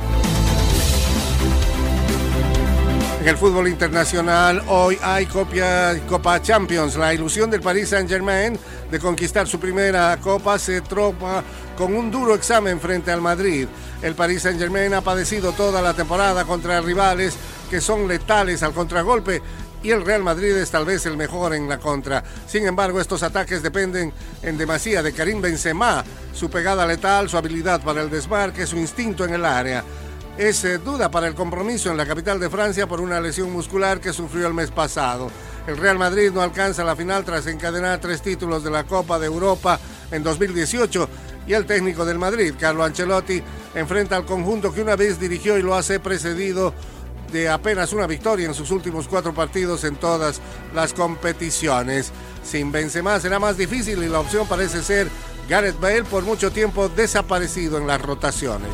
En 3.25 3.29
el 3.29 3.37
fútbol 3.37 3.67
internacional 3.67 4.61
hoy 4.67 4.99
hay 5.01 5.25
Copa 5.25 6.39
Champions. 6.43 6.95
La 6.95 7.11
ilusión 7.11 7.49
del 7.49 7.59
Paris 7.59 7.89
Saint-Germain 7.89 8.55
de 8.95 9.01
conquistar 9.01 9.45
su 9.45 9.59
primera 9.59 10.17
copa 10.21 10.57
se 10.57 10.79
tropa 10.79 11.43
con 11.77 11.93
un 11.93 12.09
duro 12.09 12.33
examen 12.33 12.79
frente 12.79 13.11
al 13.11 13.19
Madrid. 13.19 13.67
El 14.01 14.15
Paris 14.15 14.43
Saint-Germain 14.43 14.93
ha 14.93 15.01
padecido 15.01 15.51
toda 15.51 15.81
la 15.81 15.93
temporada 15.93 16.45
contra 16.45 16.79
rivales 16.79 17.35
que 17.69 17.81
son 17.81 18.07
letales 18.07 18.63
al 18.63 18.71
contragolpe 18.71 19.41
y 19.83 19.91
el 19.91 20.05
Real 20.05 20.23
Madrid 20.23 20.55
es 20.55 20.71
tal 20.71 20.85
vez 20.85 21.05
el 21.07 21.17
mejor 21.17 21.53
en 21.53 21.67
la 21.67 21.77
contra. 21.77 22.23
Sin 22.47 22.65
embargo, 22.65 23.01
estos 23.01 23.21
ataques 23.21 23.61
dependen 23.61 24.13
en 24.41 24.57
demasía 24.57 25.03
de 25.03 25.11
Karim 25.11 25.41
Benzema, 25.41 26.01
su 26.33 26.49
pegada 26.49 26.85
letal, 26.85 27.27
su 27.27 27.35
habilidad 27.35 27.81
para 27.81 28.01
el 28.01 28.09
desmarque, 28.09 28.65
su 28.65 28.77
instinto 28.77 29.25
en 29.25 29.33
el 29.33 29.43
área 29.43 29.83
es 30.37 30.65
eh, 30.65 30.79
duda 30.79 31.09
para 31.09 31.27
el 31.27 31.35
compromiso 31.35 31.89
en 31.91 31.97
la 31.97 32.05
capital 32.05 32.39
de 32.41 32.49
Francia 32.49 32.87
por 32.87 32.99
una 32.99 33.21
lesión 33.21 33.51
muscular 33.53 34.01
que 34.01 34.11
sufrió 34.11 34.47
el 34.47 34.53
mes 34.53 34.69
pasado. 34.69 35.31
El 35.67 35.77
Real 35.77 35.97
Madrid 35.97 36.31
no 36.31 36.41
alcanza 36.41 36.83
la 36.83 36.95
final 36.95 37.25
tras 37.25 37.47
encadenar 37.47 37.99
tres 37.99 38.21
títulos 38.21 38.63
de 38.63 38.69
la 38.69 38.83
Copa 38.83 39.17
de 39.17 39.25
Europa 39.25 39.79
en 40.11 40.21
2018 40.21 41.09
y 41.47 41.53
el 41.53 41.65
técnico 41.65 42.05
del 42.05 42.19
Madrid, 42.19 42.53
Carlo 42.59 42.83
Ancelotti, 42.83 43.41
enfrenta 43.73 44.15
al 44.15 44.25
conjunto 44.25 44.73
que 44.73 44.81
una 44.81 44.95
vez 44.95 45.19
dirigió 45.19 45.57
y 45.57 45.63
lo 45.63 45.75
hace 45.75 45.99
precedido 45.99 46.73
de 47.31 47.49
apenas 47.49 47.93
una 47.93 48.05
victoria 48.05 48.45
en 48.45 48.53
sus 48.53 48.69
últimos 48.69 49.07
cuatro 49.07 49.33
partidos 49.33 49.83
en 49.83 49.95
todas 49.95 50.39
las 50.73 50.93
competiciones. 50.93 52.11
Sin 52.43 52.71
Benzema 52.71 53.19
será 53.19 53.39
más 53.39 53.57
difícil 53.57 54.03
y 54.03 54.07
la 54.07 54.19
opción 54.19 54.47
parece 54.47 54.83
ser 54.83 55.09
Gareth 55.49 55.79
Bale 55.79 56.03
por 56.03 56.23
mucho 56.23 56.51
tiempo 56.51 56.89
desaparecido 56.89 57.79
en 57.79 57.87
las 57.87 58.01
rotaciones. 58.01 58.69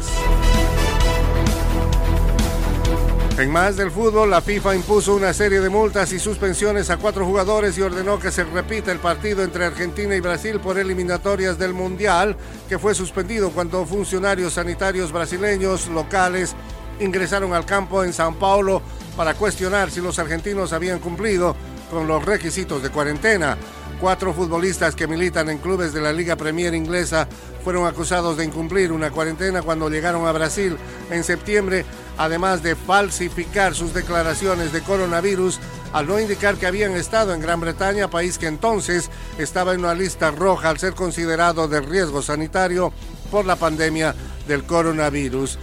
En 3.38 3.50
más 3.50 3.78
del 3.78 3.92
fútbol, 3.92 4.30
la 4.30 4.42
FIFA 4.42 4.76
impuso 4.76 5.16
una 5.16 5.34
serie 5.34 5.62
de 5.62 5.70
multas 5.70 6.12
y 6.12 6.20
suspensiones 6.20 6.90
a 6.90 6.98
cuatro 6.98 7.26
jugadores 7.26 7.78
y 7.78 7.82
ordenó 7.82 8.20
que 8.20 8.30
se 8.30 8.44
repita 8.44 8.92
el 8.92 9.00
partido 9.00 9.42
entre 9.42 9.66
Argentina 9.66 10.16
y 10.16 10.20
Brasil 10.20 10.60
por 10.60 10.78
eliminatorias 10.78 11.58
del 11.58 11.74
Mundial, 11.74 12.36
que 12.68 12.78
fue 12.78 12.94
suspendido 12.94 13.50
cuando 13.52 13.86
funcionarios 13.86 14.54
sanitarios 14.54 15.12
brasileños 15.12 15.88
locales 15.88 16.56
ingresaron 17.00 17.54
al 17.54 17.66
campo 17.66 18.04
en 18.04 18.14
Sao 18.14 18.38
Paulo 18.38 18.82
para 19.16 19.34
cuestionar 19.34 19.90
si 19.90 20.02
los 20.02 20.20
argentinos 20.20 20.74
habían 20.74 21.00
cumplido 21.00 21.56
con 21.90 22.08
los 22.08 22.24
requisitos 22.24 22.84
de 22.84 22.90
cuarentena. 22.90 23.58
Cuatro 24.00 24.34
futbolistas 24.34 24.96
que 24.96 25.08
militan 25.08 25.50
en 25.50 25.60
clubes 25.60 25.94
de 25.94 26.02
la 26.02 26.12
Liga 26.12 26.36
Premier 26.36 26.74
inglesa 26.74 27.28
fueron 27.64 27.86
acusados 27.86 28.38
de 28.38 28.46
incumplir 28.46 28.92
una 28.92 29.12
cuarentena 29.12 29.62
cuando 29.62 29.89
llegaron 29.89 30.26
a 30.28 30.32
Brasil 30.32 30.78
en 31.12 31.24
septiembre, 31.24 31.86
además 32.18 32.64
de 32.64 32.76
falsificar 32.76 33.76
sus 33.76 33.94
declaraciones 33.94 34.74
de 34.74 34.82
coronavirus 34.82 35.60
al 35.94 36.08
no 36.08 36.20
indicar 36.20 36.56
que 36.56 36.66
habían 36.66 36.94
estado 36.94 37.34
en 37.34 37.42
Gran 37.42 37.60
Bretaña, 37.60 38.10
país 38.10 38.38
que 38.38 38.48
entonces 38.48 39.10
estaba 39.38 39.74
en 39.74 39.82
una 39.82 39.94
lista 39.94 40.32
roja 40.32 40.70
al 40.70 40.80
ser 40.80 40.94
considerado 40.94 41.68
de 41.68 41.82
riesgo 41.82 42.22
sanitario 42.22 42.92
por 43.30 43.46
la 43.46 43.56
pandemia 43.56 44.16
del 44.48 44.64
coronavirus. 44.64 45.60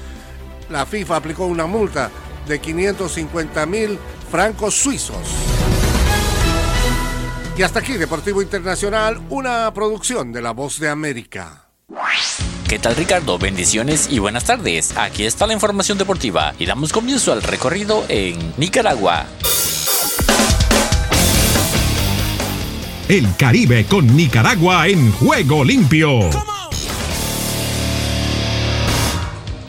La 0.70 0.86
FIFA 0.86 1.16
aplicó 1.16 1.46
una 1.46 1.66
multa 1.66 2.10
de 2.46 2.60
550 2.60 3.66
mil 3.66 3.98
francos 4.30 4.74
suizos. 4.74 5.57
Y 7.58 7.62
hasta 7.64 7.80
aquí, 7.80 7.94
Deportivo 7.94 8.40
Internacional, 8.40 9.20
una 9.30 9.74
producción 9.74 10.30
de 10.30 10.40
La 10.40 10.52
Voz 10.52 10.78
de 10.78 10.88
América. 10.88 11.66
¿Qué 12.68 12.78
tal 12.78 12.94
Ricardo? 12.94 13.36
Bendiciones 13.36 14.06
y 14.08 14.20
buenas 14.20 14.44
tardes. 14.44 14.96
Aquí 14.96 15.24
está 15.24 15.44
la 15.44 15.54
información 15.54 15.98
deportiva 15.98 16.54
y 16.56 16.66
damos 16.66 16.92
comienzo 16.92 17.32
al 17.32 17.42
recorrido 17.42 18.04
en 18.08 18.54
Nicaragua. 18.58 19.26
El 23.08 23.26
Caribe 23.36 23.86
con 23.86 24.06
Nicaragua 24.14 24.86
en 24.86 25.10
juego 25.10 25.64
limpio. 25.64 26.30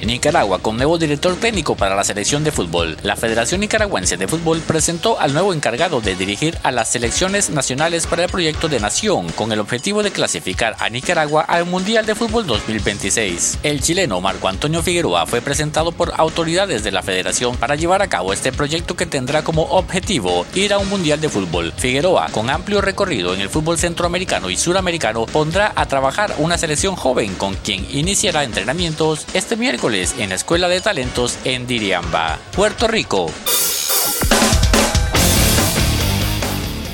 Nicaragua, 0.06 0.60
con 0.60 0.78
nuevo 0.78 0.98
director 0.98 1.36
técnico 1.36 1.76
para 1.76 1.96
la 1.96 2.04
selección 2.04 2.44
de 2.44 2.52
fútbol, 2.52 2.98
la 3.04 3.16
Federación 3.16 3.60
Nicaragüense 3.62 4.16
de 4.18 4.28
Fútbol 4.28 4.60
presentó 4.60 5.20
al 5.20 5.34
nuevo 5.34 5.54
encargado 5.54 6.00
de 6.00 6.16
dirigir 6.16 6.58
a 6.64 6.72
las 6.72 6.90
selecciones 6.92 7.50
nacionales 7.50 8.08
para 8.08 8.24
el 8.24 8.30
proyecto 8.30 8.70
de 8.70 8.80
nación, 8.80 9.30
con 9.34 9.52
el 9.52 9.60
objetivo 9.60 10.02
de 10.02 10.12
clasificar 10.12 10.76
a 10.80 10.90
Nicaragua 10.90 11.42
al 11.42 11.66
Mundial 11.66 12.06
de 12.06 12.16
Fútbol 12.16 12.48
2026. 12.48 13.60
El 13.64 13.82
chileno 13.82 14.22
Marco 14.22 14.48
Antonio 14.48 14.82
Figueroa 14.82 15.26
fue 15.26 15.42
presentado 15.42 15.92
por 15.92 16.14
autoridades 16.16 16.84
de 16.84 16.92
la 16.92 17.04
Federación 17.04 17.58
para 17.58 17.76
llevar 17.76 18.02
a 18.02 18.08
cabo 18.08 18.32
este 18.32 18.52
proyecto 18.52 18.96
que 18.96 19.06
tendrá 19.06 19.44
como 19.44 19.64
objetivo 19.64 20.46
ir 20.56 20.74
a 20.74 20.78
un 20.78 20.90
Mundial 20.90 21.20
de 21.20 21.30
Fútbol. 21.30 21.74
Figueroa, 21.76 22.30
con 22.32 22.50
amplio 22.50 22.80
recorrido 22.82 23.34
en 23.34 23.42
el 23.42 23.50
fútbol 23.50 23.78
centroamericano 23.78 24.50
y 24.50 24.56
suramericano, 24.56 25.26
pondrá 25.26 25.74
a 25.76 25.86
trabajar 25.88 26.34
una 26.38 26.58
selección 26.58 26.96
joven 26.96 27.36
con 27.36 27.56
quien 27.56 27.86
iniciará 27.92 28.44
entrenamientos 28.44 29.26
este 29.34 29.58
miércoles 29.58 29.89
en 29.90 30.30
la 30.30 30.36
Escuela 30.36 30.68
de 30.68 30.82
Talentos 30.82 31.40
en 31.46 31.66
Diriamba, 31.66 32.38
Puerto 32.56 32.88
Rico. 32.88 33.32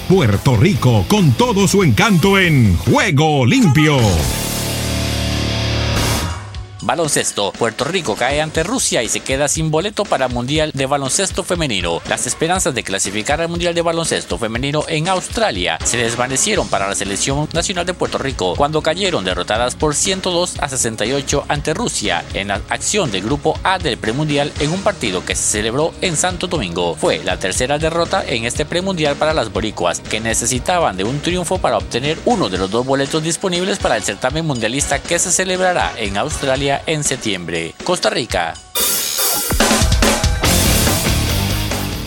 Puerto 0.07 0.55
Rico 0.55 1.03
con 1.09 1.33
todo 1.33 1.67
su 1.67 1.83
encanto 1.83 2.39
en 2.39 2.77
Juego 2.77 3.45
Limpio. 3.45 3.97
Baloncesto. 6.86 7.51
Puerto 7.51 7.83
Rico 7.83 8.15
cae 8.15 8.41
ante 8.41 8.63
Rusia 8.63 9.01
y 9.01 9.09
se 9.09 9.19
queda 9.19 9.47
sin 9.47 9.71
boleto 9.71 10.05
para 10.05 10.27
Mundial 10.27 10.71
de 10.73 10.86
Baloncesto 10.86 11.43
Femenino. 11.43 11.99
Las 12.07 12.27
esperanzas 12.27 12.75
de 12.75 12.83
clasificar 12.83 13.41
al 13.41 13.49
Mundial 13.49 13.73
de 13.73 13.81
Baloncesto 13.81 14.38
Femenino 14.38 14.83
en 14.88 15.07
Australia 15.07 15.79
se 15.83 15.97
desvanecieron 15.97 16.67
para 16.69 16.88
la 16.88 16.93
selección 16.93 17.49
nacional 17.53 17.88
de 17.88 17.95
Puerto 17.95 18.19
Rico 18.19 18.53
cuando 18.55 18.83
cayeron 18.83 19.25
derrotadas 19.25 19.75
por 19.75 19.95
102 19.95 20.59
a 20.59 20.69
68 20.69 21.45
ante 21.47 21.73
Rusia 21.73 22.23
en 22.33 22.49
la 22.49 22.61
acción 22.69 23.11
del 23.11 23.23
grupo 23.23 23.59
A 23.63 23.79
del 23.79 23.97
premundial 23.97 24.51
en 24.59 24.71
un 24.71 24.83
partido 24.83 25.25
que 25.25 25.36
se 25.36 25.43
celebró 25.43 25.91
en 26.01 26.15
Santo 26.15 26.45
Domingo. 26.45 26.95
Fue 26.95 27.23
la 27.23 27.39
tercera 27.39 27.79
derrota 27.79 28.23
en 28.27 28.45
este 28.45 28.63
premundial 28.63 29.15
para 29.15 29.33
las 29.33 29.51
boricuas 29.51 30.01
que 30.01 30.19
necesitaban 30.19 30.97
de 30.97 31.03
un 31.03 31.19
triunfo 31.19 31.57
para 31.57 31.77
obtener 31.77 32.19
uno 32.25 32.47
de 32.49 32.59
los 32.59 32.69
dos 32.69 32.86
boletos 32.86 33.23
disponibles 33.23 33.79
para 33.79 33.97
el 33.97 34.03
certamen 34.03 34.45
mundialista 34.45 35.01
que 35.01 35.17
se 35.17 35.31
celebrará 35.31 35.91
en 35.97 36.17
Australia 36.17 36.74
en 36.86 37.03
septiembre. 37.03 37.73
Costa 37.84 38.09
Rica. 38.09 38.53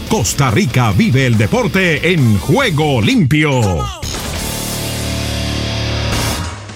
Costa 0.09 0.51
Rica 0.51 0.93
vive 0.93 1.27
el 1.27 1.37
deporte 1.37 2.13
en 2.13 2.39
juego 2.39 3.03
limpio. 3.03 3.98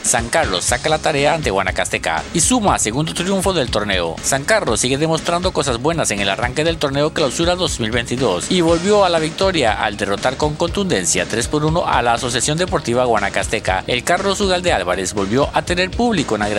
San 0.02 0.28
Carlos 0.28 0.64
saca 0.64 0.88
la 0.88 0.98
tarea 0.98 1.34
ante 1.34 1.50
Guanacasteca 1.50 2.22
y 2.32 2.40
suma 2.40 2.78
segundo 2.78 3.12
triunfo 3.12 3.52
del 3.52 3.70
torneo. 3.70 4.16
San 4.22 4.44
Carlos 4.44 4.80
sigue 4.80 4.98
demostrando 4.98 5.52
cosas 5.52 5.78
buenas 5.78 6.10
en 6.10 6.20
el 6.20 6.28
arranque 6.28 6.64
del 6.64 6.78
torneo 6.78 7.12
Clausura 7.12 7.54
2022 7.56 8.50
y 8.50 8.60
volvió 8.60 9.04
a 9.04 9.08
la 9.08 9.18
victoria 9.18 9.82
al 9.84 9.96
derrotar 9.96 10.36
con 10.36 10.54
contundencia 10.54 11.26
3 11.26 11.48
por 11.48 11.64
1 11.64 11.86
a 11.86 12.02
la 12.02 12.14
Asociación 12.14 12.56
Deportiva 12.56 13.04
Guanacasteca. 13.04 13.84
El 13.86 14.04
Carlos 14.04 14.40
Ugalde 14.40 14.72
Álvarez 14.72 15.12
volvió 15.12 15.50
a 15.52 15.62
tener 15.62 15.90
público 15.90 16.34
en 16.34 16.40
las 16.40 16.52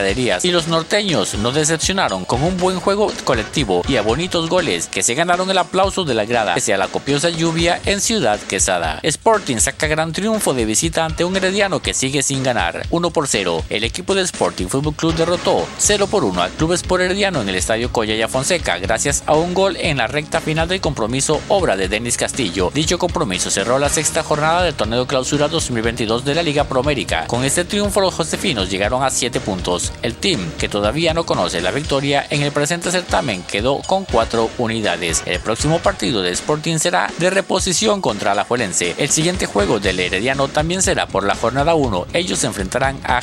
y 0.44 0.52
los 0.52 0.68
norteños 0.68 1.36
no 1.36 1.52
decepcionaron 1.52 2.26
con 2.26 2.44
un 2.44 2.58
buen 2.58 2.80
juego 2.80 3.12
colectivo 3.24 3.84
y 3.88 3.98
a 3.98 4.02
bonitos 4.02 4.50
goles 4.50 4.88
que 4.88 5.04
se 5.04 5.14
ganaron 5.14 5.50
el 5.50 5.58
aplauso 5.58 6.04
de 6.04 6.14
la 6.14 6.26
grada 6.26 6.56
pese 6.56 6.74
a 6.74 6.78
la 6.78 6.88
copiosa 6.88 7.30
lluvia 7.30 7.80
en 7.86 8.02
Ciudad 8.02 8.40
Quesada. 8.40 9.00
Sporting 9.04 9.58
saca 9.58 9.88
gran 9.88 10.12
triunfo 10.12 10.54
de 10.54 10.66
visita 10.66 11.06
ante 11.06 11.24
un 11.24 11.36
herediano 11.36 11.82
que 11.82 11.94
sigue 11.94 12.24
sin 12.24 12.44
ganar. 12.44 12.86
1 12.90 13.10
por 13.12 13.28
0. 13.34 13.66
El 13.72 13.84
equipo 13.84 14.14
de 14.14 14.22
Sporting 14.22 14.68
Fútbol 14.68 14.94
Club 14.94 15.16
derrotó 15.16 15.66
0 15.80 16.06
por 16.06 16.24
1 16.24 16.40
al 16.40 16.52
Club 16.52 16.74
Sport 16.74 17.02
Herediano 17.02 17.42
en 17.42 17.50
el 17.50 17.56
Estadio 17.56 17.92
Coyaya 17.92 18.28
Fonseca 18.28 18.78
gracias 18.78 19.24
a 19.26 19.34
un 19.34 19.56
gol 19.56 19.76
en 19.78 19.98
la 19.98 20.06
recta 20.06 20.40
final 20.40 20.68
del 20.68 20.82
compromiso 20.82 21.42
obra 21.48 21.76
de 21.76 21.88
Denis 21.88 22.16
Castillo. 22.16 22.70
Dicho 22.76 23.00
compromiso 23.00 23.50
cerró 23.50 23.80
la 23.80 23.90
sexta 23.90 24.22
jornada 24.22 24.62
del 24.62 24.76
torneo 24.76 25.08
clausura 25.08 25.48
2022 25.48 26.24
de 26.24 26.36
la 26.36 26.44
Liga 26.44 26.66
Promérica. 26.66 27.26
Con 27.26 27.44
este 27.44 27.66
triunfo 27.66 28.02
los 28.02 28.14
josefinos 28.14 28.70
llegaron 28.70 29.02
a 29.02 29.10
7 29.10 29.40
puntos. 29.40 29.92
El 30.04 30.14
team, 30.14 30.52
que 30.60 30.70
todavía 30.70 31.16
no 31.16 31.26
conoce 31.26 31.60
la 31.60 31.72
victoria 31.72 32.28
en 32.30 32.44
el 32.44 32.52
presente 32.52 32.92
certamen, 32.92 33.42
quedó 33.42 33.82
con 33.88 34.06
4 34.06 34.48
unidades. 34.60 35.24
El 35.26 35.40
próximo 35.40 35.80
partido 35.80 36.22
de 36.22 36.30
Sporting 36.34 36.78
será 36.78 37.12
de 37.18 37.32
reposición 37.32 38.00
contra 38.00 38.36
la 38.36 38.44
Juelense. 38.44 38.94
El 39.00 39.10
siguiente 39.10 39.48
juego 39.48 39.80
del 39.80 40.00
Herediano 40.00 40.50
también 40.50 40.84
será 40.84 41.08
por 41.08 41.24
la 41.24 41.34
jornada 41.34 41.74
1. 41.74 42.08
Ellos 42.14 42.38
se 42.38 42.46
enfrentarán 42.46 43.00
a 43.04 43.23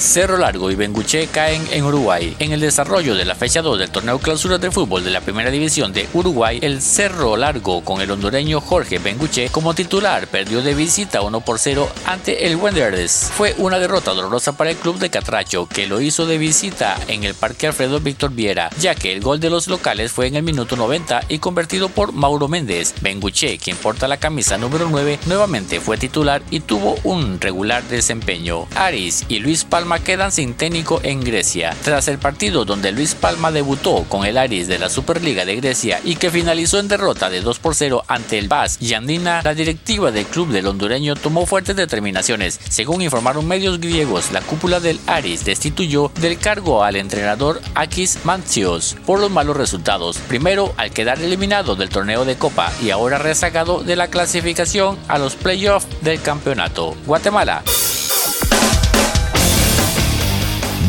Cerro 0.00 0.38
Largo 0.38 0.70
y 0.70 0.76
Benguche 0.76 1.26
caen 1.26 1.62
en 1.70 1.84
Uruguay. 1.84 2.34
En 2.38 2.52
el 2.52 2.60
desarrollo 2.60 3.14
de 3.14 3.26
la 3.26 3.34
fecha 3.34 3.60
2 3.60 3.78
del 3.78 3.90
torneo 3.90 4.18
clausura 4.18 4.56
de 4.56 4.70
fútbol 4.70 5.04
de 5.04 5.10
la 5.10 5.20
primera 5.20 5.50
división 5.50 5.92
de 5.92 6.08
Uruguay, 6.14 6.58
el 6.62 6.80
Cerro 6.80 7.36
Largo 7.36 7.84
con 7.84 8.00
el 8.00 8.10
hondureño 8.10 8.62
Jorge 8.62 8.98
Benguche 8.98 9.50
como 9.50 9.74
titular 9.74 10.26
perdió 10.26 10.62
de 10.62 10.74
visita 10.74 11.20
1 11.20 11.40
por 11.42 11.58
0 11.58 11.86
ante 12.06 12.46
el 12.46 12.56
Wanderers. 12.56 13.30
Fue 13.36 13.54
una 13.58 13.78
derrota 13.78 14.12
dolorosa 14.12 14.56
para 14.56 14.70
el 14.70 14.76
club 14.76 14.98
de 14.98 15.10
Catracho 15.10 15.66
que 15.66 15.86
lo 15.86 16.00
hizo 16.00 16.24
de 16.24 16.38
visita 16.38 16.98
en 17.06 17.24
el 17.24 17.34
Parque 17.34 17.66
Alfredo 17.66 18.00
Víctor 18.00 18.30
Viera, 18.30 18.70
ya 18.80 18.94
que 18.94 19.12
el 19.12 19.20
gol 19.20 19.38
de 19.38 19.50
los 19.50 19.68
locales 19.68 20.12
fue 20.12 20.28
en 20.28 20.36
el 20.36 20.42
minuto 20.42 20.76
90 20.76 21.24
y 21.28 21.40
convertido 21.40 21.90
por 21.90 22.12
Mauro 22.14 22.48
Méndez. 22.48 22.94
Benguche, 23.02 23.58
quien 23.58 23.76
porta 23.76 24.08
la 24.08 24.16
camisa 24.16 24.56
número 24.56 24.88
9, 24.90 25.20
nuevamente 25.26 25.78
fue 25.78 25.98
titular 25.98 26.40
y 26.50 26.60
tuvo 26.60 26.96
un 27.04 27.38
regular 27.38 27.82
desempeño. 27.84 28.66
Aris 28.74 29.26
y 29.28 29.40
Luis 29.40 29.64
Palma 29.64 29.89
quedan 29.98 30.30
sin 30.30 30.54
técnico 30.54 31.00
en 31.02 31.20
Grecia. 31.20 31.76
Tras 31.82 32.08
el 32.08 32.18
partido 32.18 32.64
donde 32.64 32.92
Luis 32.92 33.14
Palma 33.14 33.50
debutó 33.50 34.04
con 34.08 34.24
el 34.24 34.38
Aris 34.38 34.68
de 34.68 34.78
la 34.78 34.88
Superliga 34.88 35.44
de 35.44 35.56
Grecia 35.56 36.00
y 36.04 36.16
que 36.16 36.30
finalizó 36.30 36.78
en 36.78 36.88
derrota 36.88 37.28
de 37.28 37.40
2 37.40 37.58
por 37.58 37.74
0 37.74 38.04
ante 38.06 38.38
el 38.38 38.48
Bas 38.48 38.78
Yandina, 38.78 39.42
la 39.42 39.54
directiva 39.54 40.12
del 40.12 40.26
club 40.26 40.50
del 40.50 40.68
hondureño 40.68 41.16
tomó 41.16 41.46
fuertes 41.46 41.76
determinaciones. 41.76 42.60
Según 42.68 43.02
informaron 43.02 43.46
medios 43.46 43.80
griegos, 43.80 44.32
la 44.32 44.40
cúpula 44.40 44.80
del 44.80 45.00
Aris 45.06 45.44
destituyó 45.44 46.12
del 46.20 46.38
cargo 46.38 46.84
al 46.84 46.96
entrenador 46.96 47.60
Akis 47.74 48.24
Mantios 48.24 48.96
por 49.06 49.18
los 49.18 49.30
malos 49.30 49.56
resultados. 49.56 50.18
Primero, 50.28 50.72
al 50.76 50.92
quedar 50.92 51.20
eliminado 51.20 51.74
del 51.74 51.88
torneo 51.88 52.24
de 52.24 52.36
Copa 52.36 52.72
y 52.82 52.90
ahora 52.90 53.18
rezagado 53.18 53.82
de 53.82 53.96
la 53.96 54.08
clasificación 54.08 54.98
a 55.08 55.18
los 55.18 55.34
playoffs 55.34 55.88
del 56.02 56.20
campeonato. 56.22 56.94
Guatemala. 57.06 57.62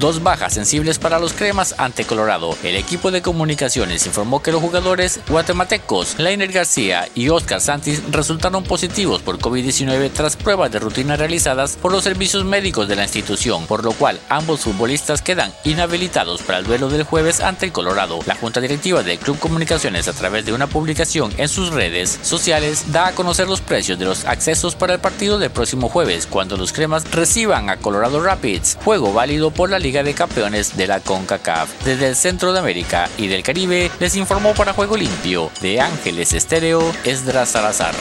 Dos 0.00 0.22
bajas 0.22 0.54
sensibles 0.54 0.98
para 0.98 1.18
los 1.18 1.34
cremas 1.34 1.74
ante 1.76 2.06
Colorado. 2.06 2.56
El 2.62 2.74
equipo 2.74 3.10
de 3.10 3.20
comunicaciones 3.20 4.06
informó 4.06 4.42
que 4.42 4.50
los 4.50 4.62
jugadores 4.62 5.20
guatemaltecos 5.28 6.18
Leiner 6.18 6.50
García 6.50 7.06
y 7.14 7.28
Oscar 7.28 7.60
Santis 7.60 8.02
resultaron 8.10 8.64
positivos 8.64 9.20
por 9.20 9.38
COVID-19 9.38 10.10
tras 10.10 10.36
pruebas 10.36 10.72
de 10.72 10.78
rutina 10.78 11.16
realizadas 11.16 11.76
por 11.76 11.92
los 11.92 12.02
servicios 12.02 12.46
médicos 12.46 12.88
de 12.88 12.96
la 12.96 13.02
institución, 13.02 13.66
por 13.66 13.84
lo 13.84 13.92
cual 13.92 14.18
ambos 14.30 14.60
futbolistas 14.60 15.20
quedan 15.20 15.52
inhabilitados 15.64 16.40
para 16.40 16.60
el 16.60 16.64
duelo 16.64 16.88
del 16.88 17.02
jueves 17.02 17.42
ante 17.42 17.70
Colorado. 17.70 18.20
La 18.24 18.36
junta 18.36 18.62
directiva 18.62 19.02
del 19.02 19.18
Club 19.18 19.38
Comunicaciones 19.38 20.08
a 20.08 20.14
través 20.14 20.46
de 20.46 20.54
una 20.54 20.66
publicación 20.66 21.30
en 21.36 21.50
sus 21.50 21.74
redes 21.74 22.20
sociales 22.22 22.90
da 22.90 23.08
a 23.08 23.12
conocer 23.12 23.48
los 23.48 23.60
precios 23.60 23.98
de 23.98 24.06
los 24.06 24.24
accesos 24.24 24.76
para 24.76 24.94
el 24.94 25.00
partido 25.00 25.38
del 25.38 25.50
próximo 25.50 25.90
jueves 25.90 26.26
cuando 26.26 26.56
los 26.56 26.72
cremas 26.72 27.04
reciban 27.10 27.68
a 27.68 27.76
Colorado 27.76 28.22
Rapids, 28.22 28.78
juego 28.82 29.12
válido 29.12 29.50
por 29.50 29.68
la 29.68 29.78
Liga 29.90 30.04
de 30.04 30.14
Campeones 30.14 30.76
de 30.76 30.86
la 30.86 31.00
CONCACAF. 31.00 31.84
Desde 31.84 32.06
el 32.06 32.14
centro 32.14 32.52
de 32.52 32.60
América 32.60 33.08
y 33.18 33.26
del 33.26 33.42
Caribe 33.42 33.90
les 33.98 34.14
informó 34.14 34.54
para 34.54 34.72
Juego 34.72 34.96
Limpio 34.96 35.50
de 35.62 35.80
Ángeles 35.80 36.32
Estéreo 36.32 36.80
Esdras 37.02 37.48
Salazar. 37.48 37.96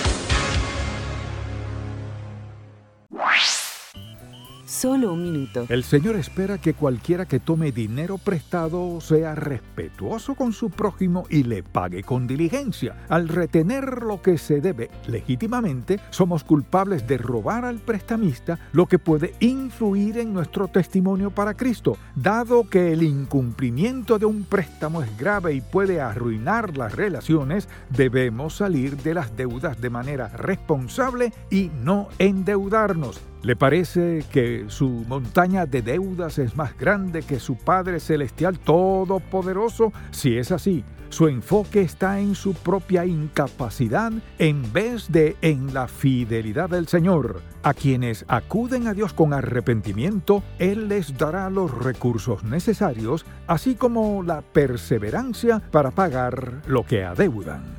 Solo 4.79 5.11
un 5.11 5.23
minuto. 5.23 5.65
El 5.67 5.83
Señor 5.83 6.15
espera 6.15 6.57
que 6.57 6.73
cualquiera 6.73 7.25
que 7.25 7.41
tome 7.41 7.73
dinero 7.73 8.17
prestado 8.17 9.01
sea 9.01 9.35
respetuoso 9.35 10.35
con 10.35 10.53
su 10.53 10.69
prójimo 10.69 11.25
y 11.29 11.43
le 11.43 11.63
pague 11.63 12.01
con 12.01 12.27
diligencia. 12.27 12.95
Al 13.09 13.27
retener 13.27 14.01
lo 14.03 14.21
que 14.21 14.37
se 14.37 14.61
debe 14.61 14.89
legítimamente, 15.05 15.99
somos 16.11 16.45
culpables 16.45 17.05
de 17.05 17.17
robar 17.17 17.65
al 17.65 17.79
prestamista, 17.79 18.57
lo 18.71 18.85
que 18.85 18.99
puede 18.99 19.33
influir 19.41 20.17
en 20.17 20.31
nuestro 20.31 20.69
testimonio 20.69 21.29
para 21.29 21.55
Cristo. 21.55 21.97
Dado 22.15 22.69
que 22.69 22.93
el 22.93 23.03
incumplimiento 23.03 24.17
de 24.17 24.27
un 24.27 24.45
préstamo 24.45 25.01
es 25.01 25.17
grave 25.17 25.55
y 25.55 25.59
puede 25.59 25.99
arruinar 25.99 26.77
las 26.77 26.95
relaciones, 26.95 27.67
debemos 27.89 28.55
salir 28.55 28.95
de 28.95 29.13
las 29.13 29.35
deudas 29.35 29.81
de 29.81 29.89
manera 29.89 30.29
responsable 30.29 31.33
y 31.51 31.69
no 31.83 32.07
endeudarnos. 32.17 33.19
¿Le 33.41 33.55
parece 33.55 34.25
que 34.31 34.65
su 34.67 34.89
montaña 35.07 35.65
de 35.65 35.81
deudas 35.81 36.37
es 36.39 36.57
más 36.57 36.77
grande 36.77 37.21
que 37.21 37.39
su 37.39 37.55
Padre 37.55 38.01
Celestial 38.01 38.59
Todopoderoso? 38.59 39.93
Si 40.11 40.37
es 40.37 40.51
así, 40.51 40.83
su 41.07 41.29
enfoque 41.29 41.81
está 41.81 42.19
en 42.19 42.35
su 42.35 42.53
propia 42.53 43.05
incapacidad 43.05 44.11
en 44.39 44.73
vez 44.73 45.09
de 45.09 45.37
en 45.41 45.73
la 45.73 45.87
fidelidad 45.87 46.69
del 46.69 46.89
Señor. 46.89 47.41
A 47.63 47.73
quienes 47.73 48.25
acuden 48.27 48.87
a 48.87 48.93
Dios 48.93 49.13
con 49.13 49.33
arrepentimiento, 49.33 50.43
Él 50.59 50.89
les 50.89 51.17
dará 51.17 51.49
los 51.49 51.71
recursos 51.71 52.43
necesarios, 52.43 53.25
así 53.47 53.75
como 53.75 54.21
la 54.21 54.41
perseverancia 54.41 55.61
para 55.71 55.91
pagar 55.91 56.61
lo 56.67 56.85
que 56.85 57.05
adeudan. 57.05 57.78